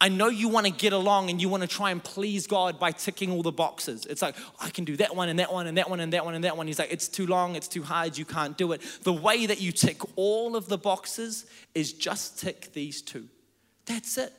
I 0.00 0.08
know 0.08 0.28
you 0.28 0.48
want 0.48 0.66
to 0.66 0.72
get 0.72 0.94
along 0.94 1.28
and 1.28 1.40
you 1.40 1.48
want 1.48 1.62
to 1.62 1.68
try 1.68 1.90
and 1.90 2.02
please 2.02 2.46
God 2.46 2.80
by 2.80 2.90
ticking 2.90 3.30
all 3.30 3.42
the 3.42 3.52
boxes. 3.52 4.06
It's 4.06 4.22
like, 4.22 4.34
I 4.58 4.70
can 4.70 4.84
do 4.84 4.96
that 4.96 5.14
one 5.14 5.28
and 5.28 5.38
that 5.38 5.52
one 5.52 5.66
and 5.66 5.76
that 5.76 5.90
one 5.90 6.00
and 6.00 6.12
that 6.14 6.24
one 6.24 6.34
and 6.34 6.44
that 6.44 6.56
one. 6.56 6.66
He's 6.66 6.78
like, 6.78 6.90
it's 6.90 7.06
too 7.06 7.26
long, 7.26 7.54
it's 7.54 7.68
too 7.68 7.82
hard, 7.82 8.16
you 8.16 8.24
can't 8.24 8.56
do 8.56 8.72
it. 8.72 8.80
The 9.02 9.12
way 9.12 9.44
that 9.44 9.60
you 9.60 9.72
tick 9.72 9.98
all 10.16 10.56
of 10.56 10.68
the 10.68 10.78
boxes 10.78 11.44
is 11.74 11.92
just 11.92 12.38
tick 12.38 12.72
these 12.72 13.02
two. 13.02 13.28
That's 13.84 14.16
it. 14.16 14.32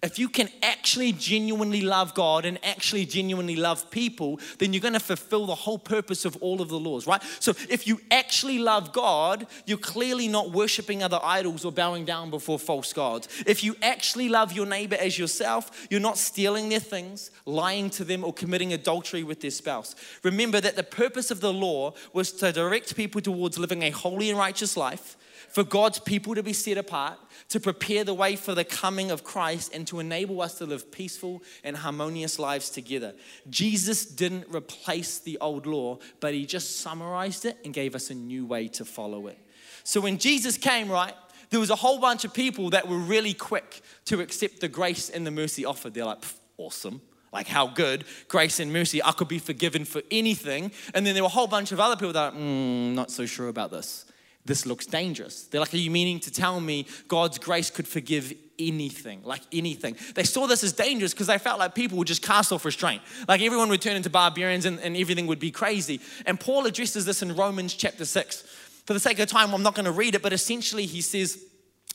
If 0.00 0.16
you 0.16 0.28
can 0.28 0.48
actually 0.62 1.10
genuinely 1.10 1.80
love 1.80 2.14
God 2.14 2.44
and 2.44 2.64
actually 2.64 3.04
genuinely 3.04 3.56
love 3.56 3.90
people, 3.90 4.38
then 4.58 4.72
you're 4.72 4.80
going 4.80 4.94
to 4.94 5.00
fulfill 5.00 5.46
the 5.46 5.56
whole 5.56 5.78
purpose 5.78 6.24
of 6.24 6.36
all 6.36 6.62
of 6.62 6.68
the 6.68 6.78
laws, 6.78 7.04
right? 7.06 7.20
So 7.40 7.52
if 7.68 7.84
you 7.88 8.00
actually 8.12 8.60
love 8.60 8.92
God, 8.92 9.48
you're 9.66 9.76
clearly 9.76 10.28
not 10.28 10.52
worshiping 10.52 11.02
other 11.02 11.18
idols 11.20 11.64
or 11.64 11.72
bowing 11.72 12.04
down 12.04 12.30
before 12.30 12.60
false 12.60 12.92
gods. 12.92 13.28
If 13.44 13.64
you 13.64 13.74
actually 13.82 14.28
love 14.28 14.52
your 14.52 14.66
neighbor 14.66 14.96
as 15.00 15.18
yourself, 15.18 15.88
you're 15.90 15.98
not 15.98 16.16
stealing 16.16 16.68
their 16.68 16.78
things, 16.78 17.32
lying 17.44 17.90
to 17.90 18.04
them, 18.04 18.22
or 18.22 18.32
committing 18.32 18.72
adultery 18.72 19.24
with 19.24 19.40
their 19.40 19.50
spouse. 19.50 19.96
Remember 20.22 20.60
that 20.60 20.76
the 20.76 20.84
purpose 20.84 21.32
of 21.32 21.40
the 21.40 21.52
law 21.52 21.94
was 22.12 22.30
to 22.34 22.52
direct 22.52 22.94
people 22.94 23.20
towards 23.20 23.58
living 23.58 23.82
a 23.82 23.90
holy 23.90 24.30
and 24.30 24.38
righteous 24.38 24.76
life, 24.76 25.16
for 25.48 25.64
God's 25.64 25.98
people 25.98 26.34
to 26.34 26.42
be 26.42 26.52
set 26.52 26.78
apart 26.78 27.18
to 27.48 27.60
prepare 27.60 28.04
the 28.04 28.14
way 28.14 28.36
for 28.36 28.54
the 28.54 28.64
coming 28.64 29.10
of 29.10 29.24
Christ 29.24 29.74
and 29.74 29.86
to 29.86 30.00
enable 30.00 30.40
us 30.42 30.58
to 30.58 30.66
live 30.66 30.90
peaceful 30.90 31.42
and 31.64 31.76
harmonious 31.76 32.38
lives 32.38 32.70
together. 32.70 33.14
Jesus 33.48 34.04
didn't 34.04 34.46
replace 34.54 35.18
the 35.18 35.38
old 35.40 35.66
law, 35.66 35.98
but 36.20 36.34
he 36.34 36.46
just 36.46 36.80
summarized 36.80 37.44
it 37.44 37.58
and 37.64 37.72
gave 37.72 37.94
us 37.94 38.10
a 38.10 38.14
new 38.14 38.46
way 38.46 38.68
to 38.68 38.84
follow 38.84 39.26
it. 39.28 39.38
So 39.84 40.00
when 40.00 40.18
Jesus 40.18 40.56
came, 40.56 40.90
right, 40.90 41.14
there 41.50 41.60
was 41.60 41.70
a 41.70 41.76
whole 41.76 41.98
bunch 41.98 42.24
of 42.24 42.34
people 42.34 42.70
that 42.70 42.88
were 42.88 42.98
really 42.98 43.34
quick 43.34 43.80
to 44.06 44.20
accept 44.20 44.60
the 44.60 44.68
grace 44.68 45.08
and 45.08 45.26
the 45.26 45.30
mercy 45.30 45.64
offered. 45.64 45.94
They're 45.94 46.04
like, 46.04 46.24
awesome. 46.58 47.00
Like, 47.32 47.46
how 47.46 47.66
good, 47.66 48.04
grace 48.28 48.58
and 48.58 48.72
mercy, 48.72 49.02
I 49.02 49.12
could 49.12 49.28
be 49.28 49.38
forgiven 49.38 49.84
for 49.84 50.02
anything. 50.10 50.72
And 50.94 51.06
then 51.06 51.14
there 51.14 51.22
were 51.22 51.28
a 51.28 51.30
whole 51.30 51.46
bunch 51.46 51.72
of 51.72 51.80
other 51.80 51.94
people 51.96 52.14
that 52.14 52.32
are, 52.32 52.36
mm, 52.36 52.94
not 52.94 53.10
so 53.10 53.26
sure 53.26 53.48
about 53.48 53.70
this. 53.70 54.06
This 54.48 54.64
looks 54.64 54.86
dangerous. 54.86 55.44
They're 55.44 55.60
like, 55.60 55.74
Are 55.74 55.76
you 55.76 55.90
meaning 55.90 56.18
to 56.20 56.32
tell 56.32 56.58
me 56.58 56.86
God's 57.06 57.38
grace 57.38 57.70
could 57.70 57.86
forgive 57.86 58.32
anything? 58.58 59.20
Like 59.22 59.42
anything. 59.52 59.96
They 60.14 60.24
saw 60.24 60.46
this 60.46 60.64
as 60.64 60.72
dangerous 60.72 61.12
because 61.12 61.28
they 61.28 61.38
felt 61.38 61.58
like 61.58 61.74
people 61.74 61.98
would 61.98 62.08
just 62.08 62.22
cast 62.22 62.50
off 62.50 62.64
restraint. 62.64 63.02
Like 63.28 63.42
everyone 63.42 63.68
would 63.68 63.82
turn 63.82 63.94
into 63.94 64.10
barbarians 64.10 64.64
and, 64.64 64.80
and 64.80 64.96
everything 64.96 65.26
would 65.26 65.38
be 65.38 65.50
crazy. 65.50 66.00
And 66.26 66.40
Paul 66.40 66.66
addresses 66.66 67.04
this 67.04 67.22
in 67.22 67.36
Romans 67.36 67.74
chapter 67.74 68.06
6. 68.06 68.42
For 68.86 68.94
the 68.94 69.00
sake 69.00 69.18
of 69.18 69.28
time, 69.28 69.54
I'm 69.54 69.62
not 69.62 69.74
going 69.74 69.84
to 69.84 69.92
read 69.92 70.14
it, 70.14 70.22
but 70.22 70.32
essentially 70.32 70.86
he 70.86 71.02
says 71.02 71.44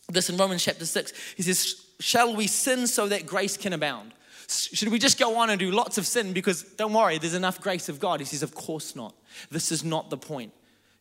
this 0.09 0.29
in 0.29 0.37
Romans 0.37 0.63
chapter 0.63 0.85
6. 0.85 1.11
He 1.35 1.43
says, 1.43 1.87
Shall 1.99 2.35
we 2.35 2.45
sin 2.45 2.85
so 2.85 3.07
that 3.07 3.25
grace 3.25 3.57
can 3.57 3.73
abound? 3.73 4.13
Should 4.47 4.89
we 4.89 4.99
just 4.99 5.17
go 5.17 5.37
on 5.37 5.49
and 5.49 5.59
do 5.59 5.71
lots 5.71 5.97
of 5.97 6.05
sin 6.05 6.33
because 6.33 6.61
don't 6.61 6.93
worry, 6.93 7.17
there's 7.17 7.33
enough 7.33 7.59
grace 7.61 7.89
of 7.89 7.99
God? 7.99 8.19
He 8.19 8.25
says, 8.27 8.43
Of 8.43 8.53
course 8.53 8.95
not. 8.95 9.15
This 9.49 9.71
is 9.71 9.83
not 9.83 10.11
the 10.11 10.17
point. 10.17 10.53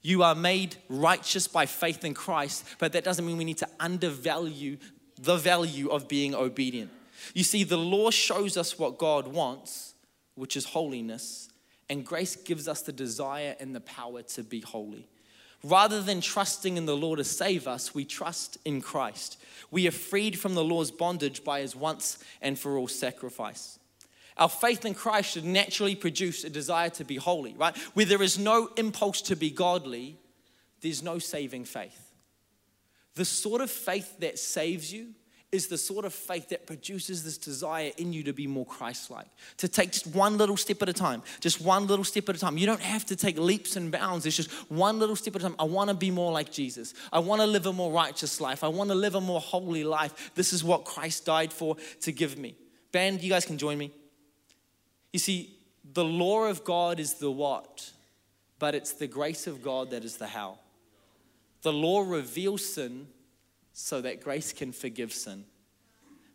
You 0.02 0.24
are 0.24 0.34
made 0.34 0.76
righteous 0.88 1.46
by 1.46 1.66
faith 1.66 2.04
in 2.04 2.14
Christ, 2.14 2.64
but 2.78 2.92
that 2.92 3.04
doesn't 3.04 3.24
mean 3.24 3.36
we 3.36 3.44
need 3.44 3.58
to 3.58 3.68
undervalue 3.78 4.76
the 5.18 5.36
value 5.36 5.88
of 5.88 6.08
being 6.08 6.34
obedient. 6.34 6.90
You 7.34 7.44
see, 7.44 7.62
the 7.62 7.78
law 7.78 8.10
shows 8.10 8.56
us 8.56 8.78
what 8.78 8.98
God 8.98 9.28
wants, 9.28 9.94
which 10.34 10.56
is 10.56 10.64
holiness, 10.64 11.48
and 11.88 12.04
grace 12.04 12.34
gives 12.34 12.66
us 12.66 12.82
the 12.82 12.92
desire 12.92 13.54
and 13.60 13.74
the 13.74 13.80
power 13.80 14.22
to 14.22 14.42
be 14.42 14.60
holy. 14.60 15.06
Rather 15.62 16.02
than 16.02 16.20
trusting 16.20 16.76
in 16.76 16.86
the 16.86 16.96
law 16.96 17.14
to 17.14 17.22
save 17.22 17.68
us, 17.68 17.94
we 17.94 18.04
trust 18.04 18.58
in 18.64 18.80
Christ. 18.80 19.40
We 19.70 19.86
are 19.86 19.92
freed 19.92 20.36
from 20.36 20.54
the 20.54 20.64
law's 20.64 20.90
bondage 20.90 21.44
by 21.44 21.60
his 21.60 21.76
once 21.76 22.18
and 22.40 22.58
for 22.58 22.76
all 22.76 22.88
sacrifice. 22.88 23.78
Our 24.36 24.48
faith 24.48 24.84
in 24.84 24.94
Christ 24.94 25.32
should 25.32 25.44
naturally 25.44 25.94
produce 25.94 26.44
a 26.44 26.50
desire 26.50 26.90
to 26.90 27.04
be 27.04 27.16
holy, 27.16 27.54
right? 27.54 27.76
Where 27.94 28.06
there 28.06 28.22
is 28.22 28.38
no 28.38 28.70
impulse 28.76 29.22
to 29.22 29.36
be 29.36 29.50
godly, 29.50 30.16
there's 30.80 31.02
no 31.02 31.18
saving 31.18 31.64
faith. 31.64 32.12
The 33.14 33.24
sort 33.24 33.60
of 33.60 33.70
faith 33.70 34.18
that 34.20 34.38
saves 34.38 34.92
you 34.92 35.08
is 35.52 35.66
the 35.66 35.76
sort 35.76 36.06
of 36.06 36.14
faith 36.14 36.48
that 36.48 36.66
produces 36.66 37.22
this 37.22 37.36
desire 37.36 37.92
in 37.98 38.14
you 38.14 38.22
to 38.22 38.32
be 38.32 38.46
more 38.46 38.64
Christ 38.64 39.10
like, 39.10 39.26
to 39.58 39.68
take 39.68 39.92
just 39.92 40.06
one 40.06 40.38
little 40.38 40.56
step 40.56 40.80
at 40.80 40.88
a 40.88 40.94
time, 40.94 41.22
just 41.40 41.60
one 41.60 41.86
little 41.86 42.06
step 42.06 42.26
at 42.30 42.36
a 42.36 42.38
time. 42.38 42.56
You 42.56 42.64
don't 42.64 42.80
have 42.80 43.04
to 43.06 43.16
take 43.16 43.38
leaps 43.38 43.76
and 43.76 43.92
bounds, 43.92 44.24
it's 44.24 44.34
just 44.34 44.50
one 44.70 44.98
little 44.98 45.14
step 45.14 45.36
at 45.36 45.42
a 45.42 45.44
time. 45.44 45.56
I 45.58 45.64
want 45.64 45.90
to 45.90 45.94
be 45.94 46.10
more 46.10 46.32
like 46.32 46.50
Jesus. 46.50 46.94
I 47.12 47.18
want 47.18 47.42
to 47.42 47.46
live 47.46 47.66
a 47.66 47.72
more 47.72 47.92
righteous 47.92 48.40
life. 48.40 48.64
I 48.64 48.68
want 48.68 48.88
to 48.88 48.96
live 48.96 49.14
a 49.14 49.20
more 49.20 49.40
holy 49.40 49.84
life. 49.84 50.32
This 50.34 50.54
is 50.54 50.64
what 50.64 50.86
Christ 50.86 51.26
died 51.26 51.52
for 51.52 51.76
to 52.00 52.12
give 52.12 52.38
me. 52.38 52.56
Band, 52.90 53.22
you 53.22 53.28
guys 53.28 53.44
can 53.44 53.58
join 53.58 53.76
me. 53.76 53.92
You 55.12 55.18
see, 55.18 55.56
the 55.92 56.04
law 56.04 56.44
of 56.44 56.64
God 56.64 56.98
is 56.98 57.14
the 57.14 57.30
what, 57.30 57.90
but 58.58 58.74
it's 58.74 58.92
the 58.92 59.06
grace 59.06 59.46
of 59.46 59.62
God 59.62 59.90
that 59.90 60.04
is 60.04 60.16
the 60.16 60.26
how. 60.26 60.58
The 61.62 61.72
law 61.72 62.00
reveals 62.00 62.64
sin 62.64 63.08
so 63.72 64.00
that 64.00 64.22
grace 64.22 64.52
can 64.52 64.72
forgive 64.72 65.12
sin. 65.12 65.44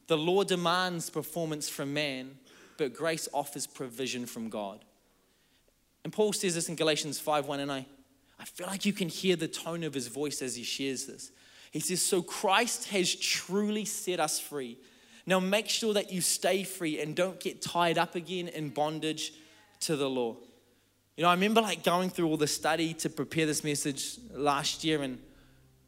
The 0.08 0.18
law 0.18 0.44
demands 0.44 1.10
performance 1.10 1.68
from 1.68 1.94
man, 1.94 2.38
but 2.78 2.94
grace 2.94 3.28
offers 3.34 3.68
provision 3.68 4.26
from 4.26 4.50
God. 4.50 4.86
And 6.04 6.14
Paul 6.14 6.32
says 6.32 6.56
this 6.56 6.70
in 6.70 6.76
Galatians 6.76 7.20
5 7.20 7.48
1, 7.48 7.60
and 7.60 7.72
I, 7.72 7.86
I 8.40 8.46
feel 8.46 8.68
like 8.68 8.86
you 8.86 8.94
can 8.94 9.10
hear 9.10 9.36
the 9.36 9.48
tone 9.48 9.84
of 9.84 9.94
his 9.94 10.08
voice 10.08 10.42
as 10.42 10.56
he 10.56 10.64
shares 10.64 11.06
this. 11.06 11.32
He 11.72 11.82
says, 11.82 12.02
So 12.02 12.22
Christ 12.22 12.90
has 12.90 13.14
truly 13.14 13.84
set 13.84 14.20
us 14.20 14.40
free. 14.40 14.78
Now 15.28 15.40
make 15.40 15.70
sure 15.70 15.94
that 15.94 16.12
you 16.12 16.22
stay 16.22 16.64
free 16.64 17.00
and 17.00 17.16
don't 17.16 17.40
get 17.40 17.62
tied 17.62 18.00
up 18.00 18.16
again 18.16 18.48
in 18.48 18.70
bondage 18.70 19.34
to 19.82 19.96
the 19.96 20.10
law. 20.10 20.38
You 21.16 21.24
know, 21.24 21.30
I 21.30 21.34
remember 21.34 21.62
like 21.62 21.84
going 21.84 22.10
through 22.10 22.28
all 22.30 22.38
the 22.38 22.48
study 22.48 22.96
to 22.96 23.10
prepare 23.10 23.46
this 23.46 23.64
message 23.64 24.18
last 24.32 24.84
year, 24.84 25.04
and 25.04 25.20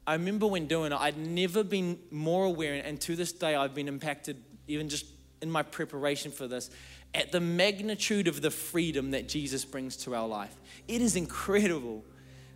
I 0.05 0.13
remember 0.13 0.45
when 0.45 0.67
doing 0.67 0.91
it, 0.91 0.97
I'd 0.99 1.17
never 1.17 1.63
been 1.63 1.97
more 2.11 2.45
aware, 2.45 2.75
and 2.83 3.01
to 3.01 3.15
this 3.15 3.31
day, 3.31 3.55
I've 3.55 3.73
been 3.73 3.87
impacted 3.87 4.43
even 4.67 4.89
just 4.89 5.05
in 5.41 5.49
my 5.49 5.63
preparation 5.63 6.31
for 6.31 6.47
this 6.47 6.69
at 7.15 7.31
the 7.31 7.39
magnitude 7.39 8.27
of 8.27 8.41
the 8.41 8.51
freedom 8.51 9.11
that 9.11 9.27
Jesus 9.27 9.65
brings 9.65 9.95
to 9.97 10.13
our 10.13 10.27
life. 10.27 10.55
It 10.87 11.01
is 11.01 11.15
incredible. 11.15 12.03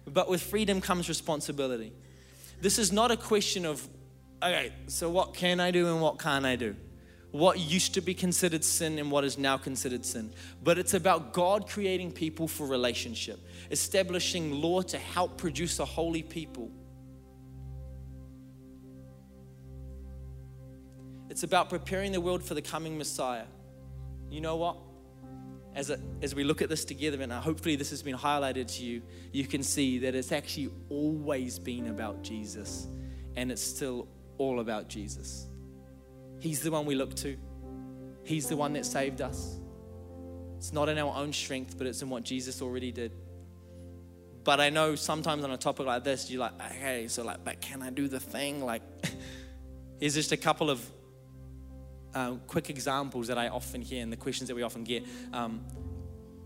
But 0.06 0.30
with 0.30 0.42
freedom 0.42 0.82
comes 0.82 1.08
responsibility. 1.08 1.94
This 2.62 2.78
is 2.78 2.92
not 2.92 3.10
a 3.10 3.18
question 3.18 3.66
of, 3.66 3.88
okay, 4.44 4.74
so 4.88 5.10
what 5.10 5.34
can 5.34 5.60
I 5.60 5.72
do 5.72 5.88
and 5.88 6.02
what 6.02 6.20
can't 6.20 6.46
I 6.46 6.56
do? 6.56 6.76
What 7.32 7.60
used 7.60 7.96
to 7.96 8.02
be 8.02 8.14
considered 8.14 8.64
sin 8.64 9.00
and 9.00 9.10
what 9.10 9.24
is 9.24 9.38
now 9.38 9.58
considered 9.58 10.06
sin. 10.06 10.32
But 10.64 10.78
it's 10.78 10.94
about 10.94 11.34
God 11.34 11.68
creating 11.68 12.12
people 12.12 12.48
for 12.48 12.68
relationship, 12.68 13.40
establishing 13.72 14.52
law 14.52 14.82
to 14.84 15.00
help 15.00 15.38
produce 15.38 15.80
a 15.80 15.86
holy 15.86 16.22
people 16.22 16.72
It's 21.34 21.42
about 21.42 21.68
preparing 21.68 22.12
the 22.12 22.22
world 22.22 22.44
for 22.44 22.54
the 22.54 22.62
coming 22.62 22.96
Messiah. 22.96 23.46
You 24.30 24.40
know 24.40 24.56
what? 24.56 24.78
As, 25.74 25.90
a, 25.90 26.00
as 26.22 26.36
we 26.36 26.44
look 26.44 26.62
at 26.62 26.70
this 26.70 26.86
together, 26.86 27.20
and 27.20 27.34
hopefully 27.34 27.76
this 27.76 27.90
has 27.90 28.04
been 28.04 28.16
highlighted 28.16 28.72
to 28.78 28.84
you, 28.84 29.02
you 29.32 29.48
can 29.48 29.64
see 29.64 29.98
that 29.98 30.14
it's 30.14 30.32
actually 30.32 30.70
always 30.90 31.58
been 31.58 31.88
about 31.88 32.22
Jesus, 32.22 32.88
and 33.36 33.52
it's 33.52 33.64
still 33.64 34.08
all 34.44 34.60
about 34.60 34.90
Jesus. 34.90 35.48
He's 36.40 36.62
the 36.62 36.72
one 36.72 36.86
we 36.86 36.96
look 36.96 37.16
to, 37.18 37.38
He's 38.24 38.48
the 38.48 38.56
one 38.56 38.74
that 38.74 38.86
saved 38.86 39.22
us. 39.22 39.60
It's 40.58 40.72
not 40.72 40.88
in 40.88 40.98
our 40.98 41.14
own 41.16 41.34
strength, 41.34 41.78
but 41.78 41.88
it's 41.88 42.02
in 42.02 42.10
what 42.10 42.24
Jesus 42.24 42.62
already 42.62 42.92
did. 42.92 43.12
But 44.44 44.60
I 44.60 44.70
know 44.70 44.96
sometimes 44.96 45.44
on 45.44 45.52
a 45.52 45.58
topic 45.58 45.86
like 45.86 46.04
this, 46.04 46.30
you're 46.30 46.40
like, 46.40 46.54
okay, 46.72 47.08
so 47.08 47.24
like, 47.24 47.44
but 47.44 47.62
can 47.62 47.82
I 47.82 47.90
do 47.90 48.08
the 48.08 48.20
thing? 48.20 48.64
Like, 48.64 48.82
here's 50.00 50.14
just 50.14 50.32
a 50.32 50.38
couple 50.38 50.70
of 50.70 50.86
uh, 52.14 52.36
quick 52.48 52.70
examples 52.70 53.28
that 53.28 53.38
I 53.38 53.50
often 53.50 53.82
hear 53.82 54.04
and 54.04 54.12
the 54.12 54.18
questions 54.18 54.48
that 54.48 54.56
we 54.56 54.64
often 54.64 54.84
get 54.84 55.04
um, 55.34 55.66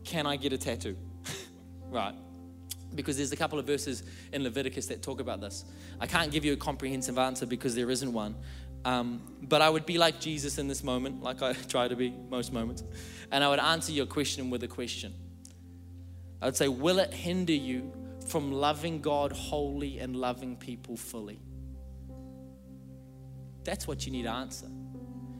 Can 0.03 0.25
I 0.25 0.37
get 0.37 0.53
a 0.53 0.57
tattoo? 0.57 0.97
right. 1.89 2.15
Because 2.95 3.17
there's 3.17 3.31
a 3.31 3.35
couple 3.35 3.59
of 3.59 3.65
verses 3.65 4.03
in 4.31 4.43
Leviticus 4.43 4.87
that 4.87 5.01
talk 5.01 5.19
about 5.19 5.41
this. 5.41 5.65
I 5.99 6.07
can't 6.07 6.31
give 6.31 6.45
you 6.45 6.53
a 6.53 6.57
comprehensive 6.57 7.17
answer 7.17 7.45
because 7.45 7.75
there 7.75 7.91
isn't 7.91 8.11
one. 8.11 8.35
Um, 8.85 9.21
but 9.41 9.61
I 9.61 9.69
would 9.69 9.85
be 9.85 9.97
like 9.97 10.19
Jesus 10.19 10.57
in 10.57 10.67
this 10.67 10.83
moment, 10.83 11.21
like 11.21 11.41
I 11.41 11.53
try 11.67 11.87
to 11.87 11.95
be 11.95 12.13
most 12.29 12.53
moments. 12.53 12.83
And 13.31 13.43
I 13.43 13.49
would 13.49 13.59
answer 13.59 13.91
your 13.91 14.05
question 14.05 14.49
with 14.49 14.63
a 14.63 14.67
question. 14.67 15.13
I 16.41 16.45
would 16.45 16.55
say, 16.55 16.67
Will 16.67 16.99
it 16.99 17.13
hinder 17.13 17.53
you 17.53 17.91
from 18.27 18.51
loving 18.51 19.01
God 19.01 19.31
wholly 19.31 19.99
and 19.99 20.15
loving 20.15 20.55
people 20.55 20.95
fully? 20.95 21.39
That's 23.63 23.87
what 23.87 24.05
you 24.05 24.11
need 24.11 24.23
to 24.23 24.31
answer. 24.31 24.67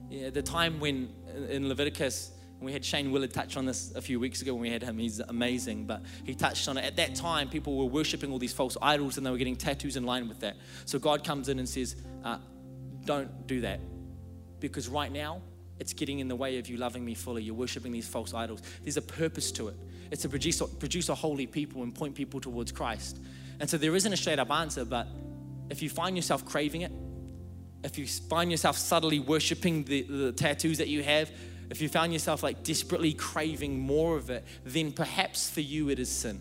Yeah, 0.10 0.30
the 0.30 0.42
time 0.42 0.80
when 0.80 1.14
in 1.50 1.68
Leviticus, 1.68 2.32
we 2.60 2.74
had 2.74 2.84
Shane 2.84 3.12
Willard 3.12 3.34
touch 3.34 3.56
on 3.56 3.66
this 3.66 3.94
a 3.96 4.02
few 4.02 4.20
weeks 4.20 4.42
ago 4.42 4.54
when 4.54 4.64
we 4.64 4.70
had 4.70 4.82
him. 4.82 4.98
He's 4.98 5.20
amazing, 5.20 5.86
but 5.86 6.02
he 6.24 6.34
touched 6.34 6.68
on 6.68 6.78
it. 6.78 6.86
At 6.86 6.96
that 6.96 7.14
time, 7.14 7.50
people 7.50 7.78
were 7.78 7.86
worshiping 7.86 8.32
all 8.32 8.40
these 8.40 8.54
false 8.54 8.76
idols 8.82 9.18
and 9.18 9.26
they 9.26 9.30
were 9.30 9.38
getting 9.38 9.56
tattoos 9.56 9.96
in 9.96 10.04
line 10.04 10.28
with 10.28 10.40
that. 10.40 10.56
So 10.86 10.98
God 10.98 11.24
comes 11.24 11.50
in 11.50 11.60
and 11.60 11.70
says, 11.70 11.96
uh, 12.24 12.40
Don't 13.06 13.46
do 13.46 13.62
that. 13.62 13.80
Because 14.60 14.88
right 14.88 15.12
now, 15.12 15.42
it's 15.80 15.94
getting 15.94 16.20
in 16.20 16.28
the 16.28 16.36
way 16.36 16.58
of 16.58 16.68
you 16.68 16.78
loving 16.78 17.06
me 17.06 17.14
fully. 17.14 17.44
You're 17.44 17.54
worshiping 17.54 17.92
these 17.92 18.08
false 18.08 18.34
idols. 18.34 18.64
There's 18.82 18.98
a 18.98 19.02
purpose 19.02 19.52
to 19.54 19.68
it. 19.68 19.76
It's 20.10 20.24
to 20.24 20.30
produce, 20.30 20.62
produce 20.80 21.10
a 21.10 21.16
holy 21.16 21.46
people 21.46 21.84
and 21.84 21.94
point 21.94 22.16
people 22.16 22.40
towards 22.40 22.72
Christ. 22.72 23.20
And 23.60 23.70
so 23.70 23.78
there 23.78 23.96
isn't 23.96 24.12
a 24.12 24.18
straight 24.18 24.40
up 24.40 24.50
answer, 24.50 24.86
but 24.86 25.08
if 25.70 25.82
you 25.82 25.90
find 25.90 26.16
yourself 26.16 26.46
craving 26.46 26.82
it, 26.82 26.92
if 27.84 27.98
you 27.98 28.08
find 28.08 28.50
yourself 28.50 28.78
subtly 28.78 29.20
worshiping 29.20 29.84
the, 29.84 30.02
the 30.04 30.32
tattoos 30.32 30.80
that 30.80 30.88
you 30.88 31.04
have, 31.04 31.30
if 31.70 31.82
you 31.82 31.90
found 31.90 32.14
yourself 32.14 32.44
like 32.44 32.64
desperately 32.64 33.14
craving 33.14 33.80
more 33.80 34.16
of 34.16 34.30
it, 34.30 34.46
then 34.64 34.92
perhaps 34.92 35.50
for 35.50 35.62
you 35.62 35.90
it 35.90 36.00
is 36.00 36.10
sin. 36.10 36.40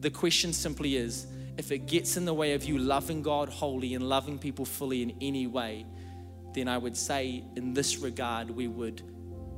The 0.00 0.10
question 0.10 0.52
simply 0.52 0.96
is 0.96 1.26
if 1.58 1.70
it 1.70 1.86
gets 1.86 2.16
in 2.16 2.24
the 2.24 2.34
way 2.34 2.54
of 2.54 2.64
you 2.64 2.78
loving 2.78 3.22
God 3.22 3.48
wholly 3.48 3.94
and 3.94 4.08
loving 4.08 4.38
people 4.38 4.64
fully 4.64 5.02
in 5.02 5.14
any 5.20 5.46
way, 5.46 5.86
then 6.54 6.68
I 6.68 6.78
would 6.78 6.96
say 6.96 7.44
in 7.56 7.74
this 7.74 7.98
regard, 7.98 8.50
we 8.50 8.68
would 8.68 9.02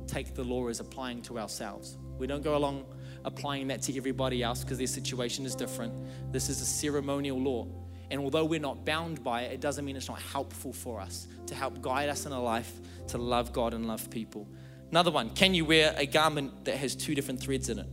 take 0.07 0.33
the 0.33 0.43
law 0.43 0.67
as 0.67 0.79
applying 0.79 1.21
to 1.23 1.39
ourselves. 1.39 1.97
We 2.17 2.27
don't 2.27 2.43
go 2.43 2.55
along 2.55 2.85
applying 3.25 3.67
that 3.67 3.81
to 3.83 3.97
everybody 3.97 4.43
else 4.43 4.63
because 4.63 4.77
their 4.77 4.87
situation 4.87 5.45
is 5.45 5.55
different. 5.55 5.93
This 6.31 6.49
is 6.49 6.61
a 6.61 6.65
ceremonial 6.65 7.39
law. 7.39 7.67
And 8.11 8.21
although 8.21 8.45
we're 8.45 8.59
not 8.59 8.85
bound 8.85 9.23
by 9.23 9.43
it, 9.43 9.53
it 9.53 9.61
doesn't 9.61 9.83
mean 9.83 9.95
it's 9.95 10.07
not 10.07 10.21
helpful 10.21 10.73
for 10.73 10.99
us 11.01 11.27
to 11.47 11.55
help 11.55 11.81
guide 11.81 12.09
us 12.09 12.25
in 12.25 12.31
a 12.31 12.41
life 12.41 12.71
to 13.07 13.17
love 13.17 13.51
God 13.51 13.73
and 13.73 13.87
love 13.87 14.09
people. 14.09 14.47
Another 14.91 15.11
one 15.11 15.29
can 15.31 15.53
you 15.53 15.65
wear 15.65 15.93
a 15.97 16.05
garment 16.05 16.65
that 16.65 16.77
has 16.77 16.95
two 16.95 17.15
different 17.15 17.39
threads 17.39 17.69
in 17.69 17.79
it? 17.79 17.87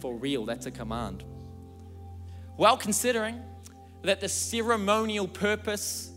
For 0.00 0.14
real, 0.14 0.44
that's 0.44 0.66
a 0.66 0.70
command. 0.70 1.24
Well, 2.56 2.76
considering 2.76 3.42
that 4.02 4.20
the 4.20 4.28
ceremonial 4.28 5.26
purpose 5.26 6.10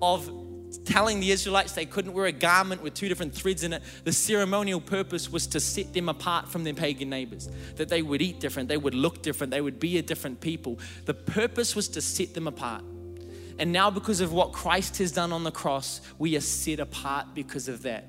of 0.00 0.30
telling 0.78 1.20
the 1.20 1.30
Israelites 1.30 1.72
they 1.72 1.86
couldn't 1.86 2.12
wear 2.12 2.26
a 2.26 2.32
garment 2.32 2.82
with 2.82 2.94
two 2.94 3.08
different 3.08 3.34
threads 3.34 3.64
in 3.64 3.72
it. 3.72 3.82
The 4.04 4.12
ceremonial 4.12 4.80
purpose 4.80 5.30
was 5.30 5.46
to 5.48 5.60
set 5.60 5.92
them 5.92 6.08
apart 6.08 6.48
from 6.48 6.64
their 6.64 6.74
pagan 6.74 7.10
neighbors, 7.10 7.48
that 7.76 7.88
they 7.88 8.02
would 8.02 8.22
eat 8.22 8.40
different, 8.40 8.68
they 8.68 8.76
would 8.76 8.94
look 8.94 9.22
different, 9.22 9.50
they 9.50 9.60
would 9.60 9.80
be 9.80 9.98
a 9.98 10.02
different 10.02 10.40
people. 10.40 10.78
The 11.04 11.14
purpose 11.14 11.74
was 11.74 11.88
to 11.88 12.00
set 12.00 12.34
them 12.34 12.46
apart. 12.46 12.84
And 13.58 13.72
now, 13.72 13.90
because 13.90 14.20
of 14.22 14.32
what 14.32 14.52
Christ 14.52 14.98
has 14.98 15.12
done 15.12 15.32
on 15.32 15.44
the 15.44 15.50
cross, 15.50 16.00
we 16.18 16.34
are 16.36 16.40
set 16.40 16.80
apart 16.80 17.34
because 17.34 17.68
of 17.68 17.82
that. 17.82 18.06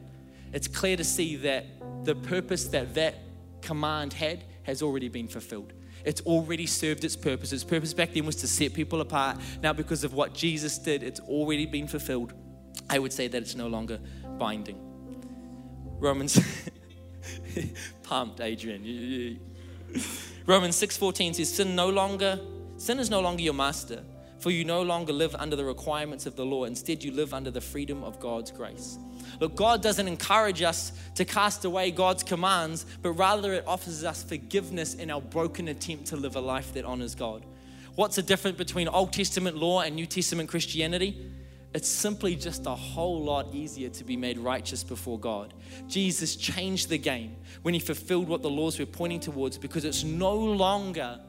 It's 0.54 0.68
clear 0.68 0.96
to 0.96 1.04
see 1.04 1.36
that 1.38 1.66
the 2.06 2.16
purpose 2.16 2.66
that 2.70 2.94
that 2.96 3.16
command 3.62 4.14
had 4.14 4.44
has 4.64 4.82
already 4.82 5.10
been 5.10 5.28
fulfilled. 5.28 5.74
It's 6.06 6.22
already 6.22 6.66
served 6.66 7.04
its 7.04 7.16
purpose. 7.16 7.52
Its 7.52 7.64
purpose 7.64 7.94
back 7.94 8.14
then 8.14 8.26
was 8.26 8.38
to 8.38 8.48
set 8.48 8.74
people 8.74 9.02
apart. 9.02 9.38
Now, 9.62 9.74
because 9.74 10.04
of 10.04 10.14
what 10.14 10.34
Jesus 10.34 10.78
did, 10.78 11.04
it's 11.04 11.20
already 11.20 11.66
been 11.66 11.88
fulfilled. 11.88 12.34
I 12.92 13.00
would 13.00 13.14
say 13.14 13.30
that 13.30 13.42
it's 13.42 13.56
no 13.56 13.68
longer 13.68 14.00
binding. 14.38 14.78
Romans, 16.00 16.38
pumped, 18.04 18.42
Adrian. 18.42 19.40
Romans 20.46 20.76
6:14 20.76 21.34
says, 21.36 21.54
"Sin 21.54 21.74
no 21.74 21.90
longer, 21.90 22.38
sin 22.76 23.00
is 23.00 23.10
no 23.10 23.22
longer 23.22 23.42
your 23.42 23.54
master, 23.54 24.04
for 24.40 24.52
you 24.52 24.66
no 24.66 24.82
longer 24.82 25.14
live 25.14 25.34
under 25.36 25.56
the 25.56 25.64
requirements 25.64 26.26
of 26.26 26.36
the 26.36 26.46
law. 26.46 26.66
Instead, 26.66 27.02
you 27.02 27.14
live 27.14 27.34
under 27.34 27.50
the 27.50 27.62
freedom 27.62 28.04
of 28.04 28.20
God's 28.20 28.52
grace." 28.52 28.98
Look, 29.40 29.56
God 29.56 29.82
doesn't 29.82 30.08
encourage 30.08 30.62
us 30.62 30.92
to 31.16 31.24
cast 31.24 31.64
away 31.64 31.92
God's 31.92 32.24
commands, 32.24 32.86
but 33.02 33.12
rather 33.14 33.54
it 33.54 33.64
offers 33.66 34.04
us 34.04 34.22
forgiveness 34.22 34.96
in 34.96 35.10
our 35.10 35.22
broken 35.22 35.70
attempt 35.70 36.08
to 36.08 36.18
live 36.18 36.36
a 36.36 36.42
life 36.42 36.74
that 36.74 36.84
honors 36.84 37.16
God. 37.16 37.46
What's 37.96 38.18
the 38.18 38.22
difference 38.22 38.58
between 38.58 38.90
Old 38.90 39.14
Testament 39.14 39.56
law 39.56 39.80
and 39.80 39.96
New 39.96 40.06
Testament 40.06 40.50
Christianity? 40.50 41.32
It's 41.74 41.88
simply 41.88 42.36
just 42.36 42.66
a 42.66 42.76
whole 42.76 43.24
lot 43.24 43.54
easier 43.54 43.90
to 43.90 44.04
be 44.04 44.18
made 44.18 44.38
righteous 44.38 44.84
before 44.84 45.18
God. 45.18 45.54
Jesus 45.88 46.36
changed 46.36 46.90
the 46.90 46.98
game 46.98 47.38
when 47.62 47.74
he 47.74 47.80
fulfilled 47.80 48.28
what 48.28 48.42
the 48.42 48.50
laws 48.50 48.78
were 48.78 48.86
pointing 48.86 49.22
towards 49.22 49.58
because 49.58 49.86
it's 49.86 50.04
no 50.04 50.36
longer 50.36 51.20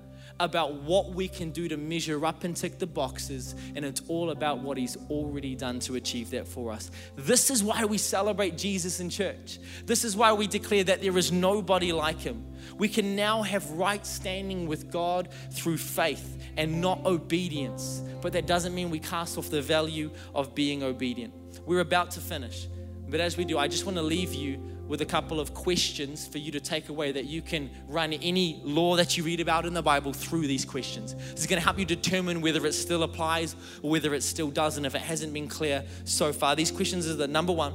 about 0.42 0.74
what 0.74 1.10
we 1.10 1.28
can 1.28 1.52
do 1.52 1.68
to 1.68 1.76
measure 1.76 2.26
up 2.26 2.42
and 2.42 2.56
tick 2.56 2.80
the 2.80 2.86
boxes, 2.86 3.54
and 3.76 3.84
it's 3.84 4.02
all 4.08 4.30
about 4.30 4.58
what 4.58 4.76
He's 4.76 4.96
already 5.08 5.54
done 5.54 5.78
to 5.80 5.94
achieve 5.94 6.30
that 6.30 6.48
for 6.48 6.72
us. 6.72 6.90
This 7.14 7.48
is 7.48 7.62
why 7.62 7.84
we 7.84 7.96
celebrate 7.96 8.58
Jesus 8.58 8.98
in 8.98 9.08
church. 9.08 9.60
This 9.86 10.04
is 10.04 10.16
why 10.16 10.32
we 10.32 10.48
declare 10.48 10.82
that 10.84 11.00
there 11.00 11.16
is 11.16 11.30
nobody 11.30 11.92
like 11.92 12.18
Him. 12.18 12.44
We 12.76 12.88
can 12.88 13.14
now 13.14 13.42
have 13.42 13.70
right 13.70 14.04
standing 14.04 14.66
with 14.66 14.90
God 14.90 15.28
through 15.52 15.78
faith 15.78 16.42
and 16.56 16.80
not 16.80 17.06
obedience, 17.06 18.02
but 18.20 18.32
that 18.32 18.46
doesn't 18.46 18.74
mean 18.74 18.90
we 18.90 18.98
cast 18.98 19.38
off 19.38 19.48
the 19.48 19.62
value 19.62 20.10
of 20.34 20.56
being 20.56 20.82
obedient. 20.82 21.32
We're 21.64 21.80
about 21.80 22.10
to 22.12 22.20
finish, 22.20 22.66
but 23.08 23.20
as 23.20 23.36
we 23.36 23.44
do, 23.44 23.58
I 23.58 23.68
just 23.68 23.86
want 23.86 23.96
to 23.96 24.02
leave 24.02 24.34
you 24.34 24.71
with 24.92 25.00
a 25.00 25.06
couple 25.06 25.40
of 25.40 25.54
questions 25.54 26.26
for 26.26 26.36
you 26.36 26.52
to 26.52 26.60
take 26.60 26.90
away 26.90 27.12
that 27.12 27.24
you 27.24 27.40
can 27.40 27.70
run 27.88 28.12
any 28.12 28.60
law 28.62 28.94
that 28.94 29.16
you 29.16 29.24
read 29.24 29.40
about 29.40 29.64
in 29.64 29.72
the 29.72 29.80
Bible 29.80 30.12
through 30.12 30.46
these 30.46 30.66
questions. 30.66 31.14
This 31.14 31.40
is 31.40 31.46
going 31.46 31.58
to 31.58 31.64
help 31.64 31.78
you 31.78 31.86
determine 31.86 32.42
whether 32.42 32.66
it 32.66 32.74
still 32.74 33.02
applies 33.02 33.56
or 33.80 33.90
whether 33.90 34.12
it 34.12 34.22
still 34.22 34.50
doesn't 34.50 34.84
if 34.84 34.94
it 34.94 35.00
hasn't 35.00 35.32
been 35.32 35.48
clear 35.48 35.82
so 36.04 36.30
far. 36.30 36.54
These 36.54 36.70
questions 36.70 37.08
are 37.08 37.14
the 37.14 37.26
number 37.26 37.54
one 37.54 37.72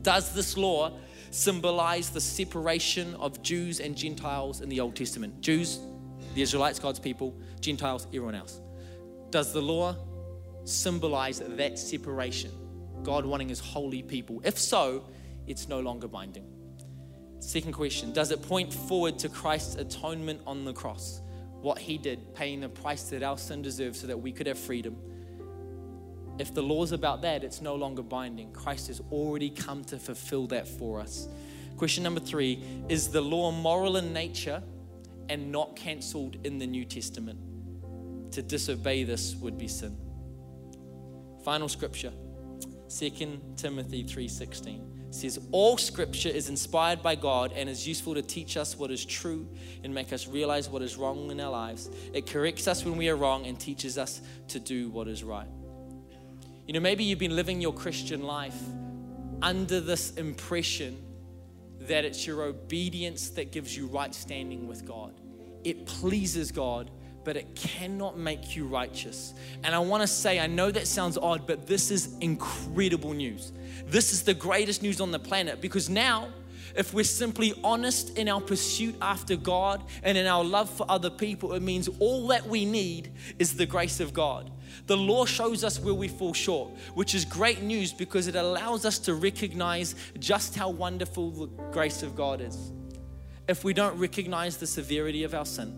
Does 0.00 0.32
this 0.32 0.56
law 0.56 0.96
symbolize 1.30 2.08
the 2.08 2.22
separation 2.22 3.14
of 3.16 3.42
Jews 3.42 3.78
and 3.78 3.94
Gentiles 3.94 4.62
in 4.62 4.70
the 4.70 4.80
Old 4.80 4.96
Testament? 4.96 5.42
Jews, 5.42 5.78
the 6.34 6.40
Israelites, 6.40 6.78
God's 6.78 7.00
people, 7.00 7.38
Gentiles, 7.60 8.06
everyone 8.06 8.34
else. 8.34 8.62
Does 9.28 9.52
the 9.52 9.60
law 9.60 9.94
symbolize 10.64 11.40
that 11.40 11.78
separation? 11.78 12.50
God 13.02 13.26
wanting 13.26 13.50
his 13.50 13.60
holy 13.60 14.02
people? 14.02 14.40
If 14.42 14.58
so, 14.58 15.04
it's 15.50 15.68
no 15.68 15.80
longer 15.80 16.06
binding. 16.06 16.46
Second 17.40 17.72
question 17.72 18.12
Does 18.12 18.30
it 18.30 18.42
point 18.42 18.72
forward 18.72 19.18
to 19.18 19.28
Christ's 19.28 19.76
atonement 19.76 20.40
on 20.46 20.64
the 20.64 20.72
cross? 20.72 21.20
What 21.60 21.78
he 21.78 21.98
did, 21.98 22.34
paying 22.34 22.60
the 22.60 22.68
price 22.68 23.02
that 23.10 23.22
our 23.22 23.36
sin 23.36 23.60
deserved 23.60 23.96
so 23.96 24.06
that 24.06 24.16
we 24.16 24.32
could 24.32 24.46
have 24.46 24.58
freedom. 24.58 24.96
If 26.38 26.54
the 26.54 26.62
law's 26.62 26.92
about 26.92 27.20
that, 27.22 27.44
it's 27.44 27.60
no 27.60 27.74
longer 27.74 28.02
binding. 28.02 28.50
Christ 28.52 28.86
has 28.86 29.02
already 29.12 29.50
come 29.50 29.84
to 29.84 29.98
fulfill 29.98 30.46
that 30.46 30.66
for 30.66 31.00
us. 31.00 31.28
Question 31.76 32.02
number 32.02 32.20
three 32.20 32.62
Is 32.88 33.08
the 33.08 33.20
law 33.20 33.50
moral 33.50 33.96
in 33.96 34.12
nature 34.12 34.62
and 35.28 35.52
not 35.52 35.76
cancelled 35.76 36.36
in 36.44 36.58
the 36.58 36.66
New 36.66 36.84
Testament? 36.84 37.38
To 38.32 38.42
disobey 38.42 39.02
this 39.04 39.34
would 39.34 39.58
be 39.58 39.66
sin. 39.66 39.96
Final 41.44 41.68
scripture 41.68 42.12
2 42.88 43.40
Timothy 43.56 44.04
3:16 44.04 44.89
says 45.10 45.40
all 45.50 45.76
scripture 45.76 46.28
is 46.28 46.48
inspired 46.48 47.02
by 47.02 47.14
God 47.14 47.52
and 47.54 47.68
is 47.68 47.86
useful 47.86 48.14
to 48.14 48.22
teach 48.22 48.56
us 48.56 48.78
what 48.78 48.90
is 48.90 49.04
true 49.04 49.48
and 49.82 49.92
make 49.92 50.12
us 50.12 50.28
realize 50.28 50.68
what 50.68 50.82
is 50.82 50.96
wrong 50.96 51.30
in 51.30 51.40
our 51.40 51.50
lives. 51.50 51.90
It 52.12 52.26
corrects 52.26 52.68
us 52.68 52.84
when 52.84 52.96
we 52.96 53.08
are 53.08 53.16
wrong 53.16 53.46
and 53.46 53.58
teaches 53.58 53.98
us 53.98 54.20
to 54.48 54.60
do 54.60 54.88
what 54.88 55.08
is 55.08 55.24
right. 55.24 55.48
You 56.66 56.74
know, 56.74 56.80
maybe 56.80 57.02
you've 57.02 57.18
been 57.18 57.34
living 57.34 57.60
your 57.60 57.72
Christian 57.72 58.22
life 58.22 58.58
under 59.42 59.80
this 59.80 60.14
impression 60.14 61.02
that 61.80 62.04
it's 62.04 62.26
your 62.26 62.42
obedience 62.42 63.30
that 63.30 63.50
gives 63.50 63.76
you 63.76 63.86
right 63.88 64.14
standing 64.14 64.68
with 64.68 64.84
God. 64.84 65.14
It 65.64 65.86
pleases 65.86 66.52
God 66.52 66.90
but 67.24 67.36
it 67.36 67.54
cannot 67.54 68.18
make 68.18 68.56
you 68.56 68.66
righteous. 68.66 69.34
And 69.62 69.74
I 69.74 69.78
want 69.78 70.02
to 70.02 70.06
say, 70.06 70.40
I 70.40 70.46
know 70.46 70.70
that 70.70 70.86
sounds 70.86 71.18
odd, 71.18 71.46
but 71.46 71.66
this 71.66 71.90
is 71.90 72.16
incredible 72.20 73.12
news. 73.12 73.52
This 73.90 74.12
is 74.12 74.22
the 74.22 74.34
greatest 74.34 74.82
news 74.82 75.00
on 75.00 75.10
the 75.10 75.18
planet 75.18 75.60
because 75.60 75.88
now, 75.90 76.28
if 76.76 76.94
we're 76.94 77.02
simply 77.02 77.52
honest 77.64 78.16
in 78.16 78.28
our 78.28 78.40
pursuit 78.40 78.94
after 79.02 79.34
God 79.34 79.82
and 80.04 80.16
in 80.16 80.26
our 80.26 80.44
love 80.44 80.70
for 80.70 80.86
other 80.88 81.10
people, 81.10 81.54
it 81.54 81.62
means 81.62 81.88
all 81.98 82.28
that 82.28 82.46
we 82.46 82.64
need 82.64 83.10
is 83.40 83.56
the 83.56 83.66
grace 83.66 83.98
of 83.98 84.14
God. 84.14 84.52
The 84.86 84.96
law 84.96 85.24
shows 85.24 85.64
us 85.64 85.80
where 85.80 85.94
we 85.94 86.06
fall 86.06 86.32
short, 86.32 86.70
which 86.94 87.16
is 87.16 87.24
great 87.24 87.62
news 87.62 87.92
because 87.92 88.28
it 88.28 88.36
allows 88.36 88.84
us 88.84 89.00
to 89.00 89.14
recognize 89.14 89.96
just 90.20 90.54
how 90.54 90.70
wonderful 90.70 91.32
the 91.32 91.46
grace 91.72 92.04
of 92.04 92.14
God 92.14 92.40
is. 92.40 92.72
If 93.48 93.64
we 93.64 93.74
don't 93.74 93.98
recognize 93.98 94.56
the 94.56 94.68
severity 94.68 95.24
of 95.24 95.34
our 95.34 95.46
sin, 95.46 95.76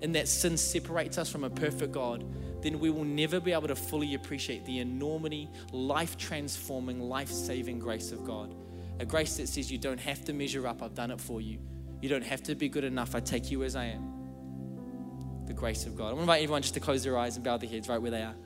and 0.00 0.14
that 0.14 0.28
sin 0.28 0.56
separates 0.56 1.18
us 1.18 1.28
from 1.30 1.44
a 1.44 1.50
perfect 1.50 1.92
God, 1.92 2.24
then 2.62 2.78
we 2.78 2.90
will 2.90 3.04
never 3.04 3.40
be 3.40 3.52
able 3.52 3.68
to 3.68 3.76
fully 3.76 4.14
appreciate 4.14 4.64
the 4.64 4.78
enormity, 4.78 5.48
life 5.72 6.16
transforming, 6.16 7.00
life 7.00 7.30
saving 7.30 7.78
grace 7.78 8.12
of 8.12 8.24
God. 8.24 8.54
A 8.98 9.04
grace 9.04 9.36
that 9.38 9.48
says 9.48 9.72
you 9.72 9.78
don't 9.78 10.00
have 10.00 10.24
to 10.26 10.32
measure 10.32 10.66
up, 10.66 10.82
I've 10.82 10.94
done 10.94 11.10
it 11.10 11.20
for 11.20 11.40
you. 11.40 11.58
You 12.02 12.08
don't 12.08 12.24
have 12.24 12.42
to 12.44 12.54
be 12.54 12.68
good 12.68 12.84
enough, 12.84 13.14
I 13.14 13.20
take 13.20 13.50
you 13.50 13.64
as 13.64 13.76
I 13.76 13.86
am. 13.86 15.44
The 15.46 15.54
grace 15.54 15.86
of 15.86 15.96
God. 15.96 16.08
I 16.08 16.12
want 16.12 16.18
to 16.18 16.22
invite 16.22 16.42
everyone 16.42 16.62
just 16.62 16.74
to 16.74 16.80
close 16.80 17.02
their 17.02 17.16
eyes 17.16 17.36
and 17.36 17.44
bow 17.44 17.56
their 17.56 17.68
heads 17.68 17.88
right 17.88 18.00
where 18.00 18.10
they 18.10 18.22
are. 18.22 18.36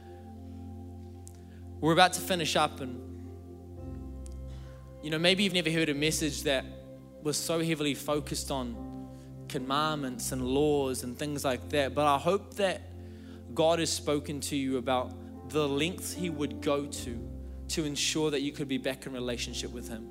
We're 1.80 1.92
about 1.92 2.12
to 2.14 2.20
finish 2.20 2.56
up, 2.56 2.80
and 2.80 3.00
you 5.02 5.10
know, 5.10 5.18
maybe 5.18 5.42
you've 5.42 5.52
never 5.52 5.70
heard 5.70 5.88
a 5.88 5.94
message 5.94 6.44
that 6.44 6.64
was 7.22 7.36
so 7.36 7.62
heavily 7.62 7.94
focused 7.94 8.50
on 8.50 9.08
commandments 9.48 10.32
and 10.32 10.42
laws 10.42 11.02
and 11.02 11.18
things 11.18 11.44
like 11.44 11.68
that. 11.70 11.94
But 11.94 12.06
I 12.06 12.18
hope 12.18 12.54
that 12.54 12.80
God 13.54 13.78
has 13.78 13.90
spoken 13.90 14.40
to 14.40 14.56
you 14.56 14.78
about 14.78 15.14
the 15.50 15.68
lengths 15.68 16.12
He 16.12 16.30
would 16.30 16.60
go 16.60 16.86
to 16.86 17.30
to 17.68 17.84
ensure 17.84 18.30
that 18.30 18.42
you 18.42 18.52
could 18.52 18.68
be 18.68 18.78
back 18.78 19.06
in 19.06 19.12
relationship 19.12 19.70
with 19.70 19.88
Him. 19.88 20.08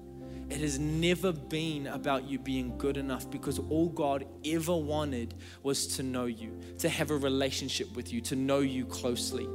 It 0.50 0.60
has 0.60 0.78
never 0.78 1.32
been 1.32 1.88
about 1.88 2.26
you 2.26 2.38
being 2.38 2.78
good 2.78 2.98
enough 2.98 3.30
because 3.30 3.60
all 3.60 3.89
God 3.89 4.26
ever 4.46 4.76
wanted 4.76 5.34
was 5.64 5.88
to 5.98 6.04
know 6.04 6.26
you, 6.26 6.60
to 6.80 6.89
have 6.89 7.12
a 7.12 7.18
relationship 7.18 7.96
with 7.96 8.12
you, 8.14 8.22
to 8.22 8.36
know 8.36 8.60
you 8.60 8.86
closely. 8.86 9.48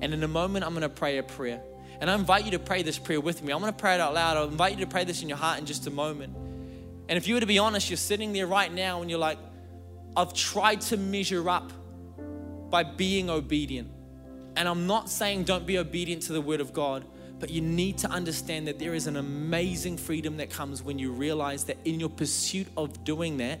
And 0.00 0.14
in 0.14 0.22
a 0.22 0.28
moment, 0.28 0.64
I'm 0.64 0.72
going 0.72 0.82
to 0.82 0.88
pray 0.88 1.18
a 1.18 1.22
prayer. 1.22 1.60
And 2.00 2.10
I 2.10 2.14
invite 2.14 2.44
you 2.44 2.52
to 2.52 2.58
pray 2.58 2.82
this 2.82 2.98
prayer 2.98 3.20
with 3.20 3.42
me. 3.42 3.52
I'm 3.52 3.60
going 3.60 3.72
to 3.72 3.78
pray 3.78 3.94
it 3.94 4.00
out 4.00 4.14
loud. 4.14 4.36
I'll 4.36 4.48
invite 4.48 4.78
you 4.78 4.84
to 4.84 4.90
pray 4.90 5.04
this 5.04 5.22
in 5.22 5.28
your 5.28 5.38
heart 5.38 5.58
in 5.58 5.66
just 5.66 5.86
a 5.86 5.90
moment. 5.90 6.34
And 7.08 7.16
if 7.16 7.26
you 7.26 7.34
were 7.34 7.40
to 7.40 7.46
be 7.46 7.58
honest, 7.58 7.90
you're 7.90 7.96
sitting 7.96 8.32
there 8.32 8.46
right 8.46 8.72
now 8.72 9.00
and 9.00 9.10
you're 9.10 9.20
like, 9.20 9.38
I've 10.16 10.32
tried 10.32 10.80
to 10.82 10.96
measure 10.96 11.48
up 11.48 11.72
by 12.70 12.82
being 12.82 13.30
obedient. 13.30 13.90
And 14.56 14.68
I'm 14.68 14.86
not 14.86 15.10
saying 15.10 15.44
don't 15.44 15.66
be 15.66 15.78
obedient 15.78 16.22
to 16.22 16.32
the 16.32 16.40
word 16.40 16.60
of 16.60 16.72
God, 16.72 17.04
but 17.38 17.50
you 17.50 17.60
need 17.60 17.98
to 17.98 18.10
understand 18.10 18.66
that 18.68 18.78
there 18.78 18.94
is 18.94 19.06
an 19.06 19.16
amazing 19.16 19.98
freedom 19.98 20.38
that 20.38 20.50
comes 20.50 20.82
when 20.82 20.98
you 20.98 21.12
realize 21.12 21.64
that 21.64 21.76
in 21.84 22.00
your 22.00 22.08
pursuit 22.08 22.66
of 22.76 23.04
doing 23.04 23.36
that, 23.38 23.60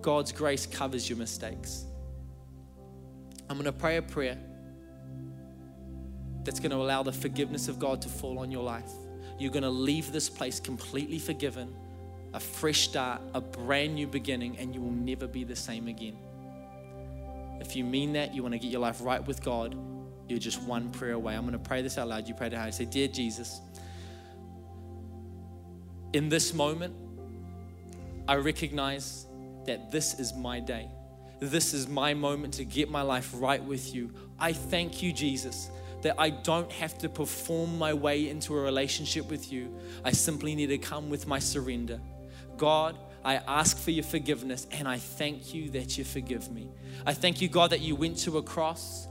God's 0.00 0.32
grace 0.32 0.66
covers 0.66 1.08
your 1.08 1.18
mistakes. 1.18 1.84
I'm 3.48 3.56
going 3.56 3.64
to 3.64 3.72
pray 3.72 3.96
a 3.96 4.02
prayer 4.02 4.38
that's 6.44 6.60
going 6.60 6.70
to 6.70 6.76
allow 6.76 7.02
the 7.02 7.12
forgiveness 7.12 7.68
of 7.68 7.78
God 7.78 8.02
to 8.02 8.08
fall 8.08 8.38
on 8.38 8.50
your 8.50 8.62
life. 8.62 8.90
You're 9.38 9.52
going 9.52 9.62
to 9.62 9.70
leave 9.70 10.12
this 10.12 10.28
place 10.28 10.60
completely 10.60 11.18
forgiven 11.18 11.74
a 12.34 12.40
fresh 12.40 12.88
start, 12.88 13.20
a 13.34 13.40
brand 13.42 13.94
new 13.94 14.06
beginning, 14.06 14.56
and 14.56 14.74
you 14.74 14.80
will 14.80 14.90
never 14.90 15.26
be 15.26 15.44
the 15.44 15.56
same 15.56 15.86
again. 15.86 16.16
If 17.62 17.76
you 17.76 17.84
mean 17.84 18.12
that, 18.14 18.34
you 18.34 18.42
want 18.42 18.52
to 18.52 18.58
get 18.58 18.70
your 18.70 18.80
life 18.80 18.98
right 19.00 19.24
with 19.24 19.42
God, 19.42 19.76
you're 20.28 20.38
just 20.38 20.62
one 20.62 20.90
prayer 20.90 21.12
away. 21.12 21.34
I'm 21.34 21.42
going 21.42 21.52
to 21.52 21.58
pray 21.58 21.82
this 21.82 21.98
out 21.98 22.08
loud. 22.08 22.28
You 22.28 22.34
pray 22.34 22.48
to 22.48 22.58
I 22.58 22.70
Say, 22.70 22.84
Dear 22.84 23.08
Jesus, 23.08 23.60
in 26.12 26.28
this 26.28 26.52
moment, 26.52 26.94
I 28.28 28.36
recognize 28.36 29.26
that 29.66 29.90
this 29.90 30.18
is 30.18 30.34
my 30.34 30.60
day. 30.60 30.88
This 31.40 31.74
is 31.74 31.88
my 31.88 32.14
moment 32.14 32.54
to 32.54 32.64
get 32.64 32.90
my 32.90 33.02
life 33.02 33.30
right 33.34 33.62
with 33.62 33.94
you. 33.94 34.12
I 34.38 34.52
thank 34.52 35.02
you, 35.02 35.12
Jesus, 35.12 35.70
that 36.02 36.14
I 36.18 36.30
don't 36.30 36.70
have 36.72 36.98
to 36.98 37.08
perform 37.08 37.78
my 37.78 37.94
way 37.94 38.28
into 38.28 38.56
a 38.56 38.60
relationship 38.60 39.28
with 39.30 39.52
you. 39.52 39.76
I 40.04 40.12
simply 40.12 40.54
need 40.54 40.68
to 40.68 40.78
come 40.78 41.10
with 41.10 41.26
my 41.26 41.38
surrender. 41.38 42.00
God, 42.56 42.96
I 43.24 43.36
ask 43.36 43.78
for 43.78 43.90
your 43.90 44.04
forgiveness 44.04 44.66
and 44.70 44.88
I 44.88 44.98
thank 44.98 45.54
you 45.54 45.70
that 45.70 45.96
you 45.96 46.04
forgive 46.04 46.50
me. 46.50 46.68
I 47.06 47.14
thank 47.14 47.40
you, 47.40 47.48
God, 47.48 47.70
that 47.70 47.80
you 47.80 47.94
went 47.94 48.18
to 48.18 48.38
a 48.38 48.42
cross. 48.42 49.08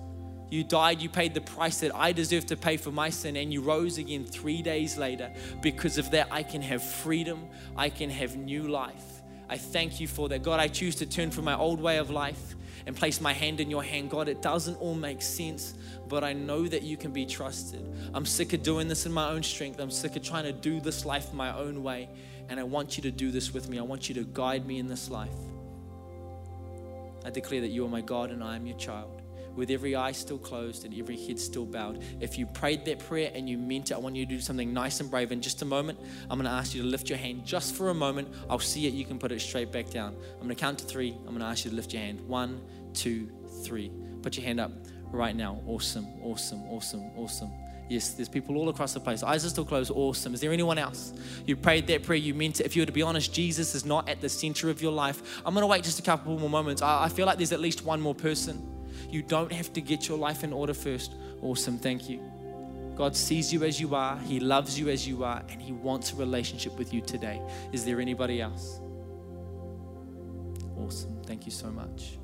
You 0.49 0.65
died, 0.65 1.01
you 1.01 1.07
paid 1.07 1.33
the 1.33 1.41
price 1.41 1.79
that 1.79 1.95
I 1.95 2.11
deserve 2.11 2.45
to 2.47 2.57
pay 2.57 2.75
for 2.75 2.91
my 2.91 3.09
sin, 3.09 3.37
and 3.37 3.53
you 3.53 3.61
rose 3.61 3.97
again 3.97 4.25
three 4.25 4.61
days 4.61 4.97
later. 4.97 5.31
Because 5.61 5.97
of 5.97 6.11
that, 6.11 6.27
I 6.29 6.43
can 6.43 6.61
have 6.61 6.83
freedom, 6.83 7.47
I 7.77 7.87
can 7.87 8.09
have 8.09 8.35
new 8.35 8.67
life. 8.67 9.21
I 9.49 9.57
thank 9.57 10.01
you 10.01 10.07
for 10.07 10.27
that. 10.27 10.43
God, 10.43 10.59
I 10.59 10.67
choose 10.67 10.95
to 10.95 11.05
turn 11.05 11.31
from 11.31 11.45
my 11.45 11.55
old 11.55 11.79
way 11.79 11.97
of 11.99 12.09
life 12.09 12.55
and 12.85 12.95
place 12.95 13.21
my 13.21 13.31
hand 13.31 13.61
in 13.61 13.69
your 13.69 13.83
hand. 13.83 14.09
God, 14.09 14.27
it 14.27 14.41
doesn't 14.41 14.75
all 14.75 14.95
make 14.95 15.21
sense, 15.21 15.75
but 16.09 16.23
I 16.23 16.33
know 16.33 16.67
that 16.67 16.83
you 16.83 16.97
can 16.97 17.11
be 17.11 17.25
trusted. 17.25 17.85
I'm 18.13 18.25
sick 18.25 18.51
of 18.51 18.61
doing 18.63 18.89
this 18.89 19.05
in 19.05 19.11
my 19.11 19.29
own 19.29 19.43
strength. 19.43 19.79
I'm 19.79 19.91
sick 19.91 20.17
of 20.17 20.23
trying 20.23 20.43
to 20.43 20.53
do 20.53 20.81
this 20.81 21.05
life 21.05 21.33
my 21.33 21.55
own 21.55 21.81
way. 21.81 22.09
And 22.49 22.59
I 22.59 22.63
want 22.63 22.97
you 22.97 23.03
to 23.03 23.11
do 23.11 23.31
this 23.31 23.53
with 23.53 23.69
me. 23.69 23.79
I 23.79 23.83
want 23.83 24.09
you 24.09 24.15
to 24.15 24.23
guide 24.23 24.65
me 24.65 24.79
in 24.79 24.87
this 24.87 25.09
life. 25.09 25.29
I 27.25 27.29
declare 27.29 27.61
that 27.61 27.69
you 27.69 27.85
are 27.85 27.89
my 27.89 28.01
God 28.01 28.31
and 28.31 28.43
I 28.43 28.55
am 28.55 28.65
your 28.65 28.77
child. 28.77 29.21
With 29.55 29.69
every 29.69 29.95
eye 29.95 30.13
still 30.13 30.37
closed 30.37 30.85
and 30.85 30.97
every 30.97 31.17
head 31.17 31.37
still 31.37 31.65
bowed. 31.65 32.01
If 32.21 32.37
you 32.37 32.45
prayed 32.45 32.85
that 32.85 32.99
prayer 32.99 33.31
and 33.35 33.49
you 33.49 33.57
meant 33.57 33.91
it, 33.91 33.95
I 33.95 33.97
want 33.97 34.15
you 34.15 34.25
to 34.25 34.29
do 34.29 34.39
something 34.39 34.73
nice 34.73 35.01
and 35.01 35.11
brave. 35.11 35.31
In 35.31 35.41
just 35.41 35.61
a 35.61 35.65
moment, 35.65 35.99
I'm 36.29 36.37
going 36.37 36.45
to 36.45 36.55
ask 36.55 36.73
you 36.73 36.81
to 36.81 36.87
lift 36.87 37.09
your 37.09 37.17
hand 37.17 37.45
just 37.45 37.75
for 37.75 37.89
a 37.89 37.93
moment. 37.93 38.29
I'll 38.49 38.59
see 38.59 38.87
it. 38.87 38.93
You 38.93 39.03
can 39.03 39.19
put 39.19 39.31
it 39.31 39.41
straight 39.41 39.71
back 39.71 39.89
down. 39.89 40.15
I'm 40.33 40.37
going 40.37 40.49
to 40.49 40.55
count 40.55 40.79
to 40.79 40.85
three. 40.85 41.11
I'm 41.11 41.25
going 41.27 41.39
to 41.39 41.45
ask 41.45 41.65
you 41.65 41.71
to 41.71 41.75
lift 41.75 41.91
your 41.91 42.01
hand. 42.01 42.21
One, 42.21 42.61
two, 42.93 43.29
three. 43.63 43.91
Put 44.21 44.37
your 44.37 44.45
hand 44.45 44.61
up 44.61 44.71
right 45.11 45.35
now. 45.35 45.61
Awesome, 45.67 46.07
awesome, 46.21 46.63
awesome, 46.69 47.11
awesome. 47.17 47.51
Yes, 47.91 48.11
there's 48.11 48.29
people 48.29 48.55
all 48.55 48.69
across 48.69 48.93
the 48.93 49.01
place. 49.01 49.21
Eyes 49.21 49.43
are 49.43 49.49
still 49.49 49.65
closed. 49.65 49.91
Awesome. 49.93 50.33
Is 50.33 50.39
there 50.39 50.53
anyone 50.53 50.77
else? 50.77 51.11
You 51.45 51.57
prayed 51.57 51.87
that 51.87 52.03
prayer. 52.03 52.17
You 52.17 52.33
meant 52.33 52.61
it. 52.61 52.65
If 52.65 52.73
you 52.73 52.83
were 52.83 52.85
to 52.85 52.91
be 52.93 53.01
honest, 53.01 53.33
Jesus 53.33 53.75
is 53.75 53.83
not 53.83 54.07
at 54.07 54.21
the 54.21 54.29
center 54.29 54.69
of 54.69 54.81
your 54.81 54.93
life. 54.93 55.41
I'm 55.45 55.53
going 55.53 55.63
to 55.63 55.67
wait 55.67 55.83
just 55.83 55.99
a 55.99 56.01
couple 56.01 56.39
more 56.39 56.49
moments. 56.49 56.81
I, 56.81 57.03
I 57.03 57.09
feel 57.09 57.25
like 57.25 57.35
there's 57.35 57.51
at 57.51 57.59
least 57.59 57.83
one 57.83 57.99
more 57.99 58.15
person. 58.15 58.65
You 59.09 59.21
don't 59.21 59.51
have 59.51 59.73
to 59.73 59.81
get 59.81 60.07
your 60.07 60.17
life 60.17 60.45
in 60.45 60.53
order 60.53 60.73
first. 60.73 61.15
Awesome. 61.41 61.77
Thank 61.77 62.09
you. 62.09 62.21
God 62.95 63.13
sees 63.13 63.51
you 63.51 63.65
as 63.65 63.81
you 63.81 63.93
are, 63.93 64.17
He 64.19 64.39
loves 64.39 64.79
you 64.79 64.87
as 64.87 65.05
you 65.05 65.25
are, 65.25 65.43
and 65.49 65.61
He 65.61 65.73
wants 65.73 66.13
a 66.13 66.15
relationship 66.15 66.77
with 66.77 66.93
you 66.93 67.01
today. 67.01 67.41
Is 67.73 67.83
there 67.83 67.99
anybody 67.99 68.39
else? 68.39 68.79
Awesome. 70.77 71.21
Thank 71.25 71.45
you 71.45 71.51
so 71.51 71.69
much. 71.69 72.20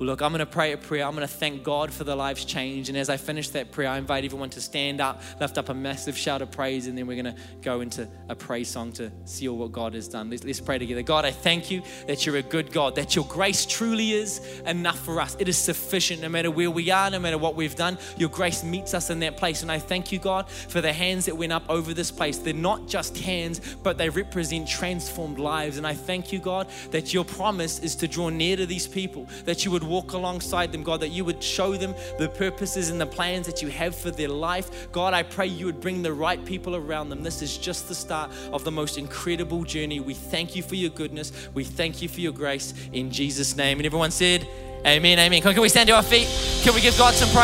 Look, 0.00 0.22
I'm 0.22 0.32
going 0.32 0.38
to 0.38 0.46
pray 0.46 0.72
a 0.72 0.78
prayer. 0.78 1.04
I'm 1.04 1.14
going 1.14 1.28
to 1.28 1.32
thank 1.32 1.62
God 1.62 1.92
for 1.92 2.04
the 2.04 2.16
lives 2.16 2.46
changed. 2.46 2.88
And 2.88 2.96
as 2.96 3.10
I 3.10 3.18
finish 3.18 3.50
that 3.50 3.70
prayer, 3.70 3.90
I 3.90 3.98
invite 3.98 4.24
everyone 4.24 4.48
to 4.50 4.60
stand 4.60 4.98
up, 4.98 5.20
lift 5.38 5.58
up 5.58 5.68
a 5.68 5.74
massive 5.74 6.16
shout 6.16 6.40
of 6.40 6.50
praise, 6.50 6.86
and 6.86 6.96
then 6.96 7.06
we're 7.06 7.22
going 7.22 7.36
to 7.36 7.40
go 7.60 7.82
into 7.82 8.08
a 8.30 8.34
praise 8.34 8.68
song 8.68 8.92
to 8.92 9.12
seal 9.26 9.58
what 9.58 9.72
God 9.72 9.92
has 9.92 10.08
done. 10.08 10.30
Let's, 10.30 10.42
let's 10.42 10.58
pray 10.58 10.78
together. 10.78 11.02
God, 11.02 11.26
I 11.26 11.30
thank 11.30 11.70
you 11.70 11.82
that 12.06 12.24
you're 12.24 12.36
a 12.36 12.42
good 12.42 12.72
God, 12.72 12.94
that 12.96 13.14
your 13.14 13.26
grace 13.26 13.66
truly 13.66 14.12
is 14.12 14.38
enough 14.64 14.98
for 14.98 15.20
us. 15.20 15.36
It 15.38 15.48
is 15.48 15.58
sufficient 15.58 16.22
no 16.22 16.30
matter 16.30 16.50
where 16.50 16.70
we 16.70 16.90
are, 16.90 17.10
no 17.10 17.18
matter 17.18 17.36
what 17.36 17.54
we've 17.54 17.76
done. 17.76 17.98
Your 18.16 18.30
grace 18.30 18.64
meets 18.64 18.94
us 18.94 19.10
in 19.10 19.20
that 19.20 19.36
place. 19.36 19.60
And 19.60 19.70
I 19.70 19.78
thank 19.78 20.12
you, 20.12 20.18
God, 20.18 20.48
for 20.48 20.80
the 20.80 20.94
hands 20.94 21.26
that 21.26 21.36
went 21.36 21.52
up 21.52 21.64
over 21.68 21.92
this 21.92 22.10
place. 22.10 22.38
They're 22.38 22.54
not 22.54 22.88
just 22.88 23.18
hands, 23.18 23.60
but 23.82 23.98
they 23.98 24.08
represent 24.08 24.66
transformed 24.66 25.38
lives. 25.38 25.76
And 25.76 25.86
I 25.86 25.92
thank 25.92 26.32
you, 26.32 26.38
God, 26.38 26.68
that 26.90 27.12
your 27.12 27.26
promise 27.26 27.80
is 27.80 27.94
to 27.96 28.08
draw 28.08 28.30
near 28.30 28.56
to 28.56 28.64
these 28.64 28.86
people, 28.86 29.28
that 29.44 29.62
you 29.66 29.70
would 29.70 29.89
walk 29.90 30.12
alongside 30.12 30.72
them, 30.72 30.82
God, 30.82 31.00
that 31.00 31.08
you 31.08 31.24
would 31.24 31.42
show 31.42 31.76
them 31.76 31.94
the 32.18 32.28
purposes 32.28 32.88
and 32.88 33.00
the 33.00 33.06
plans 33.06 33.46
that 33.46 33.60
you 33.60 33.68
have 33.68 33.94
for 33.94 34.10
their 34.10 34.28
life. 34.28 34.90
God, 34.92 35.12
I 35.12 35.22
pray 35.22 35.48
you 35.48 35.66
would 35.66 35.80
bring 35.80 36.00
the 36.00 36.12
right 36.12 36.42
people 36.44 36.76
around 36.76 37.10
them. 37.10 37.22
This 37.22 37.42
is 37.42 37.58
just 37.58 37.88
the 37.88 37.94
start 37.94 38.30
of 38.52 38.64
the 38.64 38.70
most 38.70 38.96
incredible 38.96 39.64
journey. 39.64 40.00
We 40.00 40.14
thank 40.14 40.54
you 40.54 40.62
for 40.62 40.76
your 40.76 40.90
goodness. 40.90 41.32
We 41.52 41.64
thank 41.64 42.00
you 42.00 42.08
for 42.08 42.20
your 42.20 42.32
grace 42.32 42.72
in 42.92 43.10
Jesus' 43.10 43.56
name. 43.56 43.78
And 43.78 43.86
everyone 43.86 44.12
said, 44.12 44.46
Amen, 44.86 45.18
amen. 45.18 45.42
Can 45.42 45.60
we 45.60 45.68
stand 45.68 45.88
to 45.88 45.94
our 45.94 46.02
feet? 46.02 46.26
Can 46.62 46.74
we 46.74 46.80
give 46.80 46.96
God 46.96 47.12
some 47.12 47.28
praise? 47.28 47.38